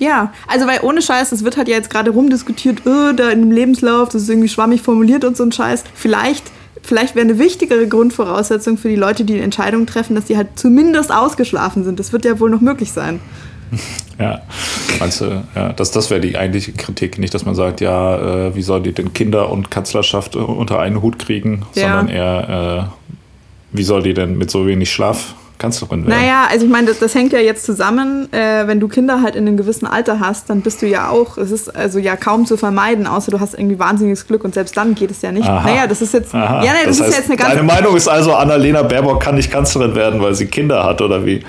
Ja, 0.00 0.32
also 0.48 0.66
weil 0.66 0.80
ohne 0.82 1.02
Scheiß, 1.02 1.30
es 1.30 1.44
wird 1.44 1.58
halt 1.58 1.68
ja 1.68 1.76
jetzt 1.76 1.90
gerade 1.90 2.10
rumdiskutiert, 2.10 2.86
öh, 2.86 3.12
da 3.12 3.28
in 3.28 3.42
dem 3.42 3.50
Lebenslauf, 3.52 4.08
das 4.08 4.22
ist 4.22 4.30
irgendwie 4.30 4.48
schwammig 4.48 4.80
formuliert 4.80 5.24
und 5.24 5.36
so 5.36 5.44
ein 5.44 5.52
Scheiß. 5.52 5.84
Vielleicht, 5.94 6.44
vielleicht 6.82 7.14
wäre 7.14 7.26
eine 7.26 7.38
wichtigere 7.38 7.86
Grundvoraussetzung 7.86 8.78
für 8.78 8.88
die 8.88 8.96
Leute, 8.96 9.24
die, 9.24 9.34
die 9.34 9.40
Entscheidungen 9.40 9.86
treffen, 9.86 10.14
dass 10.14 10.24
die 10.24 10.38
halt 10.38 10.58
zumindest 10.58 11.12
ausgeschlafen 11.12 11.84
sind. 11.84 12.00
Das 12.00 12.14
wird 12.14 12.24
ja 12.24 12.40
wohl 12.40 12.50
noch 12.50 12.62
möglich 12.62 12.90
sein. 12.90 13.20
Ja, 14.18 14.42
meinst 14.98 15.22
du, 15.22 15.42
ja, 15.54 15.72
das, 15.72 15.92
das 15.92 16.10
wäre 16.10 16.20
die 16.20 16.36
eigentliche 16.36 16.72
Kritik. 16.72 17.18
Nicht, 17.18 17.32
dass 17.32 17.46
man 17.46 17.54
sagt, 17.54 17.80
ja, 17.80 18.48
äh, 18.48 18.54
wie 18.54 18.60
soll 18.60 18.82
die 18.82 18.92
denn 18.92 19.14
Kinder 19.14 19.48
und 19.50 19.70
Kanzlerschaft 19.70 20.36
unter 20.36 20.78
einen 20.78 21.00
Hut 21.00 21.18
kriegen, 21.18 21.64
ja. 21.74 21.84
sondern 21.88 22.08
eher, 22.08 22.90
äh, 22.90 23.74
wie 23.74 23.82
soll 23.82 24.02
die 24.02 24.12
denn 24.12 24.36
mit 24.36 24.50
so 24.50 24.66
wenig 24.66 24.92
Schlaf 24.92 25.34
Kanzlerin 25.60 26.06
werden. 26.06 26.20
Naja, 26.20 26.48
also 26.50 26.66
ich 26.66 26.72
meine, 26.72 26.88
das, 26.88 26.98
das 26.98 27.14
hängt 27.14 27.32
ja 27.32 27.38
jetzt 27.38 27.64
zusammen. 27.64 28.32
Äh, 28.32 28.66
wenn 28.66 28.80
du 28.80 28.88
Kinder 28.88 29.22
halt 29.22 29.36
in 29.36 29.46
einem 29.46 29.56
gewissen 29.56 29.86
Alter 29.86 30.18
hast, 30.18 30.50
dann 30.50 30.62
bist 30.62 30.82
du 30.82 30.86
ja 30.86 31.08
auch, 31.08 31.38
es 31.38 31.52
ist 31.52 31.74
also 31.76 32.00
ja 32.00 32.16
kaum 32.16 32.46
zu 32.46 32.56
vermeiden, 32.56 33.06
außer 33.06 33.30
du 33.30 33.38
hast 33.38 33.54
irgendwie 33.54 33.78
wahnsinniges 33.78 34.26
Glück 34.26 34.42
und 34.42 34.54
selbst 34.54 34.76
dann 34.76 34.94
geht 34.96 35.10
es 35.10 35.22
ja 35.22 35.30
nicht. 35.30 35.46
Aha. 35.46 35.68
Naja, 35.68 35.86
das 35.86 36.02
ist 36.02 36.14
jetzt, 36.14 36.34
Aha. 36.34 36.64
ja, 36.64 36.72
nee, 36.72 36.78
das, 36.86 36.98
das 36.98 37.06
heißt, 37.06 37.10
ist 37.10 37.18
jetzt 37.18 37.30
eine 37.30 37.36
ganz... 37.36 37.50
Deine 37.50 37.62
Meinung 37.62 37.96
ist 37.96 38.08
also, 38.08 38.34
Annalena 38.34 38.82
Baerbock 38.82 39.22
kann 39.22 39.36
nicht 39.36 39.50
Kanzlerin 39.50 39.94
werden, 39.94 40.20
weil 40.20 40.34
sie 40.34 40.46
Kinder 40.46 40.82
hat, 40.82 41.00
oder 41.02 41.24
wie? 41.24 41.44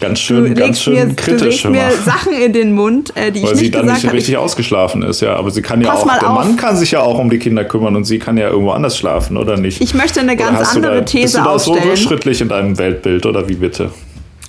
Ganz 0.00 0.18
schön, 0.18 0.54
ganz 0.54 0.82
schön 0.82 0.94
mir, 0.94 1.14
kritisch. 1.14 1.62
Du 1.62 1.68
legst 1.68 1.88
mir 1.88 1.90
Sachen 2.04 2.32
in 2.32 2.52
den 2.52 2.74
Mund, 2.74 3.16
äh, 3.16 3.30
die 3.30 3.42
weil 3.42 3.54
ich 3.54 3.60
nicht 3.60 3.72
gesagt. 3.72 3.86
Weil 3.86 3.96
sie 3.96 4.02
dann 4.02 4.10
nicht 4.10 4.12
richtig 4.12 4.36
ausgeschlafen 4.36 5.02
ist, 5.02 5.20
ja. 5.20 5.36
Aber 5.36 5.50
sie 5.50 5.62
kann 5.62 5.80
ja 5.80 5.90
Pass 5.90 6.02
auch, 6.02 6.18
der 6.18 6.30
auf. 6.30 6.34
Mann 6.34 6.56
kann 6.56 6.76
sich 6.76 6.90
ja 6.90 7.00
auch 7.00 7.18
um 7.18 7.30
die 7.30 7.38
Kinder 7.38 7.64
kümmern 7.64 7.94
und 7.94 8.04
sie 8.04 8.18
kann 8.18 8.36
ja 8.36 8.48
irgendwo 8.48 8.72
anders 8.72 8.98
schlafen, 8.98 9.36
oder 9.36 9.56
nicht? 9.56 9.80
Ich 9.80 9.94
möchte 9.94 10.20
eine 10.20 10.36
ganz 10.36 10.74
andere 10.74 10.96
da, 10.96 11.00
These 11.02 11.22
bist 11.22 11.34
du 11.34 11.38
da 11.38 11.44
aufstellen. 11.46 11.82
so 11.82 11.88
rückschrittlich 11.90 12.40
in 12.40 12.48
deinem 12.48 12.78
Weltbild, 12.78 13.26
oder 13.26 13.48
wie 13.48 13.51
bitte? 13.54 13.92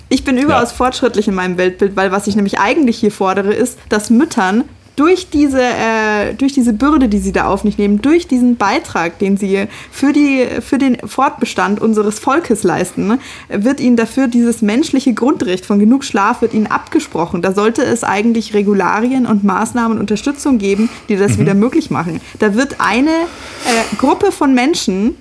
Ich 0.10 0.24
bin 0.24 0.38
überaus 0.38 0.70
ja. 0.70 0.76
fortschrittlich 0.76 1.28
in 1.28 1.34
meinem 1.34 1.58
Weltbild, 1.58 1.96
weil 1.96 2.12
was 2.12 2.28
ich 2.28 2.36
nämlich 2.36 2.60
eigentlich 2.60 2.98
hier 2.98 3.12
fordere, 3.12 3.54
ist, 3.54 3.80
dass 3.90 4.10
Müttern 4.10 4.64
durch 4.96 5.30
diese, 5.30 5.62
äh, 5.62 6.34
durch 6.36 6.54
diese 6.54 6.72
Bürde, 6.72 7.10
die 7.10 7.18
sie 7.18 7.32
da 7.32 7.46
auf 7.48 7.62
sich 7.62 7.78
nehmen, 7.78 8.02
durch 8.02 8.28
diesen 8.28 8.58
Beitrag, 8.58 9.18
den 9.18 9.38
sie 9.38 9.68
für, 9.92 10.14
die, 10.14 10.46
für 10.62 10.78
den 10.78 10.98
Fortbestand 11.08 11.82
unseres 11.82 12.20
Volkes 12.20 12.64
leisten, 12.64 13.20
wird 13.50 13.80
ihnen 13.80 13.96
dafür 13.96 14.28
dieses 14.28 14.62
menschliche 14.62 15.14
Grundrecht 15.14 15.66
von 15.66 15.80
genug 15.80 16.04
Schlaf 16.04 16.42
wird 16.42 16.54
ihnen 16.54 16.68
abgesprochen. 16.68 17.42
Da 17.42 17.54
sollte 17.54 17.84
es 17.84 18.04
eigentlich 18.04 18.54
Regularien 18.54 19.26
und 19.26 19.44
Maßnahmen 19.44 19.94
und 19.94 20.02
Unterstützung 20.02 20.60
geben, 20.60 20.90
die 21.10 21.18
das 21.18 21.34
mhm. 21.34 21.40
wieder 21.40 21.54
möglich 21.56 21.90
machen. 21.90 22.22
Da 22.38 22.54
wird 22.54 22.76
eine 22.80 23.10
äh, 23.10 23.96
Gruppe 23.98 24.32
von 24.32 24.54
Menschen 24.54 25.16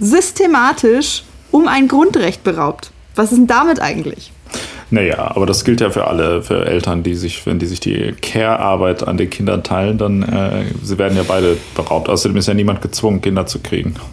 systematisch 0.00 1.22
um 1.52 1.68
ein 1.68 1.86
Grundrecht 1.86 2.42
beraubt. 2.42 2.90
Was 3.16 3.32
ist 3.32 3.38
denn 3.38 3.46
damit 3.46 3.80
eigentlich? 3.80 4.32
Naja, 4.90 5.32
aber 5.34 5.46
das 5.46 5.64
gilt 5.64 5.80
ja 5.80 5.90
für 5.90 6.06
alle, 6.06 6.42
für 6.42 6.64
Eltern, 6.64 7.02
die 7.02 7.14
sich, 7.14 7.44
wenn 7.44 7.58
die 7.58 7.66
sich 7.66 7.80
die 7.80 8.14
Care-Arbeit 8.22 9.06
an 9.06 9.16
den 9.16 9.28
Kindern 9.30 9.64
teilen, 9.64 9.98
dann 9.98 10.22
äh, 10.22 10.64
sie 10.82 10.96
werden 10.96 11.16
ja 11.16 11.24
beide 11.26 11.56
beraubt. 11.74 12.08
Außerdem 12.08 12.36
ist 12.36 12.46
ja 12.46 12.54
niemand 12.54 12.82
gezwungen, 12.82 13.20
Kinder 13.20 13.46
zu 13.46 13.58
kriegen. 13.58 13.94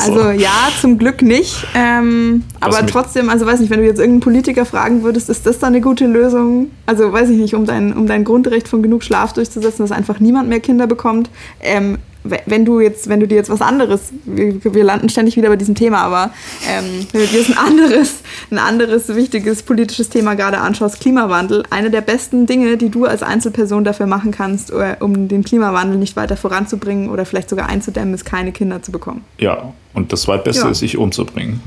Also 0.00 0.30
ja, 0.30 0.68
zum 0.80 0.96
Glück 0.96 1.22
nicht. 1.22 1.66
Ähm, 1.74 2.44
aber 2.60 2.86
trotzdem, 2.86 3.28
also 3.28 3.46
weiß 3.46 3.58
nicht, 3.58 3.68
wenn 3.68 3.80
du 3.80 3.84
jetzt 3.84 3.98
irgendeinen 3.98 4.20
Politiker 4.20 4.64
fragen 4.64 5.02
würdest, 5.02 5.28
ist 5.28 5.44
das 5.44 5.58
dann 5.58 5.74
eine 5.74 5.80
gute 5.80 6.06
Lösung? 6.06 6.70
Also 6.86 7.12
weiß 7.12 7.30
ich 7.30 7.36
nicht, 7.36 7.54
um 7.54 7.66
dein, 7.66 7.92
um 7.92 8.06
dein 8.06 8.22
Grundrecht 8.22 8.68
von 8.68 8.80
genug 8.80 9.02
Schlaf 9.02 9.32
durchzusetzen, 9.32 9.82
dass 9.82 9.90
einfach 9.90 10.20
niemand 10.20 10.48
mehr 10.48 10.60
Kinder 10.60 10.86
bekommt. 10.86 11.30
Ähm, 11.60 11.98
wenn 12.46 12.64
du 12.64 12.80
jetzt, 12.80 13.08
wenn 13.08 13.20
du 13.20 13.28
dir 13.28 13.36
jetzt 13.36 13.50
was 13.50 13.60
anderes, 13.60 14.12
wir, 14.24 14.62
wir 14.62 14.84
landen 14.84 15.08
ständig 15.08 15.36
wieder 15.36 15.48
bei 15.48 15.56
diesem 15.56 15.74
Thema, 15.74 15.98
aber 15.98 16.30
ähm, 16.68 17.06
wenn 17.12 17.22
du 17.22 17.26
dir 17.26 17.38
jetzt 17.38 17.50
ein 17.50 17.58
anderes, 17.58 18.16
ein 18.50 18.58
anderes 18.58 19.14
wichtiges 19.14 19.62
politisches 19.62 20.08
Thema 20.08 20.34
gerade 20.34 20.58
anschaust, 20.58 21.00
Klimawandel, 21.00 21.64
eine 21.70 21.90
der 21.90 22.00
besten 22.00 22.46
Dinge, 22.46 22.76
die 22.76 22.90
du 22.90 23.04
als 23.04 23.22
Einzelperson 23.22 23.84
dafür 23.84 24.06
machen 24.06 24.30
kannst, 24.30 24.70
äh, 24.70 24.96
um 25.00 25.28
den 25.28 25.44
Klimawandel 25.44 25.98
nicht 25.98 26.16
weiter 26.16 26.36
voranzubringen 26.36 27.10
oder 27.10 27.24
vielleicht 27.24 27.50
sogar 27.50 27.68
einzudämmen, 27.68 28.14
ist 28.14 28.24
keine 28.24 28.52
Kinder 28.52 28.82
zu 28.82 28.92
bekommen. 28.92 29.24
Ja, 29.38 29.72
und 29.94 30.12
das 30.12 30.22
zweitbeste 30.22 30.64
ja. 30.64 30.70
ist, 30.70 30.78
sich 30.78 30.96
umzubringen. 30.96 31.60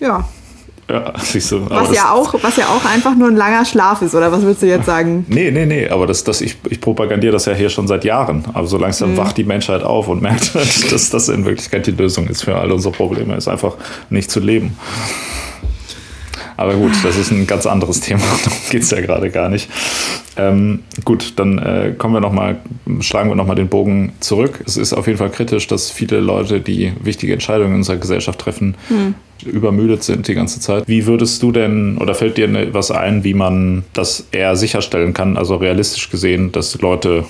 Ja, 0.00 0.28
ja, 0.90 1.12
siehst 1.22 1.52
du. 1.52 1.68
Was 1.68 1.94
ja, 1.94 2.12
auch, 2.12 2.34
was 2.42 2.56
ja 2.56 2.66
auch 2.68 2.84
einfach 2.84 3.14
nur 3.14 3.28
ein 3.28 3.36
langer 3.36 3.64
Schlaf 3.64 4.02
ist, 4.02 4.14
oder 4.14 4.32
was 4.32 4.42
würdest 4.42 4.62
du 4.62 4.66
jetzt 4.66 4.86
sagen? 4.86 5.26
Nee, 5.38 5.50
nee, 5.50 5.66
nee, 5.66 5.88
aber 5.88 6.06
das, 6.06 6.24
das, 6.24 6.40
ich, 6.40 6.56
ich 6.68 6.80
propagandiere 6.80 7.32
das 7.32 7.44
ja 7.44 7.52
hier 7.52 7.70
schon 7.70 7.86
seit 7.86 8.04
Jahren. 8.04 8.44
Aber 8.54 8.66
so 8.66 8.76
langsam 8.76 9.12
mhm. 9.12 9.16
wacht 9.18 9.36
die 9.36 9.44
Menschheit 9.44 9.82
auf 9.82 10.08
und 10.08 10.22
merkt, 10.28 10.54
dass 10.54 11.10
das 11.10 11.28
in 11.28 11.44
Wirklichkeit 11.44 11.86
die 11.86 11.92
Lösung 11.92 12.26
ist 12.26 12.42
für 12.42 12.56
all 12.56 12.72
unsere 12.72 12.94
Probleme, 12.94 13.36
ist 13.36 13.48
einfach 13.48 13.74
nicht 14.10 14.30
zu 14.30 14.40
leben. 14.40 14.76
Aber 16.56 16.74
gut, 16.74 16.92
das 17.04 17.16
ist 17.16 17.30
ein 17.30 17.46
ganz 17.46 17.66
anderes 17.66 18.00
Thema. 18.00 18.22
Darum 18.44 18.58
geht 18.68 18.82
es 18.82 18.90
ja 18.90 19.00
gerade 19.00 19.30
gar 19.30 19.48
nicht. 19.48 19.70
Ähm, 20.36 20.80
gut, 21.04 21.34
dann 21.36 21.58
äh, 21.58 21.94
kommen 21.96 22.14
wir 22.14 22.20
noch 22.20 22.32
mal, 22.32 22.58
schlagen 23.00 23.28
wir 23.28 23.36
nochmal 23.36 23.54
den 23.54 23.68
Bogen 23.68 24.12
zurück. 24.18 24.64
Es 24.66 24.76
ist 24.76 24.92
auf 24.92 25.06
jeden 25.06 25.18
Fall 25.18 25.30
kritisch, 25.30 25.68
dass 25.68 25.90
viele 25.90 26.18
Leute, 26.18 26.60
die 26.60 26.92
wichtige 27.00 27.32
Entscheidungen 27.32 27.70
in 27.70 27.76
unserer 27.76 27.98
Gesellschaft 27.98 28.40
treffen, 28.40 28.76
hm. 28.88 29.14
Übermüdet 29.44 30.02
sind 30.02 30.28
die 30.28 30.34
ganze 30.34 30.60
Zeit. 30.60 30.84
Wie 30.86 31.06
würdest 31.06 31.42
du 31.42 31.52
denn, 31.52 31.98
oder 31.98 32.14
fällt 32.14 32.36
dir 32.36 32.48
ne, 32.48 32.68
was 32.72 32.90
ein, 32.90 33.24
wie 33.24 33.34
man 33.34 33.84
das 33.92 34.26
eher 34.32 34.56
sicherstellen 34.56 35.14
kann, 35.14 35.36
also 35.36 35.56
realistisch 35.56 36.10
gesehen, 36.10 36.52
dass 36.52 36.80
Leute 36.80 37.24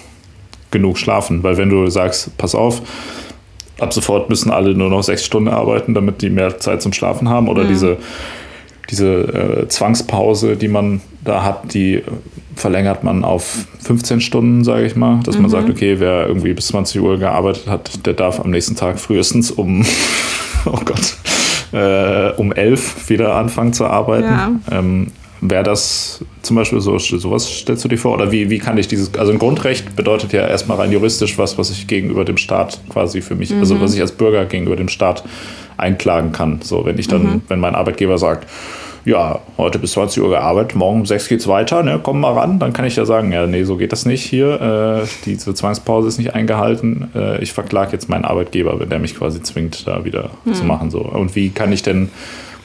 genug 0.70 0.98
schlafen? 0.98 1.42
Weil 1.42 1.56
wenn 1.56 1.68
du 1.68 1.88
sagst, 1.88 2.36
pass 2.38 2.54
auf, 2.54 2.82
ab 3.78 3.92
sofort 3.92 4.28
müssen 4.28 4.50
alle 4.50 4.74
nur 4.74 4.90
noch 4.90 5.02
sechs 5.02 5.24
Stunden 5.24 5.48
arbeiten, 5.48 5.94
damit 5.94 6.22
die 6.22 6.30
mehr 6.30 6.58
Zeit 6.58 6.82
zum 6.82 6.92
Schlafen 6.92 7.28
haben, 7.28 7.48
oder 7.48 7.62
hm. 7.62 7.68
diese 7.68 7.98
diese 8.90 9.64
äh, 9.64 9.68
Zwangspause, 9.68 10.56
die 10.56 10.68
man 10.68 11.00
da 11.24 11.42
hat, 11.44 11.74
die 11.74 12.02
verlängert 12.54 13.04
man 13.04 13.24
auf 13.24 13.66
15 13.82 14.20
Stunden, 14.20 14.64
sage 14.64 14.86
ich 14.86 14.96
mal. 14.96 15.20
Dass 15.24 15.36
mhm. 15.36 15.42
man 15.42 15.50
sagt, 15.50 15.70
okay, 15.70 16.00
wer 16.00 16.26
irgendwie 16.26 16.54
bis 16.54 16.68
20 16.68 17.00
Uhr 17.00 17.18
gearbeitet 17.18 17.66
hat, 17.68 18.06
der 18.06 18.14
darf 18.14 18.40
am 18.40 18.50
nächsten 18.50 18.76
Tag 18.76 18.98
frühestens 18.98 19.50
um, 19.50 19.84
oh 20.64 20.80
Gott, 20.84 21.16
äh, 21.72 22.31
um 22.37 22.52
11 22.52 23.09
wieder 23.09 23.35
anfangen 23.35 23.72
zu 23.72 23.87
arbeiten. 23.87 24.24
Ja. 24.24 24.50
Ähm, 24.70 25.09
Wäre 25.40 25.62
das 25.62 26.24
zum 26.42 26.57
Beispiel 26.57 26.81
so, 26.81 26.98
sowas 26.98 27.48
stellst 27.48 27.85
du 27.85 27.88
dir 27.88 27.96
vor? 27.96 28.14
Oder 28.14 28.33
wie, 28.33 28.50
wie 28.50 28.59
kann 28.59 28.76
ich 28.76 28.88
dieses, 28.88 29.14
also 29.14 29.31
ein 29.31 29.38
Grundrecht 29.38 29.94
bedeutet 29.94 30.33
ja 30.33 30.44
erstmal 30.44 30.78
rein 30.78 30.90
juristisch 30.90 31.38
was, 31.38 31.57
was 31.57 31.70
ich 31.70 31.87
gegenüber 31.87 32.24
dem 32.24 32.38
Staat 32.38 32.81
quasi 32.88 33.22
für 33.22 33.37
mich, 33.37 33.52
also 33.52 33.74
mhm. 33.74 33.81
also 33.81 33.85
was 33.85 33.94
ich 33.94 34.00
als 34.00 34.11
Bürger 34.11 34.46
gegenüber 34.46 34.74
dem 34.74 34.88
Staat 34.88 35.22
einklagen 35.76 36.33
kann. 36.33 36.61
So, 36.62 36.85
wenn 36.85 36.98
ich 36.98 37.07
dann, 37.07 37.22
mhm. 37.22 37.42
wenn 37.46 37.61
mein 37.61 37.76
Arbeitgeber 37.76 38.18
sagt, 38.18 38.48
ja, 39.08 39.40
heute 39.56 39.78
bis 39.78 39.92
20 39.92 40.22
Uhr 40.22 40.28
gearbeitet, 40.28 40.76
morgen 40.76 41.00
um 41.00 41.06
6 41.06 41.28
geht's 41.28 41.48
weiter, 41.48 41.82
ne, 41.82 41.98
komm 42.02 42.20
mal 42.20 42.34
ran, 42.34 42.58
dann 42.58 42.74
kann 42.74 42.84
ich 42.84 42.96
ja 42.96 43.06
sagen, 43.06 43.32
ja, 43.32 43.46
nee, 43.46 43.64
so 43.64 43.78
geht 43.78 43.90
das 43.90 44.04
nicht 44.04 44.22
hier, 44.22 44.60
äh, 45.02 45.08
diese 45.24 45.54
Zwangspause 45.54 46.08
ist 46.08 46.18
nicht 46.18 46.34
eingehalten, 46.34 47.10
äh, 47.14 47.42
ich 47.42 47.54
verklage 47.54 47.92
jetzt 47.92 48.10
meinen 48.10 48.26
Arbeitgeber, 48.26 48.78
wenn 48.78 48.90
der 48.90 48.98
mich 48.98 49.16
quasi 49.16 49.42
zwingt, 49.42 49.86
da 49.86 50.04
wieder 50.04 50.30
mhm. 50.44 50.54
zu 50.54 50.64
machen. 50.64 50.90
So. 50.90 51.00
Und 51.00 51.34
wie 51.34 51.48
kann 51.48 51.72
ich 51.72 51.82
denn, 51.82 52.10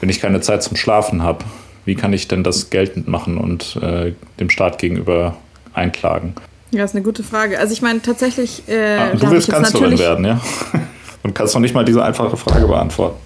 wenn 0.00 0.10
ich 0.10 0.20
keine 0.20 0.42
Zeit 0.42 0.62
zum 0.62 0.76
Schlafen 0.76 1.22
habe, 1.22 1.44
wie 1.86 1.94
kann 1.94 2.12
ich 2.12 2.28
denn 2.28 2.44
das 2.44 2.68
geltend 2.68 3.08
machen 3.08 3.38
und 3.38 3.76
äh, 3.82 4.12
dem 4.38 4.50
Staat 4.50 4.78
gegenüber 4.78 5.36
einklagen? 5.72 6.34
Ja, 6.72 6.84
ist 6.84 6.94
eine 6.94 7.04
gute 7.04 7.22
Frage. 7.22 7.58
Also 7.58 7.72
ich 7.72 7.80
meine 7.80 8.02
tatsächlich. 8.02 8.68
Äh, 8.68 8.96
ah, 8.96 9.14
du 9.14 9.30
willst 9.30 9.48
Kanzlerin 9.48 9.98
werden, 9.98 10.24
ja? 10.26 10.40
und 11.24 11.34
kannst 11.34 11.54
noch 11.54 11.60
nicht 11.60 11.74
mal 11.74 11.84
diese 11.84 12.04
einfache 12.04 12.36
Frage 12.36 12.66
beantworten. 12.68 13.16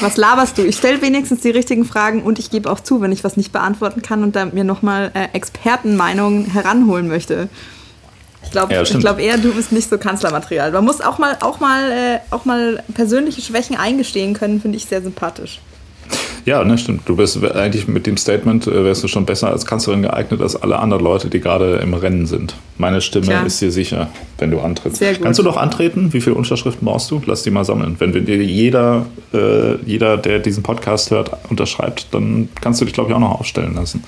Was 0.00 0.16
laberst 0.16 0.58
du? 0.58 0.62
Ich 0.62 0.76
stelle 0.76 1.02
wenigstens 1.02 1.40
die 1.40 1.50
richtigen 1.50 1.84
Fragen 1.84 2.22
und 2.22 2.38
ich 2.38 2.50
gebe 2.50 2.70
auch 2.70 2.80
zu, 2.80 3.00
wenn 3.00 3.12
ich 3.12 3.24
was 3.24 3.36
nicht 3.36 3.50
beantworten 3.50 4.02
kann 4.02 4.22
und 4.22 4.36
da 4.36 4.44
mir 4.44 4.62
nochmal 4.62 5.10
äh, 5.14 5.28
Expertenmeinungen 5.32 6.44
heranholen 6.46 7.08
möchte. 7.08 7.48
Ich 8.42 8.50
glaube 8.50 8.74
ja, 8.74 8.82
glaub 8.82 9.18
eher, 9.18 9.38
du 9.38 9.54
bist 9.54 9.72
nicht 9.72 9.88
so 9.88 9.98
Kanzlermaterial. 9.98 10.70
Man 10.72 10.84
muss 10.84 11.00
auch 11.00 11.18
mal, 11.18 11.36
auch 11.40 11.60
mal, 11.60 11.90
äh, 11.90 12.18
auch 12.30 12.44
mal 12.44 12.82
persönliche 12.94 13.40
Schwächen 13.40 13.76
eingestehen 13.76 14.34
können, 14.34 14.60
finde 14.60 14.76
ich 14.76 14.86
sehr 14.86 15.02
sympathisch. 15.02 15.60
Ja, 16.46 16.64
ne, 16.64 16.78
stimmt. 16.78 17.02
Du 17.06 17.16
bist 17.16 17.42
eigentlich 17.44 17.88
mit 17.88 18.06
dem 18.06 18.16
Statement 18.16 18.66
äh, 18.66 18.84
wärst 18.84 19.02
du 19.02 19.08
schon 19.08 19.26
besser 19.26 19.48
als 19.48 19.66
Kanzlerin 19.66 20.02
geeignet 20.02 20.40
als 20.40 20.56
alle 20.56 20.78
anderen 20.78 21.02
Leute, 21.02 21.28
die 21.28 21.40
gerade 21.40 21.76
im 21.76 21.94
Rennen 21.94 22.26
sind. 22.26 22.54
Meine 22.78 23.00
Stimme 23.00 23.26
Tja. 23.26 23.42
ist 23.42 23.60
dir 23.60 23.70
sicher, 23.70 24.08
wenn 24.38 24.50
du 24.50 24.60
antrittst. 24.60 24.98
Sehr 24.98 25.14
gut. 25.14 25.22
Kannst 25.22 25.38
du 25.38 25.42
doch 25.42 25.56
antreten? 25.56 26.12
Wie 26.12 26.20
viele 26.20 26.36
Unterschriften 26.36 26.86
brauchst 26.86 27.10
du? 27.10 27.20
Lass 27.26 27.42
die 27.42 27.50
mal 27.50 27.64
sammeln. 27.64 27.96
Wenn 27.98 28.12
dir 28.12 28.42
jeder, 28.42 29.06
äh, 29.32 29.76
jeder, 29.84 30.16
der 30.16 30.38
diesen 30.38 30.62
Podcast 30.62 31.10
hört, 31.10 31.30
unterschreibt, 31.50 32.08
dann 32.12 32.48
kannst 32.60 32.80
du 32.80 32.84
dich, 32.84 32.94
glaube 32.94 33.10
ich, 33.10 33.16
auch 33.16 33.20
noch 33.20 33.40
aufstellen 33.40 33.74
lassen. 33.74 34.02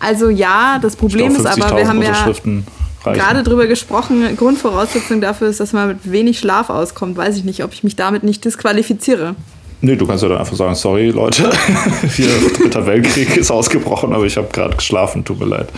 Also 0.00 0.30
ja, 0.30 0.78
das 0.80 0.96
Problem 0.96 1.28
glaub, 1.28 1.38
ist 1.38 1.46
aber, 1.46 1.76
wir 1.76 1.88
haben 1.88 2.02
ja 2.02 2.32
gerade 3.04 3.42
drüber 3.42 3.66
gesprochen, 3.66 4.36
Grundvoraussetzung 4.36 5.20
dafür 5.20 5.48
ist, 5.48 5.60
dass 5.60 5.72
man 5.72 5.88
mit 5.88 6.10
wenig 6.10 6.38
Schlaf 6.38 6.70
auskommt. 6.70 7.16
Weiß 7.16 7.36
ich 7.36 7.44
nicht, 7.44 7.62
ob 7.64 7.72
ich 7.72 7.84
mich 7.84 7.96
damit 7.96 8.22
nicht 8.22 8.44
disqualifiziere. 8.44 9.34
Nee, 9.84 9.96
du 9.96 10.06
kannst 10.06 10.22
ja 10.22 10.28
dann 10.28 10.38
einfach 10.38 10.54
sagen, 10.54 10.76
sorry 10.76 11.10
Leute, 11.10 11.50
hier 12.16 12.28
dritter 12.56 12.86
Weltkrieg 12.86 13.36
ist 13.36 13.50
ausgebrochen, 13.50 14.12
aber 14.12 14.24
ich 14.24 14.36
habe 14.36 14.46
gerade 14.52 14.76
geschlafen, 14.76 15.24
tut 15.24 15.40
mir 15.40 15.46
leid. 15.46 15.68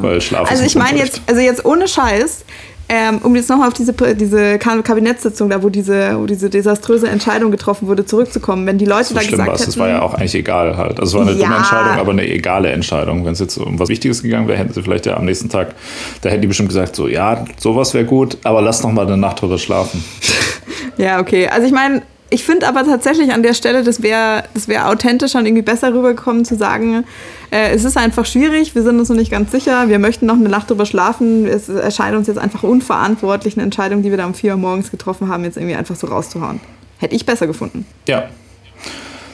Weil 0.00 0.20
Schlaf 0.20 0.50
also 0.50 0.64
ich 0.64 0.74
meine 0.74 0.98
jetzt, 0.98 1.22
also 1.28 1.40
jetzt 1.40 1.64
ohne 1.64 1.86
Scheiß, 1.86 2.44
ähm, 2.88 3.18
um 3.22 3.36
jetzt 3.36 3.48
nochmal 3.48 3.68
auf 3.68 3.74
diese, 3.74 3.92
diese 4.16 4.58
Kabinettssitzung, 4.58 5.48
da 5.48 5.62
wo 5.62 5.68
diese, 5.68 6.18
wo 6.18 6.26
diese 6.26 6.50
desaströse 6.50 7.08
Entscheidung 7.08 7.52
getroffen 7.52 7.86
wurde, 7.86 8.04
zurückzukommen. 8.04 8.66
Wenn 8.66 8.78
die 8.78 8.84
Leute 8.84 9.04
so 9.04 9.14
da 9.14 9.20
gesagt 9.20 9.48
hätten... 9.48 9.64
Das 9.64 9.78
war 9.78 9.88
ja 9.88 10.02
auch 10.02 10.14
eigentlich 10.14 10.34
egal 10.34 10.76
halt. 10.76 10.98
Also 10.98 11.20
es 11.20 11.24
war 11.24 11.30
eine 11.30 11.40
ja. 11.40 11.46
dumme 11.46 11.58
Entscheidung, 11.58 11.92
aber 12.00 12.10
eine 12.10 12.28
egale 12.28 12.70
Entscheidung. 12.72 13.24
Wenn 13.24 13.34
es 13.34 13.38
jetzt 13.38 13.56
um 13.58 13.78
was 13.78 13.88
Wichtiges 13.88 14.24
gegangen 14.24 14.48
wäre, 14.48 14.58
hätten 14.58 14.72
sie 14.72 14.82
vielleicht 14.82 15.06
ja 15.06 15.16
am 15.16 15.24
nächsten 15.24 15.48
Tag, 15.48 15.76
da 16.22 16.30
hätten 16.30 16.42
die 16.42 16.48
bestimmt 16.48 16.70
gesagt, 16.70 16.96
so 16.96 17.06
ja, 17.06 17.44
sowas 17.58 17.94
wäre 17.94 18.06
gut, 18.06 18.38
aber 18.42 18.60
lass 18.60 18.82
noch 18.82 18.90
mal 18.90 19.06
eine 19.06 19.16
Nacht 19.16 19.40
drüber 19.40 19.58
schlafen. 19.58 20.02
ja, 20.96 21.20
okay. 21.20 21.46
Also 21.46 21.68
ich 21.68 21.72
meine, 21.72 22.02
ich 22.30 22.44
finde 22.44 22.68
aber 22.68 22.84
tatsächlich 22.84 23.32
an 23.32 23.42
der 23.42 23.54
Stelle, 23.54 23.82
das 23.82 24.02
wäre 24.02 24.44
das 24.54 24.68
wär 24.68 24.88
authentischer 24.88 25.40
und 25.40 25.46
irgendwie 25.46 25.62
besser 25.62 25.92
rübergekommen 25.92 26.44
zu 26.44 26.56
sagen, 26.56 27.04
äh, 27.50 27.70
es 27.70 27.84
ist 27.84 27.96
einfach 27.96 28.24
schwierig, 28.24 28.74
wir 28.74 28.82
sind 28.82 28.98
uns 28.98 29.08
noch 29.08 29.16
nicht 29.16 29.30
ganz 29.30 29.50
sicher, 29.50 29.88
wir 29.88 29.98
möchten 29.98 30.26
noch 30.26 30.36
eine 30.36 30.48
Nacht 30.48 30.70
drüber 30.70 30.86
schlafen, 30.86 31.46
es 31.46 31.68
erscheint 31.68 32.16
uns 32.16 32.28
jetzt 32.28 32.38
einfach 32.38 32.62
unverantwortlich, 32.62 33.54
eine 33.56 33.64
Entscheidung, 33.64 34.02
die 34.02 34.10
wir 34.10 34.16
da 34.16 34.26
um 34.26 34.34
vier 34.34 34.52
Uhr 34.52 34.58
morgens 34.58 34.90
getroffen 34.90 35.28
haben, 35.28 35.44
jetzt 35.44 35.56
irgendwie 35.56 35.74
einfach 35.74 35.96
so 35.96 36.06
rauszuhauen. 36.06 36.60
Hätte 36.98 37.16
ich 37.16 37.26
besser 37.26 37.46
gefunden. 37.46 37.84
Ja. 38.06 38.28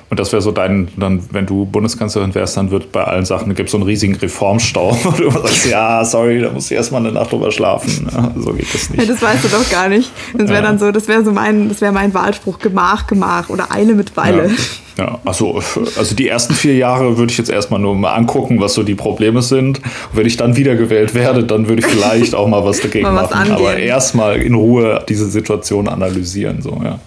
Und 0.09 0.21
das 0.21 0.33
wäre 0.33 0.41
so 0.41 0.53
dein, 0.53 0.89
dann, 0.97 1.23
wenn 1.33 1.47
du 1.47 1.65
Bundeskanzlerin 1.65 2.35
wärst, 2.35 2.57
dann 2.57 2.71
wird 2.71 2.93
bei 2.93 3.03
allen 3.03 3.25
Sachen, 3.25 3.53
gibt 3.55 3.69
es 3.69 3.73
so 3.73 3.79
einen 3.79 3.87
riesigen 3.87 4.15
Reformstau, 4.15 4.97
wo 5.05 5.11
du 5.11 5.31
sagst, 5.31 5.67
ja, 5.67 6.05
sorry, 6.05 6.41
da 6.41 6.51
muss 6.51 6.71
ich 6.71 6.77
erstmal 6.77 7.01
eine 7.01 7.13
Nacht 7.13 7.33
drüber 7.33 7.51
schlafen. 7.51 8.09
Ja, 8.13 8.33
so 8.37 8.53
geht 8.53 8.73
das 8.73 8.91
nicht. 8.91 9.03
Ja, 9.03 9.09
das 9.09 9.21
weißt 9.21 9.45
du 9.45 9.49
doch 9.49 9.69
gar 9.69 9.89
nicht. 9.89 10.11
Das 10.35 10.49
wäre 10.49 10.63
ja. 10.63 10.63
dann 10.63 10.79
so, 10.79 10.93
das 10.93 11.09
wäre 11.09 11.25
so 11.25 11.33
mein, 11.33 11.69
das 11.69 11.81
wäre 11.81 11.93
mein 11.93 12.15
Wahlspruch, 12.15 12.59
Gemach, 12.61 13.07
Gemach 13.09 13.49
oder 13.49 13.73
Eile 13.73 13.95
mit 13.95 14.17
Weile. 14.17 14.51
Ja. 14.97 15.19
Also, 15.25 15.61
also 15.97 16.15
die 16.15 16.29
ersten 16.29 16.55
vier 16.55 16.75
Jahre 16.77 17.19
würde 17.19 17.31
ich 17.31 17.39
jetzt 17.39 17.51
erstmal 17.51 17.81
nur 17.81 17.95
mal 17.95 18.15
angucken, 18.15 18.61
was 18.61 18.75
so 18.75 18.83
die 18.83 18.95
Probleme 18.95 19.43
sind. 19.43 19.79
Und 19.79 19.85
wenn 20.13 20.27
ich 20.27 20.37
dann 20.37 20.57
wiedergewählt 20.57 21.15
werde, 21.15 21.45
dann 21.45 21.69
würde 21.69 21.81
ich 21.81 21.87
vielleicht 21.87 22.35
auch 22.35 22.49
mal 22.49 22.65
was 22.65 22.81
dagegen 22.81 23.05
mal 23.05 23.25
was 23.25 23.31
machen. 23.31 23.53
Angehen. 23.53 23.67
Aber 23.67 23.77
erstmal 23.77 24.41
in 24.41 24.55
Ruhe 24.55 25.05
diese 25.09 25.29
Situation 25.29 25.89
analysieren. 25.89 26.63
So, 26.63 26.81
ja. 26.83 26.99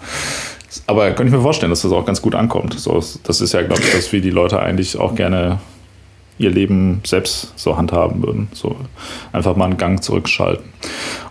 Aber 0.86 1.06
könnte 1.12 1.24
ich 1.24 1.32
mir 1.32 1.42
vorstellen, 1.42 1.70
dass 1.70 1.82
das 1.82 1.92
auch 1.92 2.04
ganz 2.04 2.22
gut 2.22 2.34
ankommt. 2.34 2.78
So, 2.78 3.02
das 3.24 3.40
ist 3.40 3.52
ja, 3.52 3.62
glaube 3.62 3.82
ich, 3.82 3.92
das, 3.92 4.12
wie 4.12 4.20
die 4.20 4.30
Leute 4.30 4.60
eigentlich 4.60 4.98
auch 4.98 5.14
gerne 5.14 5.58
ihr 6.40 6.50
Leben 6.50 7.00
selbst 7.04 7.52
so 7.56 7.76
handhaben 7.76 8.22
würden. 8.22 8.48
So 8.52 8.74
einfach 9.32 9.56
mal 9.56 9.66
einen 9.66 9.76
Gang 9.76 10.02
zurückschalten. 10.02 10.64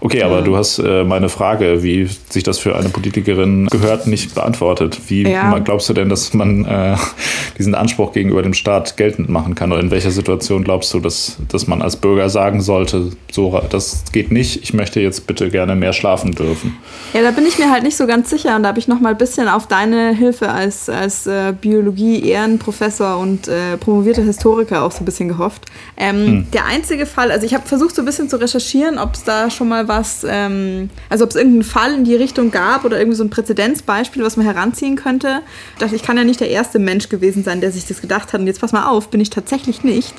Okay, 0.02 0.24
aber 0.24 0.42
du 0.42 0.56
hast 0.56 0.80
äh, 0.80 1.04
meine 1.04 1.28
Frage, 1.28 1.84
wie 1.84 2.08
sich 2.30 2.44
das 2.44 2.60
für 2.60 2.78
eine 2.78 2.90
Politikerin 2.90 3.68
gehört, 3.68 4.08
nicht 4.08 4.34
beantwortet. 4.36 5.00
Wie 5.08 5.24
ja. 5.24 5.58
glaubst 5.60 5.90
du 5.90 5.94
denn, 5.94 6.08
dass 6.08 6.34
man 6.34 6.64
äh, 6.66 6.96
diesen 7.58 7.76
Anspruch 7.76 8.14
gegenüber 8.14 8.42
dem 8.42 8.54
Staat 8.54 8.96
geltend 8.96 9.30
machen 9.30 9.56
kann? 9.56 9.72
Oder 9.72 9.82
in 9.82 9.92
welcher 9.92 10.12
Situation 10.12 10.64
glaubst 10.64 10.94
du, 10.94 11.00
dass, 11.00 11.38
dass 11.50 11.68
man 11.68 11.82
als 11.82 11.98
Bürger 11.98 12.30
sagen 12.30 12.62
sollte, 12.62 13.12
so, 13.32 13.60
das 13.70 14.04
geht 14.12 14.32
nicht, 14.32 14.64
ich 14.64 14.74
möchte 14.74 15.02
jetzt 15.02 15.28
bitte 15.28 15.50
gerne 15.50 15.76
mehr 15.76 15.94
schlafen 15.94 16.32
dürfen? 16.32 16.78
Ja, 17.14 17.22
da 17.22 17.32
bin 17.32 17.46
ich 17.46 17.58
mir 17.58 17.72
halt 17.72 17.84
nicht 17.84 17.98
so 17.98 18.08
ganz 18.08 18.30
sicher 18.30 18.56
und 18.56 18.64
da 18.64 18.70
habe 18.70 18.80
ich 18.80 18.88
noch 18.88 19.02
mal 19.02 19.10
ein 19.10 19.18
bisschen 19.18 19.50
auf 19.50 19.68
deine 19.68 20.14
Hilfe 20.14 20.50
als, 20.50 20.88
als 20.88 21.28
äh, 21.28 21.54
Biologie-Ehrenprofessor 21.60 23.18
und 23.18 23.48
äh, 23.48 23.76
promovierter 23.78 24.24
Historiker 24.24 24.84
auch 24.84 24.92
so 25.00 25.04
ein 25.04 25.06
bisschen 25.06 25.30
gehofft. 25.30 25.66
Ähm, 25.98 26.26
hm. 26.26 26.52
Der 26.52 26.66
einzige 26.66 27.06
Fall, 27.06 27.32
also 27.32 27.46
ich 27.46 27.54
habe 27.54 27.68
versucht 27.68 27.96
so 27.96 28.02
ein 28.02 28.06
bisschen 28.06 28.30
zu 28.30 28.40
recherchieren, 28.40 29.00
ob 29.00 29.16
es 29.16 29.24
da 29.24 29.50
schon 29.50 29.68
mal 29.68 29.88
was, 29.88 30.26
ähm, 30.28 30.90
also 31.10 31.24
ob 31.24 31.32
es 31.32 31.36
irgendeinen 31.36 31.64
Fall 31.64 31.94
in 31.94 32.04
die 32.04 32.16
Richtung 32.16 32.52
gab 32.52 32.86
oder 32.86 33.00
irgendwie 33.00 33.18
so 33.18 33.24
ein 33.24 33.30
Präzedenzbeispiel, 33.30 34.24
was 34.24 34.38
man 34.38 34.46
heranziehen 34.46 34.96
könnte. 34.96 35.42
Ich 35.74 35.80
dachte, 35.80 35.96
ich 35.96 36.04
kann 36.04 36.18
ja 36.18 36.24
nicht 36.24 36.40
der 36.40 36.50
erste 36.50 36.80
Mensch 36.80 37.10
gewesen 37.10 37.44
sein, 37.44 37.62
der 37.62 37.72
sich 37.72 37.88
das 37.88 38.02
gedacht 38.02 38.34
hat. 38.34 38.42
Und 38.42 38.48
jetzt 38.48 38.62
pass 38.62 38.72
mal 38.72 38.88
auf, 38.88 39.10
bin 39.10 39.22
ich 39.22 39.30
tatsächlich 39.30 39.84
nicht. 39.84 40.14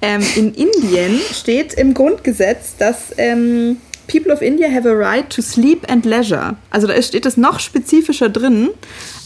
Ähm, 0.00 0.22
in 0.36 0.54
Indien 0.54 1.20
steht 1.32 1.74
im 1.74 1.94
Grundgesetz, 1.94 2.76
dass 2.76 3.12
ähm, 3.18 3.76
People 4.08 4.32
of 4.32 4.42
India 4.42 4.68
have 4.68 4.86
a 4.88 4.92
right 4.92 5.28
to 5.30 5.40
sleep 5.40 5.90
and 5.90 6.04
leisure. 6.04 6.56
Also 6.70 6.86
da 6.86 7.00
steht 7.00 7.24
es 7.24 7.36
noch 7.36 7.60
spezifischer 7.60 8.28
drin. 8.28 8.70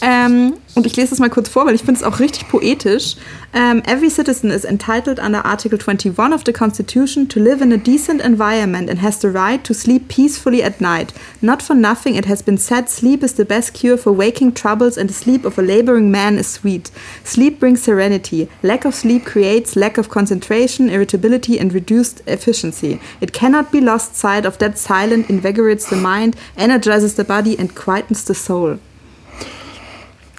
Ähm, 0.01 0.55
und 0.75 0.87
ich 0.87 0.97
lese 0.97 1.11
das 1.11 1.19
mal 1.19 1.31
kurz 1.31 1.49
vor, 1.49 1.67
weil 1.67 1.75
ich 1.75 1.83
finde 1.83 2.01
es 2.01 2.03
auch 2.03 2.21
richtig 2.21 2.49
poetisch. 2.49 3.17
Um, 3.55 3.83
every 3.85 4.11
citizen 4.11 4.51
is 4.51 4.65
entitled 4.65 5.19
under 5.19 5.39
Article 5.39 5.79
21 5.79 6.33
of 6.33 6.45
the 6.45 6.53
Constitution 6.53 7.27
to 7.29 7.41
live 7.41 7.63
in 7.63 7.73
a 7.73 7.79
decent 7.79 8.21
environment 8.21 8.91
and 8.91 8.99
has 8.99 9.19
the 9.21 9.31
right 9.31 9.63
to 9.65 9.73
sleep 9.73 10.09
peacefully 10.09 10.63
at 10.63 10.81
night. 10.81 11.13
Not 11.41 11.63
for 11.63 11.75
nothing, 11.75 12.17
it 12.17 12.27
has 12.27 12.43
been 12.43 12.59
said 12.59 12.91
sleep 12.91 13.23
is 13.23 13.35
the 13.35 13.45
best 13.45 13.73
cure 13.73 13.97
for 13.97 14.13
waking 14.13 14.53
troubles, 14.53 14.99
and 14.99 15.09
the 15.09 15.15
sleep 15.15 15.45
of 15.45 15.59
a 15.59 15.63
laboring 15.63 16.11
man 16.11 16.39
is 16.39 16.49
sweet. 16.49 16.91
Sleep 17.25 17.59
brings 17.59 17.83
serenity. 17.83 18.49
Lack 18.63 18.85
of 18.85 18.95
sleep 18.95 19.25
creates 19.25 19.77
lack 19.77 19.97
of 19.97 20.11
concentration, 20.11 20.91
irritability, 20.91 21.59
and 21.59 21.73
reduced 21.73 22.23
efficiency. 22.27 23.01
It 23.21 23.33
cannot 23.33 23.73
be 23.73 23.81
lost 23.81 24.17
sight 24.17 24.45
of 24.45 24.59
that 24.59 24.77
silent 24.77 25.31
invigorates 25.31 25.89
the 25.89 25.97
mind, 25.97 26.37
energizes 26.57 27.15
the 27.15 27.25
body, 27.25 27.59
and 27.59 27.75
quietens 27.75 28.27
the 28.27 28.35
soul. 28.35 28.79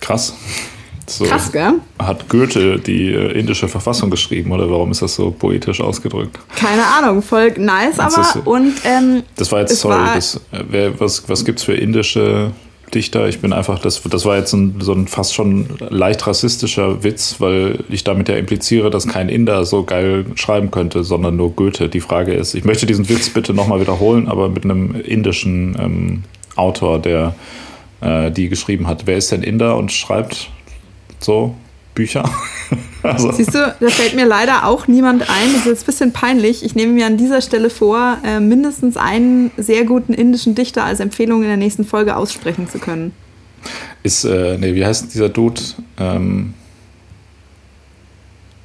Krass. 0.01 0.77
So 1.10 1.24
Krass, 1.24 1.51
gell? 1.53 1.76
Hat 1.99 2.28
Goethe 2.28 2.80
die 2.80 3.14
äh, 3.14 3.39
indische 3.39 3.70
Verfassung 3.70 4.10
geschrieben 4.10 4.51
oder 4.51 4.70
warum 4.70 4.91
ist 4.91 5.01
das 5.01 5.16
so 5.16 5.32
poetisch 5.32 5.80
ausgedrückt? 5.80 6.38
Keine 6.55 6.86
Ahnung, 6.86 7.22
voll 7.22 7.53
nice, 7.58 7.97
aber 7.97 8.16
das, 8.18 8.36
und 8.43 8.74
ähm, 8.84 9.24
das 9.38 9.51
war 9.51 9.62
jetzt 9.62 9.78
sorry, 9.78 9.95
war, 9.95 10.16
das, 10.16 10.36
äh, 10.51 10.64
wer, 10.70 10.99
was 10.99 11.30
was 11.30 11.45
gibt's 11.45 11.64
für 11.64 11.76
indische 11.76 12.51
Dichter? 12.93 13.30
Ich 13.30 13.39
bin 13.39 13.53
einfach 13.53 13.80
das 13.80 14.01
das 14.03 14.26
war 14.26 14.36
jetzt 14.36 14.51
ein, 14.51 14.76
so 14.82 14.91
ein 14.91 15.08
fast 15.08 15.34
schon 15.34 15.68
leicht 15.89 16.28
rassistischer 16.28 17.03
Witz, 17.05 17.38
weil 17.39 17.86
ich 17.88 18.03
damit 18.03 18.28
ja 18.28 18.36
impliziere, 18.36 18.89
dass 18.89 19.08
kein 19.08 19.30
Inder 19.30 19.66
so 19.66 19.84
geil 19.84 20.26
schreiben 20.36 20.72
könnte, 20.72 21.05
sondern 21.05 21.38
nur 21.38 21.53
Goethe. 21.53 21.88
Die 21.88 22.01
Frage 22.01 22.34
ist, 22.34 22.53
ich 22.53 22.66
möchte 22.66 22.86
diesen 22.86 23.08
Witz 23.08 23.30
bitte 23.30 23.53
nochmal 23.53 23.80
wiederholen, 23.80 24.28
aber 24.28 24.49
mit 24.49 24.66
einem 24.66 24.93
indischen 24.93 25.78
ähm, 25.80 26.24
Autor, 26.58 26.99
der 26.99 27.34
äh, 28.01 28.30
die 28.30 28.49
geschrieben 28.49 28.88
hat. 28.88 29.08
Wer 29.08 29.16
ist 29.16 29.32
denn 29.32 29.41
Inder 29.41 29.78
und 29.78 29.93
schreibt 29.93 30.49
so 31.20 31.55
Bücher. 31.97 32.30
also. 33.03 33.32
Siehst 33.32 33.55
du, 33.55 33.76
da 33.80 33.89
fällt 33.89 34.15
mir 34.15 34.26
leider 34.26 34.65
auch 34.65 34.88
niemand 34.88 35.24
ein. 35.24 35.53
Das 35.53 35.61
ist 35.61 35.65
jetzt 35.65 35.84
ein 35.84 35.86
bisschen 35.88 36.13
peinlich. 36.13 36.63
Ich 36.63 36.76
nehme 36.76 36.93
mir 36.93 37.07
an 37.07 37.18
dieser 37.18 37.41
Stelle 37.41 37.70
vor, 37.70 38.20
äh, 38.24 38.39
mindestens 38.39 38.97
einen 38.97 39.51
sehr 39.57 39.84
guten 39.86 40.13
indischen 40.13 40.53
Dichter 40.53 40.84
als 40.84 40.99
Empfehlung 40.99 41.41
in 41.41 41.47
der 41.47 41.57
nächsten 41.57 41.86
Folge 41.86 42.15
aussprechen 42.15 42.70
zu 42.70 42.78
können. 42.78 43.13
Ist, 44.03 44.26
äh, 44.26 44.57
nee, 44.59 44.76
wie 44.76 44.86
heißt 44.86 45.13
dieser 45.13 45.30
Dude? 45.30 45.61
Ähm, 45.97 46.53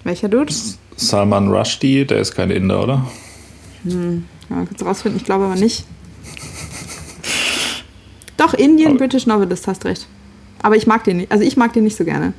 Welcher 0.04 0.28
Dude? 0.28 0.52
Salman 0.96 1.48
Rushdie, 1.48 2.04
der 2.04 2.18
ist 2.18 2.34
kein 2.34 2.50
Inder, 2.50 2.82
oder? 2.82 3.06
Hm, 3.84 4.24
ja, 4.50 4.56
kannst 4.56 4.80
du 4.80 4.84
rausfinden, 4.84 5.18
ich 5.18 5.24
glaube 5.24 5.46
aber 5.46 5.56
nicht. 5.56 5.84
Doch, 8.36 8.54
Indian 8.54 8.96
British 8.96 9.26
Novelist, 9.26 9.66
hast 9.66 9.84
recht. 9.84 10.06
Aber 10.62 10.76
ich 10.76 10.86
mag 10.86 11.04
den 11.04 11.18
nicht. 11.18 11.32
Also 11.32 11.44
ich 11.44 11.56
mag 11.56 11.72
den 11.72 11.84
nicht 11.84 11.96
so 11.96 12.04
gerne. 12.04 12.32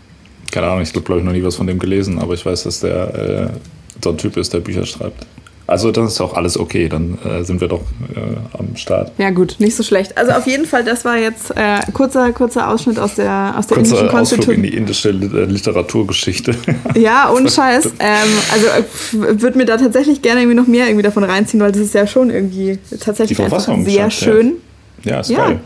Keine 0.52 0.68
Ahnung, 0.68 0.82
ich 0.82 0.90
habe, 0.90 1.02
glaube 1.02 1.20
ich, 1.20 1.26
noch 1.26 1.34
nie 1.34 1.44
was 1.44 1.56
von 1.56 1.68
dem 1.68 1.80
gelesen, 1.80 2.20
aber 2.20 2.34
ich 2.34 2.46
weiß, 2.46 2.64
dass 2.64 2.80
der 2.80 3.52
äh, 3.52 4.04
so 4.04 4.12
ein 4.12 4.18
Typ 4.18 4.38
ist, 4.38 4.54
der 4.54 4.60
Bücher 4.60 4.86
schreibt. 4.86 5.26
Also 5.66 5.92
dann 5.92 6.08
ist 6.08 6.20
auch 6.20 6.34
alles 6.34 6.60
okay, 6.60 6.90
dann 6.90 7.18
äh, 7.24 7.44
sind 7.44 7.62
wir 7.62 7.70
doch 7.70 7.82
äh, 8.14 8.58
am 8.58 8.76
Start. 8.76 9.14
Ja 9.18 9.30
gut, 9.30 9.56
nicht 9.60 9.76
so 9.76 9.82
schlecht. 9.82 10.18
Also 10.18 10.34
auf 10.34 10.46
jeden 10.46 10.66
Fall, 10.66 10.84
das 10.84 11.06
war 11.06 11.18
jetzt 11.18 11.52
äh, 11.52 11.80
kurzer, 11.94 12.34
kurzer 12.34 12.70
Ausschnitt 12.70 13.00
aus 13.00 13.16
der, 13.16 13.56
aus 13.58 13.68
der 13.68 13.78
kurzer 13.78 13.96
indischen 13.96 14.10
Konstitution. 14.10 14.56
in 14.58 14.64
die 14.64 14.76
indische 14.76 15.10
äh, 15.10 15.46
Literaturgeschichte. 15.46 16.54
Ja, 16.96 17.32
ohne 17.32 17.50
Scheiß. 17.50 17.86
Ähm, 18.00 18.30
also 18.52 18.68
äh, 18.68 19.42
würde 19.42 19.58
mir 19.58 19.66
da 19.66 19.78
tatsächlich 19.78 20.22
gerne 20.22 20.42
irgendwie 20.42 20.58
noch 20.58 20.68
mehr 20.68 20.86
irgendwie 20.88 21.04
davon 21.04 21.24
reinziehen, 21.24 21.62
weil 21.62 21.72
das 21.72 21.82
ist 21.82 21.94
ja 21.94 22.06
schon 22.06 22.30
irgendwie 22.30 22.78
tatsächlich 23.00 23.38
sehr 23.86 24.12
schön. 24.12 24.54
Ja, 25.04 25.12
ja 25.12 25.20
ist 25.22 25.30
ja. 25.30 25.48
geil. 25.48 25.60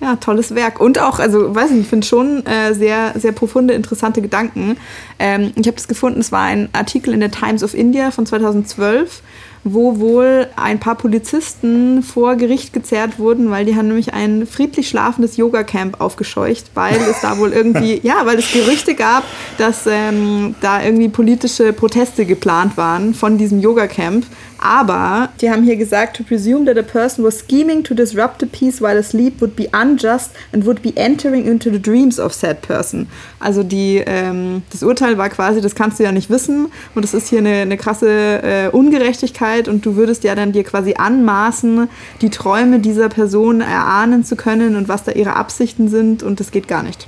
Ja, 0.00 0.16
tolles 0.16 0.54
Werk. 0.54 0.80
Und 0.80 1.00
auch, 1.00 1.18
also 1.18 1.54
weiß 1.54 1.70
nicht, 1.70 1.82
ich 1.82 1.88
finde 1.88 2.06
schon 2.06 2.46
äh, 2.46 2.72
sehr, 2.72 3.14
sehr 3.16 3.32
profunde, 3.32 3.74
interessante 3.74 4.22
Gedanken. 4.22 4.76
Ähm, 5.18 5.52
ich 5.56 5.66
habe 5.66 5.76
das 5.76 5.88
gefunden, 5.88 6.20
es 6.20 6.30
war 6.30 6.42
ein 6.42 6.68
Artikel 6.72 7.12
in 7.12 7.20
der 7.20 7.32
Times 7.32 7.64
of 7.64 7.74
India 7.74 8.10
von 8.12 8.24
2012 8.24 9.22
wo 9.64 9.98
wohl 9.98 10.48
ein 10.56 10.78
paar 10.78 10.94
Polizisten 10.94 12.02
vor 12.02 12.36
Gericht 12.36 12.72
gezerrt 12.72 13.18
wurden, 13.18 13.50
weil 13.50 13.64
die 13.64 13.76
haben 13.76 13.88
nämlich 13.88 14.14
ein 14.14 14.46
friedlich 14.46 14.88
schlafendes 14.88 15.36
Yoga-Camp 15.36 16.00
aufgescheucht, 16.00 16.70
weil 16.74 16.96
es 16.96 17.20
da 17.20 17.38
wohl 17.38 17.52
irgendwie, 17.52 18.00
ja, 18.02 18.24
weil 18.24 18.38
es 18.38 18.52
Gerüchte 18.52 18.94
gab, 18.94 19.24
dass 19.58 19.86
ähm, 19.86 20.54
da 20.60 20.82
irgendwie 20.82 21.08
politische 21.08 21.72
Proteste 21.72 22.24
geplant 22.24 22.76
waren 22.76 23.14
von 23.14 23.38
diesem 23.38 23.60
Yoga-Camp. 23.60 24.26
Aber 24.58 25.28
die 25.40 25.50
haben 25.50 25.62
hier 25.62 25.76
gesagt, 25.76 26.16
to 26.16 26.24
presume 26.24 26.66
that 26.66 26.76
a 26.76 26.82
person 26.82 27.24
was 27.24 27.38
scheming 27.38 27.84
to 27.84 27.94
disrupt 27.94 28.40
the 28.40 28.46
peace 28.46 28.80
while 28.80 28.98
asleep 28.98 29.40
would 29.40 29.54
be 29.54 29.68
unjust 29.72 30.32
and 30.52 30.66
would 30.66 30.82
be 30.82 30.92
entering 30.96 31.46
into 31.46 31.70
the 31.70 31.80
dreams 31.80 32.18
of 32.18 32.34
said 32.34 32.60
person. 32.62 33.06
Also 33.38 33.62
die, 33.62 34.02
ähm, 34.04 34.62
das 34.70 34.82
Urteil 34.82 35.16
war 35.16 35.28
quasi, 35.28 35.60
das 35.60 35.76
kannst 35.76 36.00
du 36.00 36.04
ja 36.04 36.12
nicht 36.12 36.28
wissen 36.28 36.66
und 36.94 37.02
das 37.02 37.14
ist 37.14 37.28
hier 37.28 37.38
eine, 37.38 37.62
eine 37.62 37.76
krasse 37.76 38.42
äh, 38.42 38.68
Ungerechtigkeit 38.68 39.68
und 39.68 39.86
du 39.86 39.94
würdest 39.94 40.24
ja 40.24 40.34
dann 40.34 40.52
dir 40.52 40.64
quasi 40.64 40.94
anmaßen, 40.94 41.88
die 42.20 42.30
Träume 42.30 42.80
dieser 42.80 43.08
Person 43.08 43.60
erahnen 43.60 44.24
zu 44.24 44.34
können 44.34 44.74
und 44.74 44.88
was 44.88 45.04
da 45.04 45.12
ihre 45.12 45.36
Absichten 45.36 45.88
sind 45.88 46.22
und 46.24 46.40
das 46.40 46.50
geht 46.50 46.66
gar 46.66 46.82
nicht. 46.82 47.06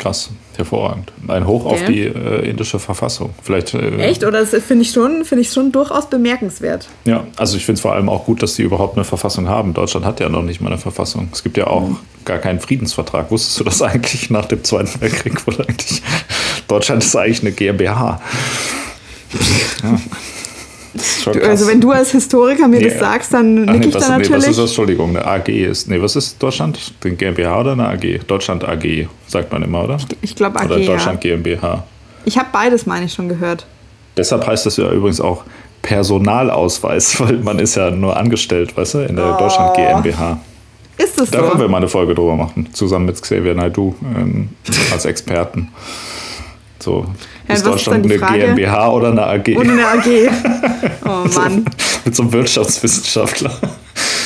Krass, 0.00 0.30
hervorragend. 0.56 1.12
Ein 1.28 1.46
Hoch 1.46 1.66
okay. 1.66 1.74
auf 1.74 1.84
die 1.84 2.00
äh, 2.04 2.48
indische 2.48 2.78
Verfassung. 2.78 3.34
Vielleicht, 3.42 3.74
äh, 3.74 3.98
Echt? 3.98 4.24
Oder 4.24 4.40
das 4.40 4.50
finde 4.64 4.82
ich, 4.82 4.92
schon, 4.92 5.26
find 5.26 5.42
ich 5.42 5.52
schon 5.52 5.72
durchaus 5.72 6.08
bemerkenswert. 6.08 6.88
Ja, 7.04 7.26
also 7.36 7.58
ich 7.58 7.66
finde 7.66 7.74
es 7.74 7.82
vor 7.82 7.92
allem 7.92 8.08
auch 8.08 8.24
gut, 8.24 8.42
dass 8.42 8.54
sie 8.54 8.62
überhaupt 8.62 8.96
eine 8.96 9.04
Verfassung 9.04 9.46
haben. 9.46 9.74
Deutschland 9.74 10.06
hat 10.06 10.18
ja 10.18 10.30
noch 10.30 10.42
nicht 10.42 10.62
mal 10.62 10.68
eine 10.68 10.78
Verfassung. 10.78 11.28
Es 11.32 11.42
gibt 11.42 11.58
ja 11.58 11.66
auch 11.66 11.86
mhm. 11.86 11.98
gar 12.24 12.38
keinen 12.38 12.60
Friedensvertrag. 12.60 13.30
Wusstest 13.30 13.60
du 13.60 13.64
das 13.64 13.82
eigentlich 13.82 14.30
nach 14.30 14.46
dem 14.46 14.64
Zweiten 14.64 14.98
Weltkrieg? 15.02 15.46
Wohl 15.46 15.60
eigentlich, 15.60 16.00
Deutschland 16.66 17.04
ist 17.04 17.14
eigentlich 17.14 17.42
eine 17.42 17.52
GmbH. 17.52 18.22
ja. 19.82 20.00
Du, 21.24 21.40
also 21.42 21.68
wenn 21.68 21.80
du 21.80 21.92
als 21.92 22.10
Historiker 22.10 22.66
mir 22.66 22.80
nee, 22.80 22.88
das 22.88 22.98
sagst, 22.98 23.32
dann 23.32 23.64
nick 23.64 23.80
nee, 23.80 23.86
ich 23.86 23.94
da 23.94 24.00
natürlich. 24.00 24.30
Nee, 24.30 24.36
was 24.36 24.46
ist 24.48 24.58
das? 24.58 24.70
Entschuldigung, 24.70 25.10
eine 25.10 25.24
AG 25.24 25.48
ist. 25.48 25.88
Nee, 25.88 26.02
was 26.02 26.16
ist 26.16 26.42
Deutschland? 26.42 26.78
Den 27.04 27.16
GmbH 27.16 27.60
oder 27.60 27.72
eine 27.72 27.88
AG? 27.88 28.20
Deutschland 28.26 28.64
AG, 28.64 29.06
sagt 29.28 29.52
man 29.52 29.62
immer, 29.62 29.84
oder? 29.84 29.96
Ich, 29.96 30.30
ich 30.30 30.36
glaube 30.36 30.58
AG. 30.58 30.66
Oder 30.66 30.80
Deutschland 30.80 31.24
ja. 31.24 31.36
GmbH. 31.36 31.84
Ich 32.24 32.36
habe 32.38 32.48
beides, 32.52 32.86
meine 32.86 33.06
ich, 33.06 33.12
schon 33.12 33.28
gehört. 33.28 33.66
Deshalb 34.16 34.46
heißt 34.46 34.66
das 34.66 34.76
ja 34.76 34.90
übrigens 34.90 35.20
auch 35.20 35.44
Personalausweis, 35.82 37.20
weil 37.20 37.38
man 37.38 37.58
ist 37.58 37.76
ja 37.76 37.90
nur 37.90 38.16
angestellt, 38.16 38.76
weißt 38.76 38.94
du, 38.94 38.98
in 38.98 39.16
der 39.16 39.36
oh. 39.36 39.38
Deutschland 39.38 39.76
GmbH. 39.76 40.40
Ist 40.98 41.18
das 41.18 41.30
da 41.30 41.38
so? 41.38 41.44
Da 41.44 41.50
können 41.50 41.62
wir 41.62 41.68
mal 41.68 41.78
eine 41.78 41.88
Folge 41.88 42.14
drüber 42.14 42.36
machen, 42.36 42.68
zusammen 42.72 43.06
mit 43.06 43.20
Xavier 43.20 43.54
Naidu 43.54 43.94
ähm, 44.16 44.50
als 44.92 45.04
Experten. 45.04 45.68
So, 46.82 47.06
ja, 47.46 47.54
ist 47.54 47.66
Deutschland 47.66 48.04
eine 48.06 48.18
Frage? 48.18 48.38
GmbH 48.38 48.90
oder 48.90 49.10
eine 49.10 49.26
AG? 49.26 49.56
Oder 49.56 49.70
eine 49.70 49.86
AG. 49.86 50.30
Oh 51.04 51.28
Mann. 51.34 51.64
So, 51.64 52.00
mit 52.04 52.16
so 52.16 52.22
einem 52.22 52.32
Wirtschaftswissenschaftler. 52.32 53.52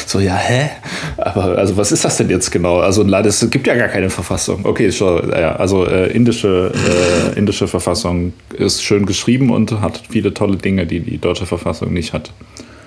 So, 0.06 0.20
ja, 0.20 0.36
hä? 0.36 0.70
Aber 1.16 1.58
also 1.58 1.76
was 1.76 1.90
ist 1.90 2.04
das 2.04 2.18
denn 2.18 2.30
jetzt 2.30 2.52
genau? 2.52 2.78
Also 2.78 3.02
es 3.02 3.50
gibt 3.50 3.66
ja 3.66 3.74
gar 3.74 3.88
keine 3.88 4.10
Verfassung. 4.10 4.60
Okay, 4.64 4.92
schon, 4.92 5.30
ja, 5.30 5.56
also 5.56 5.86
äh, 5.86 6.12
indische, 6.12 6.72
äh, 6.74 7.38
indische 7.38 7.66
Verfassung 7.66 8.32
ist 8.56 8.84
schön 8.84 9.06
geschrieben 9.06 9.50
und 9.50 9.80
hat 9.80 10.02
viele 10.08 10.32
tolle 10.32 10.56
Dinge, 10.56 10.86
die 10.86 11.00
die 11.00 11.18
deutsche 11.18 11.46
Verfassung 11.46 11.92
nicht 11.92 12.12
hat. 12.12 12.32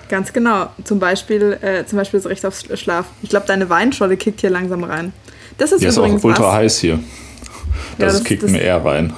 Ganz 0.10 0.32
genau. 0.32 0.68
Zum 0.84 1.00
Beispiel, 1.00 1.58
äh, 1.62 1.86
zum 1.86 1.98
Beispiel 1.98 2.20
das 2.20 2.30
Recht 2.30 2.46
auf 2.46 2.58
Schlaf. 2.76 3.08
Ich 3.22 3.30
glaube, 3.30 3.46
deine 3.46 3.70
Weinscholle 3.70 4.16
kickt 4.16 4.40
hier 4.42 4.50
langsam 4.50 4.84
rein. 4.84 5.12
Das 5.58 5.72
ist 5.72 5.82
ja, 5.82 5.90
übrigens 5.90 6.20
ist 6.20 6.24
auch 6.24 6.30
ultra 6.30 6.44
was. 6.44 6.54
heiß 6.54 6.80
hier. 6.80 7.00
Das, 7.98 8.14
ja, 8.14 8.20
das 8.20 8.24
kickt 8.24 8.44
das, 8.44 8.52
mir 8.52 8.62
eher 8.62 8.84
rein. 8.84 9.14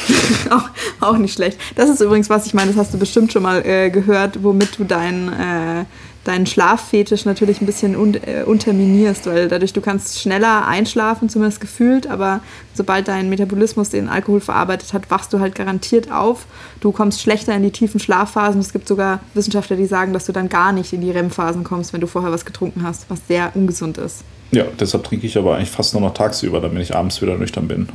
auch, 0.50 0.68
auch 1.00 1.16
nicht 1.16 1.34
schlecht. 1.34 1.58
Das 1.76 1.88
ist 1.88 2.00
übrigens 2.00 2.30
was, 2.30 2.46
ich 2.46 2.54
meine, 2.54 2.70
das 2.70 2.78
hast 2.78 2.94
du 2.94 2.98
bestimmt 2.98 3.32
schon 3.32 3.42
mal 3.42 3.64
äh, 3.66 3.90
gehört, 3.90 4.42
womit 4.42 4.78
du 4.78 4.84
dein, 4.84 5.28
äh, 5.28 5.84
deinen 6.24 6.46
Schlaffetisch 6.46 7.24
natürlich 7.24 7.60
ein 7.60 7.66
bisschen 7.66 7.96
un 7.96 8.14
äh, 8.14 8.44
unterminierst, 8.44 9.26
weil 9.26 9.48
dadurch 9.48 9.72
du 9.72 9.80
kannst 9.80 10.20
schneller 10.20 10.66
einschlafen, 10.66 11.28
zumindest 11.28 11.60
gefühlt, 11.60 12.06
aber 12.06 12.40
sobald 12.74 13.08
dein 13.08 13.28
Metabolismus 13.28 13.90
den 13.90 14.08
Alkohol 14.08 14.40
verarbeitet 14.40 14.92
hat, 14.92 15.10
wachst 15.10 15.32
du 15.32 15.40
halt 15.40 15.54
garantiert 15.54 16.12
auf. 16.12 16.46
Du 16.80 16.92
kommst 16.92 17.20
schlechter 17.20 17.54
in 17.54 17.62
die 17.62 17.72
tiefen 17.72 18.00
Schlafphasen. 18.00 18.60
Es 18.60 18.72
gibt 18.72 18.86
sogar 18.86 19.20
Wissenschaftler, 19.34 19.76
die 19.76 19.86
sagen, 19.86 20.12
dass 20.12 20.26
du 20.26 20.32
dann 20.32 20.48
gar 20.48 20.72
nicht 20.72 20.92
in 20.92 21.00
die 21.00 21.10
REM-Phasen 21.10 21.64
kommst, 21.64 21.92
wenn 21.92 22.00
du 22.00 22.06
vorher 22.06 22.32
was 22.32 22.44
getrunken 22.44 22.82
hast, 22.82 23.06
was 23.08 23.20
sehr 23.26 23.52
ungesund 23.54 23.98
ist. 23.98 24.24
Ja, 24.52 24.64
deshalb 24.78 25.04
trinke 25.04 25.26
ich 25.26 25.36
aber 25.36 25.56
eigentlich 25.56 25.70
fast 25.70 25.94
nur 25.94 26.02
noch 26.02 26.14
tagsüber, 26.14 26.60
damit 26.60 26.82
ich 26.82 26.94
abends 26.94 27.20
wieder 27.22 27.36
nüchtern 27.36 27.68
bin. 27.68 27.88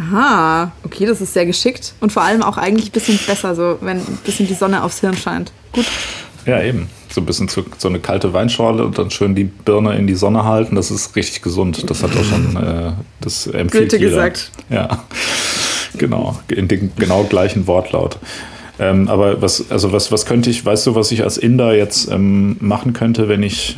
Aha, 0.00 0.72
okay, 0.84 1.06
das 1.06 1.20
ist 1.20 1.34
sehr 1.34 1.44
geschickt 1.44 1.92
und 2.00 2.12
vor 2.12 2.22
allem 2.22 2.42
auch 2.42 2.56
eigentlich 2.56 2.88
ein 2.88 2.92
bisschen 2.92 3.18
besser, 3.26 3.54
so 3.54 3.78
wenn 3.80 3.98
ein 3.98 4.18
bisschen 4.24 4.46
die 4.46 4.54
Sonne 4.54 4.82
aufs 4.82 5.00
Hirn 5.00 5.16
scheint. 5.16 5.52
Gut. 5.72 5.86
Ja, 6.46 6.62
eben. 6.62 6.88
So 7.10 7.20
ein 7.20 7.26
bisschen 7.26 7.48
zu, 7.48 7.64
so 7.78 7.88
eine 7.88 7.98
kalte 7.98 8.32
Weinschorle 8.32 8.84
und 8.84 8.96
dann 8.96 9.10
schön 9.10 9.34
die 9.34 9.44
Birne 9.44 9.96
in 9.96 10.06
die 10.06 10.14
Sonne 10.14 10.44
halten, 10.44 10.76
das 10.76 10.90
ist 10.90 11.16
richtig 11.16 11.42
gesund. 11.42 11.90
Das 11.90 12.02
hat 12.02 12.10
auch 12.16 12.24
schon, 12.24 12.56
äh, 12.56 12.92
das 13.20 13.46
empfiehlt 13.46 13.90
Goethe 13.90 13.96
jeder. 13.96 14.10
gesagt. 14.10 14.52
Ja, 14.70 15.04
genau, 15.96 16.38
in 16.48 16.68
dem 16.68 16.92
genau 16.96 17.24
gleichen 17.24 17.66
Wortlaut. 17.66 18.18
Ähm, 18.78 19.08
aber 19.08 19.42
was, 19.42 19.70
also 19.70 19.92
was, 19.92 20.12
was 20.12 20.24
könnte 20.26 20.48
ich, 20.48 20.64
weißt 20.64 20.86
du, 20.86 20.94
was 20.94 21.10
ich 21.10 21.24
als 21.24 21.36
Inder 21.36 21.74
jetzt 21.74 22.10
ähm, 22.10 22.56
machen 22.60 22.92
könnte, 22.92 23.28
wenn 23.28 23.42
ich 23.42 23.76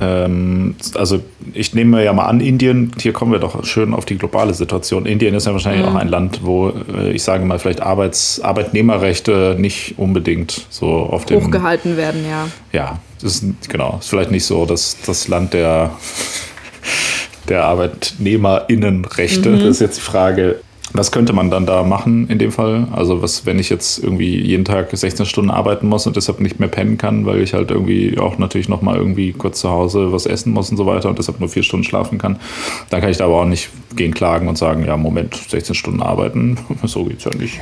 ähm, 0.00 0.74
also 0.94 1.20
ich 1.52 1.74
nehme 1.74 2.02
ja 2.04 2.12
mal 2.12 2.26
an, 2.26 2.40
Indien, 2.40 2.92
hier 3.00 3.12
kommen 3.12 3.32
wir 3.32 3.38
doch 3.38 3.64
schön 3.64 3.94
auf 3.94 4.04
die 4.04 4.18
globale 4.18 4.52
Situation. 4.54 5.06
Indien 5.06 5.34
ist 5.34 5.46
ja 5.46 5.52
wahrscheinlich 5.52 5.86
mhm. 5.86 5.92
auch 5.92 6.00
ein 6.00 6.08
Land, 6.08 6.40
wo 6.42 6.70
äh, 6.70 7.12
ich 7.12 7.22
sage 7.22 7.44
mal 7.44 7.58
vielleicht 7.58 7.80
Arbeits, 7.80 8.40
Arbeitnehmerrechte 8.40 9.56
nicht 9.58 9.94
unbedingt 9.98 10.66
so 10.70 10.88
auf 10.88 11.24
dem 11.26 11.44
hochgehalten 11.44 11.96
werden, 11.96 12.24
ja. 12.28 12.48
Ja, 12.72 12.98
das 13.20 13.42
ist 13.42 13.68
genau, 13.68 13.98
ist 14.00 14.08
vielleicht 14.08 14.30
nicht 14.32 14.44
so 14.44 14.66
das, 14.66 14.96
das 15.06 15.28
Land 15.28 15.54
der 15.54 15.92
der 17.48 17.64
Arbeitnehmerinnenrechte. 17.64 19.50
Mhm. 19.50 19.60
Das 19.60 19.68
ist 19.68 19.80
jetzt 19.80 19.98
die 19.98 20.02
Frage, 20.02 20.60
was 20.92 21.10
könnte 21.10 21.32
man 21.32 21.50
dann 21.50 21.66
da 21.66 21.82
machen 21.82 22.28
in 22.28 22.38
dem 22.38 22.52
Fall? 22.52 22.86
Also 22.92 23.22
was, 23.22 23.46
wenn 23.46 23.58
ich 23.58 23.68
jetzt 23.68 24.02
irgendwie 24.02 24.40
jeden 24.40 24.64
Tag 24.64 24.90
16 24.92 25.26
Stunden 25.26 25.50
arbeiten 25.50 25.88
muss 25.88 26.06
und 26.06 26.16
deshalb 26.16 26.40
nicht 26.40 26.60
mehr 26.60 26.68
pennen 26.68 26.98
kann, 26.98 27.26
weil 27.26 27.40
ich 27.40 27.54
halt 27.54 27.70
irgendwie 27.70 28.18
auch 28.18 28.38
natürlich 28.38 28.68
nochmal 28.68 28.96
irgendwie 28.96 29.32
kurz 29.32 29.60
zu 29.60 29.70
Hause 29.70 30.12
was 30.12 30.26
essen 30.26 30.52
muss 30.52 30.70
und 30.70 30.76
so 30.76 30.86
weiter 30.86 31.08
und 31.08 31.18
deshalb 31.18 31.40
nur 31.40 31.48
vier 31.48 31.62
Stunden 31.62 31.84
schlafen 31.84 32.18
kann, 32.18 32.38
dann 32.90 33.00
kann 33.00 33.10
ich 33.10 33.16
da 33.16 33.24
aber 33.24 33.40
auch 33.40 33.46
nicht 33.46 33.70
gegen 33.96 34.12
klagen 34.12 34.48
und 34.48 34.58
sagen, 34.58 34.84
ja 34.84 34.96
Moment, 34.96 35.34
16 35.34 35.74
Stunden 35.74 36.02
arbeiten, 36.02 36.58
so 36.84 37.04
geht's 37.04 37.24
ja 37.24 37.30
nicht. 37.36 37.60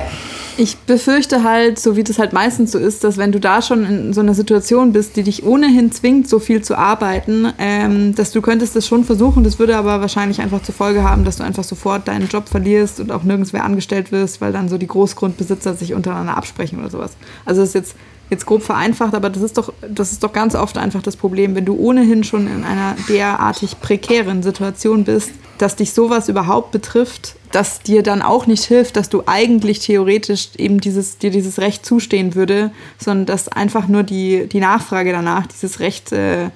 Ich 0.55 0.77
befürchte 0.77 1.43
halt, 1.43 1.79
so 1.79 1.95
wie 1.95 2.03
das 2.03 2.19
halt 2.19 2.33
meistens 2.33 2.71
so 2.71 2.77
ist, 2.77 3.03
dass 3.03 3.17
wenn 3.17 3.31
du 3.31 3.39
da 3.39 3.63
schon 3.63 3.85
in 3.85 4.13
so 4.13 4.21
einer 4.21 4.35
Situation 4.35 4.93
bist, 4.93 5.15
die 5.15 5.23
dich 5.23 5.43
ohnehin 5.43 5.91
zwingt, 5.91 6.29
so 6.29 6.37
viel 6.37 6.61
zu 6.61 6.77
arbeiten, 6.77 7.47
ähm, 7.57 8.13
dass 8.13 8.31
du 8.31 8.41
könntest 8.41 8.75
das 8.75 8.85
schon 8.85 9.03
versuchen, 9.03 9.43
das 9.43 9.57
würde 9.57 9.75
aber 9.77 10.01
wahrscheinlich 10.01 10.41
einfach 10.41 10.61
zur 10.61 10.75
Folge 10.75 11.03
haben, 11.03 11.25
dass 11.25 11.37
du 11.37 11.43
einfach 11.43 11.63
sofort 11.63 12.07
deinen 12.07 12.27
Job 12.27 12.49
verlierst 12.49 12.99
und 12.99 13.11
auch 13.13 13.23
nirgends 13.23 13.53
mehr 13.53 13.63
angestellt 13.63 14.11
wirst, 14.11 14.41
weil 14.41 14.51
dann 14.51 14.69
so 14.69 14.77
die 14.77 14.87
Großgrundbesitzer 14.87 15.75
sich 15.75 15.93
untereinander 15.93 16.37
absprechen 16.37 16.79
oder 16.79 16.89
sowas. 16.89 17.15
Also 17.45 17.61
das 17.61 17.69
ist 17.69 17.75
jetzt 17.75 17.95
jetzt 18.29 18.45
grob 18.45 18.63
vereinfacht, 18.63 19.13
aber 19.13 19.29
das 19.29 19.43
ist 19.43 19.57
doch, 19.57 19.73
das 19.87 20.11
ist 20.11 20.23
doch 20.23 20.33
ganz 20.33 20.55
oft 20.55 20.77
einfach 20.77 21.01
das 21.01 21.15
Problem, 21.15 21.55
wenn 21.55 21.65
du 21.65 21.75
ohnehin 21.77 22.23
schon 22.23 22.47
in 22.47 22.63
einer 22.63 22.95
derartig 23.07 23.79
prekären 23.79 24.43
Situation 24.43 25.03
bist, 25.03 25.31
dass 25.57 25.75
dich 25.75 25.93
sowas 25.93 26.29
überhaupt 26.29 26.71
betrifft, 26.71 27.35
dass 27.51 27.81
dir 27.81 28.01
dann 28.01 28.21
auch 28.21 28.47
nicht 28.47 28.63
hilft, 28.63 28.95
dass 28.95 29.09
du 29.09 29.23
eigentlich 29.27 29.79
theoretisch 29.79 30.49
eben 30.57 30.79
dieses, 30.79 31.19
dir 31.19 31.29
dieses 31.29 31.59
Recht 31.59 31.85
zustehen 31.85 32.33
würde, 32.33 32.71
sondern 32.97 33.27
dass 33.27 33.49
einfach 33.49 33.87
nur 33.87 34.03
die, 34.03 34.47
die 34.47 34.59
Nachfrage 34.59 35.11
danach, 35.11 35.45
dieses 35.47 35.79
Recht 35.79 36.11
äh, 36.11 36.49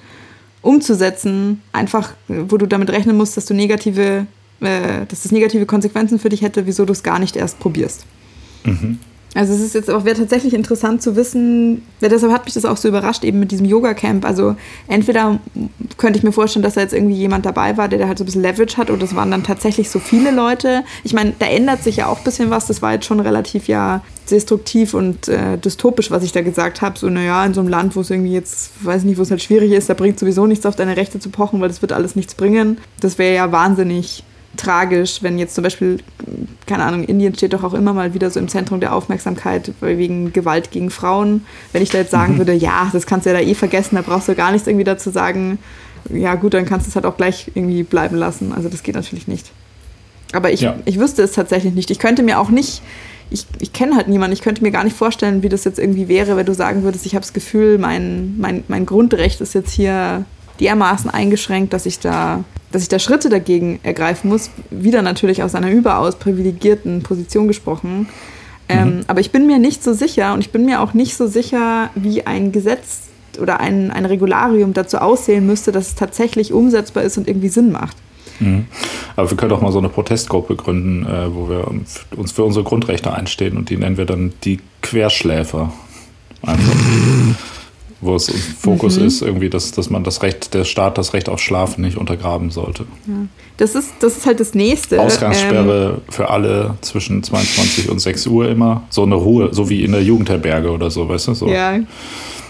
umzusetzen, 0.62 1.62
einfach, 1.72 2.14
wo 2.28 2.58
du 2.58 2.66
damit 2.66 2.90
rechnen 2.90 3.16
musst, 3.16 3.38
dass 3.38 3.46
du 3.46 3.54
negative 3.54 4.26
äh, 4.62 5.06
dass 5.08 5.24
das 5.24 5.32
negative 5.32 5.66
Konsequenzen 5.66 6.20
für 6.20 6.30
dich 6.30 6.42
hätte, 6.42 6.66
wieso 6.66 6.86
du 6.86 6.94
es 6.94 7.04
gar 7.04 7.20
nicht 7.20 7.36
erst 7.36 7.60
probierst. 7.60 8.06
Mhm. 8.64 9.00
Also 9.38 9.54
es 9.54 9.62
ist 9.62 9.76
jetzt 9.76 9.92
auch 9.92 10.04
wäre 10.04 10.18
tatsächlich 10.18 10.56
interessant 10.56 11.04
zu 11.04 11.16
wissen, 11.16 11.84
ja, 12.02 12.10
deshalb 12.10 12.32
hat 12.32 12.46
mich 12.46 12.56
das 12.56 12.66
auch 12.66 12.78
so 12.78 12.88
überrascht, 12.88 13.24
eben 13.24 13.40
mit 13.40 13.52
diesem 13.52 13.68
Yoga-Camp. 13.68 14.26
Also 14.26 14.56
entweder 14.88 15.40
könnte 15.98 16.18
ich 16.18 16.24
mir 16.24 16.32
vorstellen, 16.32 16.64
dass 16.64 16.74
da 16.74 16.82
jetzt 16.82 16.94
irgendwie 16.94 17.16
jemand 17.16 17.46
dabei 17.46 17.78
war, 17.78 17.88
der 17.88 18.00
da 18.00 18.08
halt 18.08 18.18
so 18.18 18.24
ein 18.24 18.26
bisschen 18.26 18.42
Leverage 18.42 18.78
hat, 18.78 18.90
oder 18.90 19.04
es 19.04 19.16
waren 19.16 19.30
dann 19.30 19.44
tatsächlich 19.44 19.92
so 19.92 20.00
viele 20.00 20.32
Leute. 20.32 20.84
Ich 21.04 21.14
meine, 21.14 21.34
da 21.38 21.46
ändert 21.46 21.84
sich 21.84 21.98
ja 21.98 22.08
auch 22.08 22.18
ein 22.18 22.24
bisschen 22.24 22.50
was. 22.50 22.66
Das 22.66 22.82
war 22.82 22.94
jetzt 22.94 23.06
schon 23.06 23.20
relativ 23.20 23.68
ja 23.68 24.02
destruktiv 24.32 24.96
und 24.96 25.28
äh, 25.28 25.58
dystopisch, 25.58 26.10
was 26.10 26.24
ich 26.24 26.32
da 26.32 26.42
gesagt 26.42 26.82
habe. 26.82 26.98
So, 26.98 27.08
naja, 27.08 27.46
in 27.46 27.54
so 27.54 27.60
einem 27.60 27.70
Land, 27.70 27.96
wo 27.96 28.02
es 28.02 28.10
irgendwie 28.10 28.34
jetzt, 28.34 28.72
weiß 28.84 29.04
nicht, 29.04 29.20
wo 29.20 29.22
es 29.22 29.30
halt 29.30 29.44
schwierig 29.44 29.72
ist, 29.72 29.88
da 29.88 29.94
bringt 29.94 30.18
sowieso 30.18 30.48
nichts 30.48 30.66
auf 30.66 30.76
deine 30.76 30.98
Rechte 30.98 31.20
zu 31.20 31.30
pochen, 31.30 31.62
weil 31.62 31.68
das 31.68 31.84
wird 31.84 31.94
alles 31.94 32.16
nichts 32.16 32.34
bringen. 32.34 32.80
Das 33.02 33.20
wäre 33.20 33.36
ja 33.36 33.52
wahnsinnig 33.52 34.24
tragisch, 34.56 35.22
wenn 35.22 35.38
jetzt 35.38 35.56
zum 35.56 35.64
Beispiel, 35.64 36.00
keine 36.66 36.84
Ahnung, 36.84 37.04
Indien 37.04 37.36
steht 37.36 37.54
doch 37.54 37.64
auch 37.64 37.74
immer 37.74 37.94
mal 37.94 38.14
wieder 38.14 38.32
so 38.32 38.40
im 38.40 38.48
Zentrum 38.48 38.80
der 38.80 38.96
Aufmerksamkeit 38.96 39.72
wegen 39.82 40.34
Gewalt 40.34 40.72
gegen 40.72 40.90
Frauen. 40.90 41.46
Wenn 41.74 41.84
ich 41.84 41.90
da 41.90 42.00
jetzt 42.00 42.12
sagen 42.12 42.34
mhm. 42.34 42.38
würde, 42.40 42.54
ja, 42.54 42.90
das 42.92 43.06
kannst 43.06 43.26
du 43.26 43.32
ja 43.32 43.38
da 43.38 43.44
eh 43.44 43.54
vergessen, 43.54 43.96
da 43.96 44.02
brauchst 44.02 44.28
du 44.28 44.36
gar 44.36 44.52
nichts 44.52 44.68
irgendwie 44.68 44.86
dazu 44.86 45.10
sagen, 45.10 45.60
ja 46.10 46.36
gut, 46.36 46.54
dann 46.54 46.66
kannst 46.66 46.88
du 46.88 46.90
es 46.90 46.96
halt 46.96 47.06
auch 47.06 47.18
gleich 47.18 47.52
irgendwie 47.54 47.84
bleiben 47.84 48.16
lassen. 48.16 48.54
Also 48.54 48.70
das 48.70 48.84
geht 48.84 48.96
natürlich 48.96 49.28
nicht. 49.28 49.52
Aber 50.34 50.52
ich, 50.52 50.62
ja. 50.62 50.76
ich 50.86 51.00
wüsste 51.00 51.22
es 51.24 51.34
tatsächlich 51.34 51.74
nicht. 51.74 51.92
Ich 51.92 52.00
könnte 52.00 52.24
mir 52.24 52.40
auch 52.40 52.50
nicht, 52.50 52.82
ich, 53.30 53.46
ich 53.60 53.74
kenne 53.74 53.96
halt 53.96 54.08
niemanden, 54.08 54.34
ich 54.34 54.42
könnte 54.42 54.64
mir 54.64 54.72
gar 54.72 54.84
nicht 54.84 54.96
vorstellen, 54.96 55.44
wie 55.44 55.50
das 55.50 55.64
jetzt 55.64 55.80
irgendwie 55.80 56.08
wäre, 56.08 56.36
wenn 56.38 56.46
du 56.46 56.54
sagen 56.54 56.84
würdest, 56.84 57.06
ich 57.06 57.16
habe 57.16 57.24
das 57.24 57.34
Gefühl, 57.34 57.78
mein, 57.78 58.38
mein, 58.38 58.64
mein 58.68 58.86
Grundrecht 58.86 59.42
ist 59.42 59.54
jetzt 59.54 59.72
hier 59.72 60.26
dermaßen 60.60 61.10
eingeschränkt, 61.10 61.74
dass 61.74 61.86
ich 61.86 62.00
da 62.00 62.44
dass 62.72 62.82
ich 62.82 62.90
da 62.90 63.00
Schritte 63.00 63.30
dagegen 63.30 63.80
ergreifen 63.84 64.30
muss, 64.30 64.50
wieder 64.70 65.02
natürlich 65.02 65.42
aus 65.42 65.56
einer 65.56 65.72
überaus 65.72 66.18
privilegierten 66.18 67.02
Position 67.02 67.48
gesprochen. 67.48 68.10
Ähm, 68.70 68.98
mhm. 68.98 69.04
Aber 69.08 69.22
ich 69.22 69.32
bin 69.32 69.48
mir 69.48 69.60
nicht 69.60 69.84
so 69.84 69.94
sicher 69.94 70.34
und 70.34 70.42
ich 70.42 70.52
bin 70.52 70.66
mir 70.66 70.82
auch 70.82 70.94
nicht 70.94 71.16
so 71.16 71.28
sicher, 71.28 71.90
wie 71.96 72.26
ein 72.26 72.52
Gesetz 72.52 73.04
oder 73.40 73.60
ein, 73.60 73.92
ein 73.92 74.06
Regularium 74.06 74.74
dazu 74.74 74.98
aussehen 74.98 75.46
müsste, 75.46 75.72
dass 75.72 75.88
es 75.88 75.96
tatsächlich 75.96 76.52
umsetzbar 76.52 77.04
ist 77.04 77.18
und 77.18 77.28
irgendwie 77.28 77.50
Sinn 77.50 77.72
macht. 77.72 77.96
Mhm. 78.40 78.66
Aber 79.16 79.30
wir 79.30 79.38
können 79.38 79.50
doch 79.50 79.62
mal 79.62 79.72
so 79.72 79.80
eine 79.80 79.90
Protestgruppe 79.90 80.56
gründen, 80.56 81.06
äh, 81.06 81.34
wo 81.34 81.50
wir 81.50 81.68
uns 81.68 82.32
für 82.32 82.44
unsere 82.44 82.66
Grundrechte 82.66 83.14
einstehen 83.14 83.58
und 83.58 83.70
die 83.70 83.78
nennen 83.78 83.98
wir 83.98 84.06
dann 84.06 84.34
die 84.44 84.60
Querschläfer. 84.82 85.72
Also. 86.42 86.72
Wo 88.02 88.16
es 88.16 88.30
im 88.30 88.38
Fokus 88.38 89.00
mhm. 89.00 89.08
ist, 89.08 89.22
irgendwie, 89.22 89.50
dass, 89.50 89.72
dass 89.72 89.90
man 89.90 90.04
das 90.04 90.22
Recht, 90.22 90.54
der 90.54 90.64
Staat 90.64 90.98
das 90.98 91.14
Recht 91.14 91.30
auf 91.30 91.40
Schlafen 91.40 91.82
nicht 91.82 91.98
untergraben 91.98 92.52
sollte. 92.52 92.86
Ja. 93.08 93.14
Das, 93.58 93.76
ist, 93.76 93.92
das 94.00 94.18
ist 94.18 94.26
halt 94.26 94.40
das 94.40 94.54
Nächste. 94.54 95.02
Ausgangssperre 95.02 95.96
ähm, 95.96 96.14
für 96.14 96.30
alle 96.30 96.76
zwischen 96.82 97.24
22 97.24 97.90
und 97.90 98.00
6 98.00 98.28
Uhr 98.28 98.50
immer. 98.50 98.84
So 98.90 99.04
eine 99.04 99.16
Ruhe, 99.16 99.50
so 99.52 99.70
wie 99.70 99.84
in 99.84 99.92
der 99.92 100.04
Jugendherberge 100.04 100.72
oder 100.72 100.92
so, 100.92 101.10
weißt 101.10 101.30
du? 101.30 101.34
So. 101.34 101.48
Ja. 101.48 101.80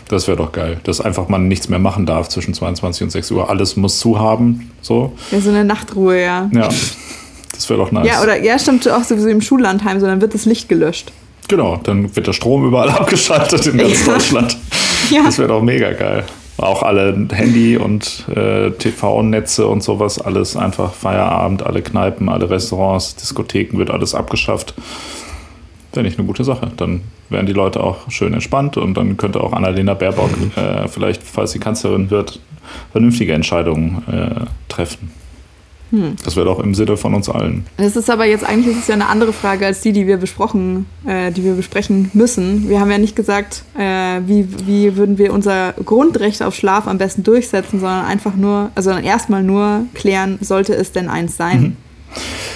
Das 0.10 0.28
wäre 0.28 0.38
doch 0.38 0.52
geil, 0.52 0.80
dass 0.84 1.02
einfach 1.02 1.28
man 1.28 1.48
nichts 1.48 1.68
mehr 1.70 1.80
machen 1.80 2.06
darf 2.06 2.30
zwischen 2.30 2.54
22 2.54 3.04
und 3.04 3.10
6 3.10 3.32
Uhr. 3.32 3.50
Alles 3.50 3.76
muss 3.76 4.00
zu 4.00 4.20
haben. 4.20 4.72
So. 4.82 5.14
Ja, 5.32 5.42
so 5.42 5.50
eine 5.50 5.66
Nachtruhe, 5.66 6.22
ja. 6.22 6.50
Ja. 6.54 6.70
Das 7.54 7.70
wäre 7.70 7.80
doch 7.80 7.92
nice. 7.92 8.08
Ja, 8.08 8.22
oder 8.22 8.42
ja, 8.42 8.60
stimmt 8.60 8.88
auch 8.90 9.04
sowieso 9.04 9.28
im 9.28 9.42
Schullandheim, 9.42 10.00
sondern 10.00 10.22
wird 10.22 10.34
das 10.34 10.46
Licht 10.46 10.70
gelöscht. 10.70 11.12
Genau, 11.48 11.78
dann 11.82 12.16
wird 12.16 12.28
der 12.28 12.34
Strom 12.34 12.66
überall 12.66 12.90
abgeschaltet 12.92 13.66
in 13.68 13.78
ganz. 13.78 14.06
Deutschland. 14.06 14.58
Ja. 15.12 15.24
Das 15.24 15.38
wäre 15.38 15.48
doch 15.50 15.62
mega 15.62 15.92
geil. 15.94 16.24
Auch 16.58 16.84
alle 16.84 17.28
Handy- 17.32 17.78
und 17.78 18.26
äh, 18.36 18.72
TV-Netze 18.72 19.68
und 19.68 19.84
sowas, 19.84 20.20
alles 20.20 20.58
einfach 20.58 20.94
Feierabend, 20.94 21.64
alle 21.64 21.82
Kneipen, 21.82 22.30
alle 22.30 22.50
Restaurants, 22.50 23.16
Diskotheken, 23.16 23.78
wird 23.78 23.92
alles 23.92 24.16
abgeschafft. 24.16 24.74
Wäre 25.94 26.04
nicht 26.04 26.18
eine 26.18 26.28
gute 26.28 26.44
Sache. 26.44 26.72
Dann 26.76 27.02
wären 27.30 27.46
die 27.46 27.54
Leute 27.54 27.84
auch 27.84 28.10
schön 28.10 28.34
entspannt 28.34 28.76
und 28.76 28.96
dann 28.96 29.18
könnte 29.18 29.42
auch 29.42 29.54
Annalena 29.54 29.94
Baerbock 29.94 30.32
äh, 30.56 30.88
vielleicht, 30.88 31.22
falls 31.24 31.52
sie 31.52 31.60
Kanzlerin 31.60 32.10
wird, 32.10 32.40
vernünftige 32.92 33.34
Entscheidungen 33.34 34.04
äh, 34.12 34.46
treffen. 34.68 35.12
Hm. 35.92 36.16
Das 36.24 36.36
wäre 36.36 36.46
doch 36.46 36.60
im 36.60 36.76
Sinne 36.76 36.98
von 36.98 37.14
uns 37.14 37.30
allen. 37.30 37.66
Das 37.78 37.96
ist 37.96 38.10
aber 38.10 38.26
jetzt 38.26 38.44
eigentlich 38.44 38.78
ist 38.78 38.90
ja 38.90 38.96
eine 38.96 39.08
andere 39.08 39.34
Frage 39.34 39.66
als 39.66 39.82
die, 39.82 39.94
die 39.94 40.06
wir 40.06 40.18
besprochen, 40.18 40.86
äh, 41.06 41.32
die 41.32 41.44
wir 41.44 41.54
besprechen 41.54 42.12
müssen. 42.14 42.70
Wir 42.70 42.80
haben 42.80 42.92
ja 42.92 42.98
nicht 42.98 43.16
gesagt, 43.16 43.64
äh, 43.78 44.22
wie, 44.26 44.48
wie 44.66 44.98
würden 44.98 45.18
wir 45.18 45.34
unser 45.34 45.74
Grundrecht 45.74 46.44
auf 46.44 46.56
Schlaf 46.56 46.88
am 46.88 46.98
besten 46.98 47.24
durchsetzen, 47.24 47.80
sondern 47.80 48.06
einfach 48.06 48.36
nur, 48.36 48.72
also 48.76 48.92
erstmal 48.92 49.44
nur 49.44 49.86
klären, 49.94 50.38
sollte 50.42 50.74
es 50.74 50.92
denn 50.92 51.08
eins 51.10 51.38
sein? 51.38 51.62
Mhm. 51.62 51.78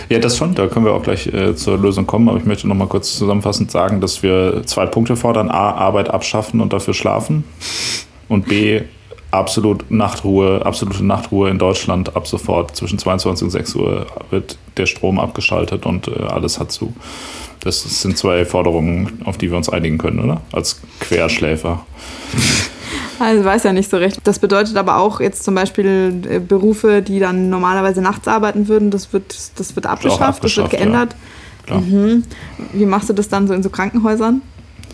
Ja, 0.10 0.20
das 0.20 0.38
schon, 0.38 0.56
da 0.56 0.68
können 0.68 0.86
wir 0.86 0.94
auch 0.94 1.04
gleich 1.04 1.28
äh, 1.28 1.56
zur 1.56 1.78
Lösung 1.78 2.06
kommen, 2.06 2.28
aber 2.28 2.38
ich 2.38 2.46
möchte 2.46 2.68
noch 2.68 2.76
mal 2.76 2.88
kurz 2.88 3.18
zusammenfassend 3.18 3.72
sagen, 3.72 4.02
dass 4.02 4.24
wir 4.24 4.64
zwei 4.66 4.86
Punkte 4.86 5.16
fordern. 5.16 5.50
A, 5.50 5.72
Arbeit 5.72 6.10
abschaffen 6.10 6.60
und 6.60 6.74
dafür 6.74 6.94
schlafen 6.94 7.46
und 8.28 8.48
B, 8.48 8.82
absolut 9.32 9.90
Nachtruhe, 9.90 10.66
absolute 10.66 11.04
Nachtruhe 11.04 11.50
in 11.50 11.58
Deutschland 11.58 12.16
ab 12.16 12.28
sofort. 12.28 12.76
Zwischen 12.76 13.00
22 13.00 13.46
und 13.46 13.50
6 13.50 13.76
Uhr 13.76 14.06
wird 14.30 14.58
der 14.78 14.86
Strom 14.86 15.20
abgeschaltet 15.20 15.86
und 15.86 16.08
äh, 16.08 16.24
alles 16.24 16.60
hat 16.60 16.72
zu. 16.72 16.94
Das 17.62 17.82
sind 18.02 18.18
zwei 18.18 18.46
Forderungen, 18.46 19.22
auf 19.26 19.38
die 19.38 19.50
wir 19.50 19.58
uns 19.58 19.70
einigen 19.70 19.98
können, 19.98 20.20
oder? 20.20 20.42
Als 20.52 20.82
Querschläfer. 21.00 21.86
Also 23.20 23.46
weiß 23.46 23.64
ja 23.64 23.74
nicht 23.74 23.90
so 23.90 23.98
recht. 23.98 24.20
Das 24.24 24.40
bedeutet 24.40 24.76
aber 24.78 24.98
auch 24.98 25.20
jetzt 25.20 25.44
zum 25.44 25.54
Beispiel 25.54 26.24
äh, 26.28 26.40
Berufe, 26.40 27.04
die 27.04 27.20
dann 27.20 27.50
normalerweise 27.50 28.02
nachts 28.02 28.28
arbeiten 28.28 28.68
würden, 28.68 28.90
das 28.90 29.14
wird, 29.14 29.36
das 29.58 29.76
wird 29.76 29.86
abgeschafft, 29.86 30.22
abgeschafft 30.22 30.44
das 30.44 30.72
wird 30.72 30.82
geändert. 30.82 31.16
Ja. 31.70 31.78
Mhm. 31.80 32.24
Wie 32.74 32.86
machst 32.86 33.10
du 33.10 33.14
das 33.14 33.30
dann 33.30 33.48
so 33.48 33.54
in 33.54 33.62
so 33.62 33.70
Krankenhäusern? 33.70 34.42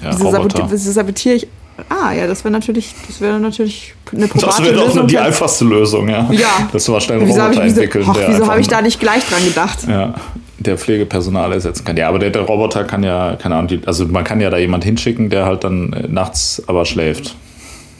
Ja, 0.03 0.11
wieso, 0.11 0.29
sabotiere, 0.29 0.67
wieso 0.69 0.91
sabotiere 0.91 1.35
ich 1.35 1.47
Ah, 1.89 2.11
ja, 2.11 2.25
das 2.28 2.43
wäre 2.43 2.51
natürlich, 2.51 2.95
das 3.05 3.21
wäre 3.21 3.39
natürlich 3.39 3.93
eine 4.11 4.28
probate 4.28 4.63
Das 4.63 4.63
wäre 4.63 4.75
doch 4.75 5.07
die 5.07 5.17
einfachste 5.17 5.65
Lösung, 5.65 6.09
ja. 6.09 6.28
Ja. 6.32 6.69
Das 6.71 6.89
war 6.89 6.99
schnell 6.99 7.19
einen 7.19 7.30
Roboter 7.30 7.51
wieso, 7.51 7.61
entwickeln. 7.61 8.05
Ach, 8.07 8.17
wieso 8.28 8.47
habe 8.47 8.59
ich 8.61 8.67
da 8.67 8.82
nicht 8.82 8.99
gleich 8.99 9.23
dran 9.28 9.43
gedacht? 9.45 9.80
Ja, 9.88 10.15
der 10.57 10.78
Pflegepersonal 10.78 11.53
ersetzen 11.53 11.86
kann. 11.86 11.95
Ja, 11.97 12.09
aber 12.09 12.19
der, 12.19 12.32
der 12.32 12.43
Roboter 12.43 12.84
kann 12.84 13.03
ja, 13.03 13.36
keine 13.36 13.55
Ahnung, 13.55 13.80
also 13.86 14.05
man 14.05 14.23
kann 14.23 14.41
ja 14.41 14.49
da 14.49 14.57
jemand 14.57 14.84
hinschicken, 14.84 15.30
der 15.30 15.45
halt 15.45 15.63
dann 15.63 15.93
äh, 15.93 16.07
nachts 16.07 16.63
aber 16.67 16.86
schläft 16.86 17.36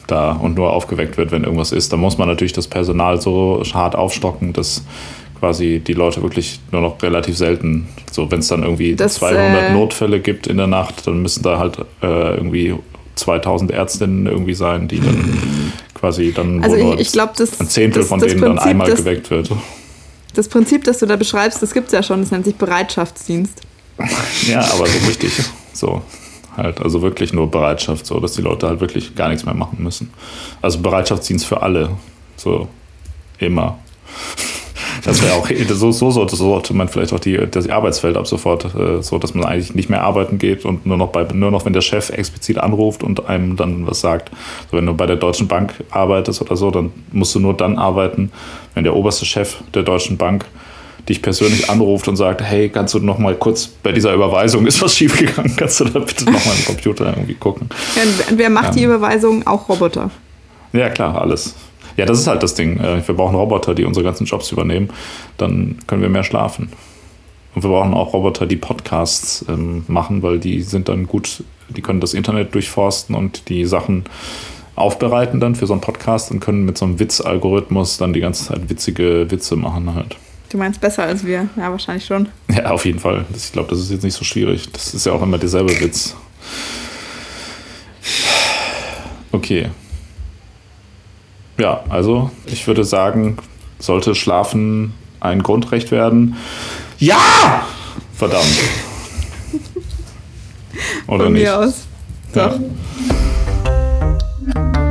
da 0.08 0.32
und 0.32 0.56
nur 0.56 0.74
aufgeweckt 0.74 1.18
wird, 1.18 1.32
wenn 1.32 1.44
irgendwas 1.44 1.72
ist. 1.72 1.94
Da 1.94 1.98
muss 1.98 2.18
man 2.18 2.28
natürlich 2.28 2.54
das 2.54 2.68
Personal 2.68 3.22
so 3.22 3.62
hart 3.74 3.96
aufstocken, 3.96 4.54
dass 4.54 4.84
quasi 5.40 5.82
die 5.86 5.94
Leute 5.94 6.24
wirklich 6.24 6.60
nur 6.72 6.82
noch 6.82 7.02
relativ 7.04 7.38
selten, 7.38 7.88
so 8.12 8.32
wenn 8.32 8.40
es 8.40 8.48
dann 8.48 8.64
irgendwie 8.64 8.96
das, 8.96 9.16
200 9.16 9.70
äh, 9.70 9.74
Notfälle 9.74 10.20
gibt 10.20 10.48
in 10.48 10.58
der 10.58 10.68
Nacht, 10.68 11.06
dann 11.06 11.22
müssen 11.22 11.44
da 11.44 11.60
halt 11.60 11.78
äh, 12.02 12.36
irgendwie 12.36 12.76
2000 13.18 13.72
Ärztinnen 13.72 14.26
irgendwie 14.26 14.54
sein, 14.54 14.88
die 14.88 15.00
dann 15.00 15.74
quasi 15.94 16.32
dann 16.34 16.64
also 16.64 16.76
ich, 16.76 17.00
ich 17.00 17.12
glaub, 17.12 17.36
das, 17.36 17.60
ein 17.60 17.68
Zehntel 17.68 18.02
das, 18.02 18.10
von 18.10 18.20
denen 18.20 18.40
Prinzip, 18.40 18.48
dann 18.48 18.60
einmal 18.60 18.90
das, 18.90 19.00
geweckt 19.00 19.30
wird. 19.30 19.52
Das 20.34 20.48
Prinzip, 20.48 20.84
das 20.84 21.00
du 21.00 21.06
da 21.06 21.16
beschreibst, 21.16 21.62
das 21.62 21.74
gibt 21.74 21.88
es 21.88 21.94
ja 21.94 22.04
schon, 22.04 22.22
das 22.22 22.32
nennt 22.32 22.46
sich 22.46 22.56
Bereitschaftsdienst. 22.56 23.62
ja, 24.48 24.60
aber 24.60 24.86
so 24.86 25.08
richtig. 25.08 25.32
So 25.74 26.02
halt, 26.58 26.82
also 26.82 27.02
wirklich 27.02 27.34
nur 27.34 27.50
Bereitschaft, 27.50 28.06
so 28.06 28.20
dass 28.20 28.34
die 28.34 28.42
Leute 28.42 28.68
halt 28.68 28.82
wirklich 28.82 29.16
gar 29.16 29.30
nichts 29.30 29.46
mehr 29.46 29.54
machen 29.54 29.78
müssen. 29.80 30.12
Also 30.62 30.80
Bereitschaftsdienst 30.80 31.46
für 31.46 31.62
alle, 31.62 31.92
so 32.36 32.68
immer. 33.40 33.80
Das 35.08 35.24
wäre 35.24 35.36
auch, 35.36 35.48
so, 35.70 35.92
so, 35.94 36.12
sollte, 36.12 36.36
so 36.36 36.50
sollte 36.50 36.74
man 36.74 36.90
vielleicht 36.90 37.14
auch 37.14 37.20
die, 37.20 37.40
das 37.50 37.70
Arbeitsfeld 37.70 38.18
ab 38.18 38.28
sofort, 38.28 38.66
äh, 38.76 39.02
so 39.02 39.18
dass 39.18 39.34
man 39.34 39.46
eigentlich 39.46 39.74
nicht 39.74 39.90
mehr 39.90 40.02
arbeiten 40.04 40.38
geht 40.38 40.66
und 40.66 40.86
nur 40.86 40.98
noch 40.98 41.08
bei, 41.08 41.24
nur 41.34 41.50
noch, 41.50 41.64
wenn 41.66 41.72
der 41.72 41.82
Chef 41.82 42.10
explizit 42.10 42.58
anruft 42.58 43.04
und 43.04 43.26
einem 43.26 43.56
dann 43.56 43.88
was 43.88 44.02
sagt. 44.02 44.32
So, 44.70 44.76
wenn 44.76 44.86
du 44.86 44.94
bei 44.94 45.06
der 45.06 45.16
Deutschen 45.16 45.48
Bank 45.48 45.76
arbeitest 45.92 46.42
oder 46.42 46.58
so, 46.58 46.72
dann 46.72 46.92
musst 47.14 47.34
du 47.34 47.40
nur 47.40 47.56
dann 47.56 47.78
arbeiten, 47.78 48.34
wenn 48.74 48.84
der 48.84 48.98
oberste 48.98 49.26
Chef 49.26 49.56
der 49.74 49.84
Deutschen 49.84 50.18
Bank 50.18 50.44
dich 51.08 51.22
persönlich 51.22 51.70
anruft 51.70 52.10
und 52.10 52.18
sagt, 52.18 52.42
hey, 52.42 52.68
kannst 52.68 52.94
du 52.94 53.00
noch 53.00 53.18
mal 53.18 53.36
kurz 53.36 53.68
bei 53.68 53.94
dieser 53.94 54.14
Überweisung 54.14 54.68
ist 54.68 54.82
was 54.82 54.94
schiefgegangen, 54.94 55.56
kannst 55.58 55.80
du 55.80 55.86
da 55.86 56.00
bitte 56.00 56.26
noch 56.26 56.46
mal 56.46 56.54
im 56.54 56.66
Computer 56.66 57.08
irgendwie 57.08 57.36
gucken. 57.36 57.70
Ja, 57.96 58.02
wer 58.36 58.50
macht 58.50 58.66
ja. 58.66 58.72
die 58.72 58.84
Überweisung? 58.84 59.48
Auch 59.48 59.70
Roboter. 59.70 60.12
Ja, 60.74 60.90
klar, 60.90 61.22
alles. 61.22 61.56
Ja, 61.98 62.06
das 62.06 62.20
ist 62.20 62.28
halt 62.28 62.44
das 62.44 62.54
Ding. 62.54 62.80
Äh, 62.80 63.06
wir 63.06 63.16
brauchen 63.16 63.36
Roboter, 63.36 63.76
die 63.76 63.84
unsere 63.84 64.04
ganzen 64.04 64.26
Jobs 64.26 64.52
übernehmen. 64.52 64.90
Dann 65.38 65.78
können 65.88 66.02
wir 66.02 66.10
mehr 66.10 66.24
schlafen. 66.24 66.70
Und 67.56 67.64
wir 67.64 67.72
brauchen 67.72 67.94
auch 67.94 68.14
Roboter, 68.14 68.46
die 68.46 68.56
Podcasts 68.56 69.44
ähm, 69.50 69.84
machen, 69.88 70.22
weil 70.22 70.40
die 70.40 70.62
sind 70.62 70.90
dann 70.90 71.08
gut, 71.08 71.44
die 71.70 71.82
können 71.82 72.00
das 72.00 72.14
Internet 72.14 72.54
durchforsten 72.54 73.16
und 73.16 73.50
die 73.50 73.66
Sachen 73.66 74.06
aufbereiten 74.76 75.40
dann 75.40 75.56
für 75.56 75.66
so 75.66 75.74
einen 75.74 75.82
Podcast 75.82 76.30
und 76.30 76.40
können 76.40 76.64
mit 76.64 76.78
so 76.78 76.86
einem 76.86 77.00
Witzalgorithmus 77.00 77.98
dann 77.98 78.14
die 78.14 78.20
ganze 78.20 78.46
Zeit 78.46 78.70
witzige 78.70 79.30
Witze 79.32 79.56
machen 79.56 79.96
halt. 79.96 80.18
Du 80.50 80.58
meinst 80.60 80.80
besser 80.80 81.04
als 81.04 81.26
wir? 81.26 81.50
Ja, 81.58 81.72
wahrscheinlich 81.72 82.06
schon. 82.06 82.28
Ja, 82.56 82.70
auf 82.70 82.86
jeden 82.86 83.00
Fall. 83.00 83.26
Ich 83.36 83.52
glaube, 83.52 83.70
das 83.70 83.80
ist 83.80 83.90
jetzt 83.90 84.04
nicht 84.04 84.14
so 84.14 84.24
schwierig. 84.24 84.72
Das 84.72 84.94
ist 84.94 85.06
ja 85.06 85.14
auch 85.14 85.22
immer 85.24 85.40
derselbe 85.40 85.78
Witz. 85.82 86.16
Okay, 89.32 89.70
ja, 91.58 91.84
also 91.90 92.32
ich 92.46 92.68
würde 92.68 92.84
sagen, 92.84 93.38
sollte 93.80 94.16
Schlafen 94.16 94.94
ein 95.20 95.44
Grundrecht 95.44 95.92
werden? 95.92 96.38
Ja! 97.00 97.18
Verdammt. 98.14 98.46
Oder 101.08 101.26
Von 101.26 101.34
nicht? 101.34 101.44
Mir 101.44 101.60
aus. 101.60 101.86
Doch. 102.34 102.60
Ja. 104.56 104.87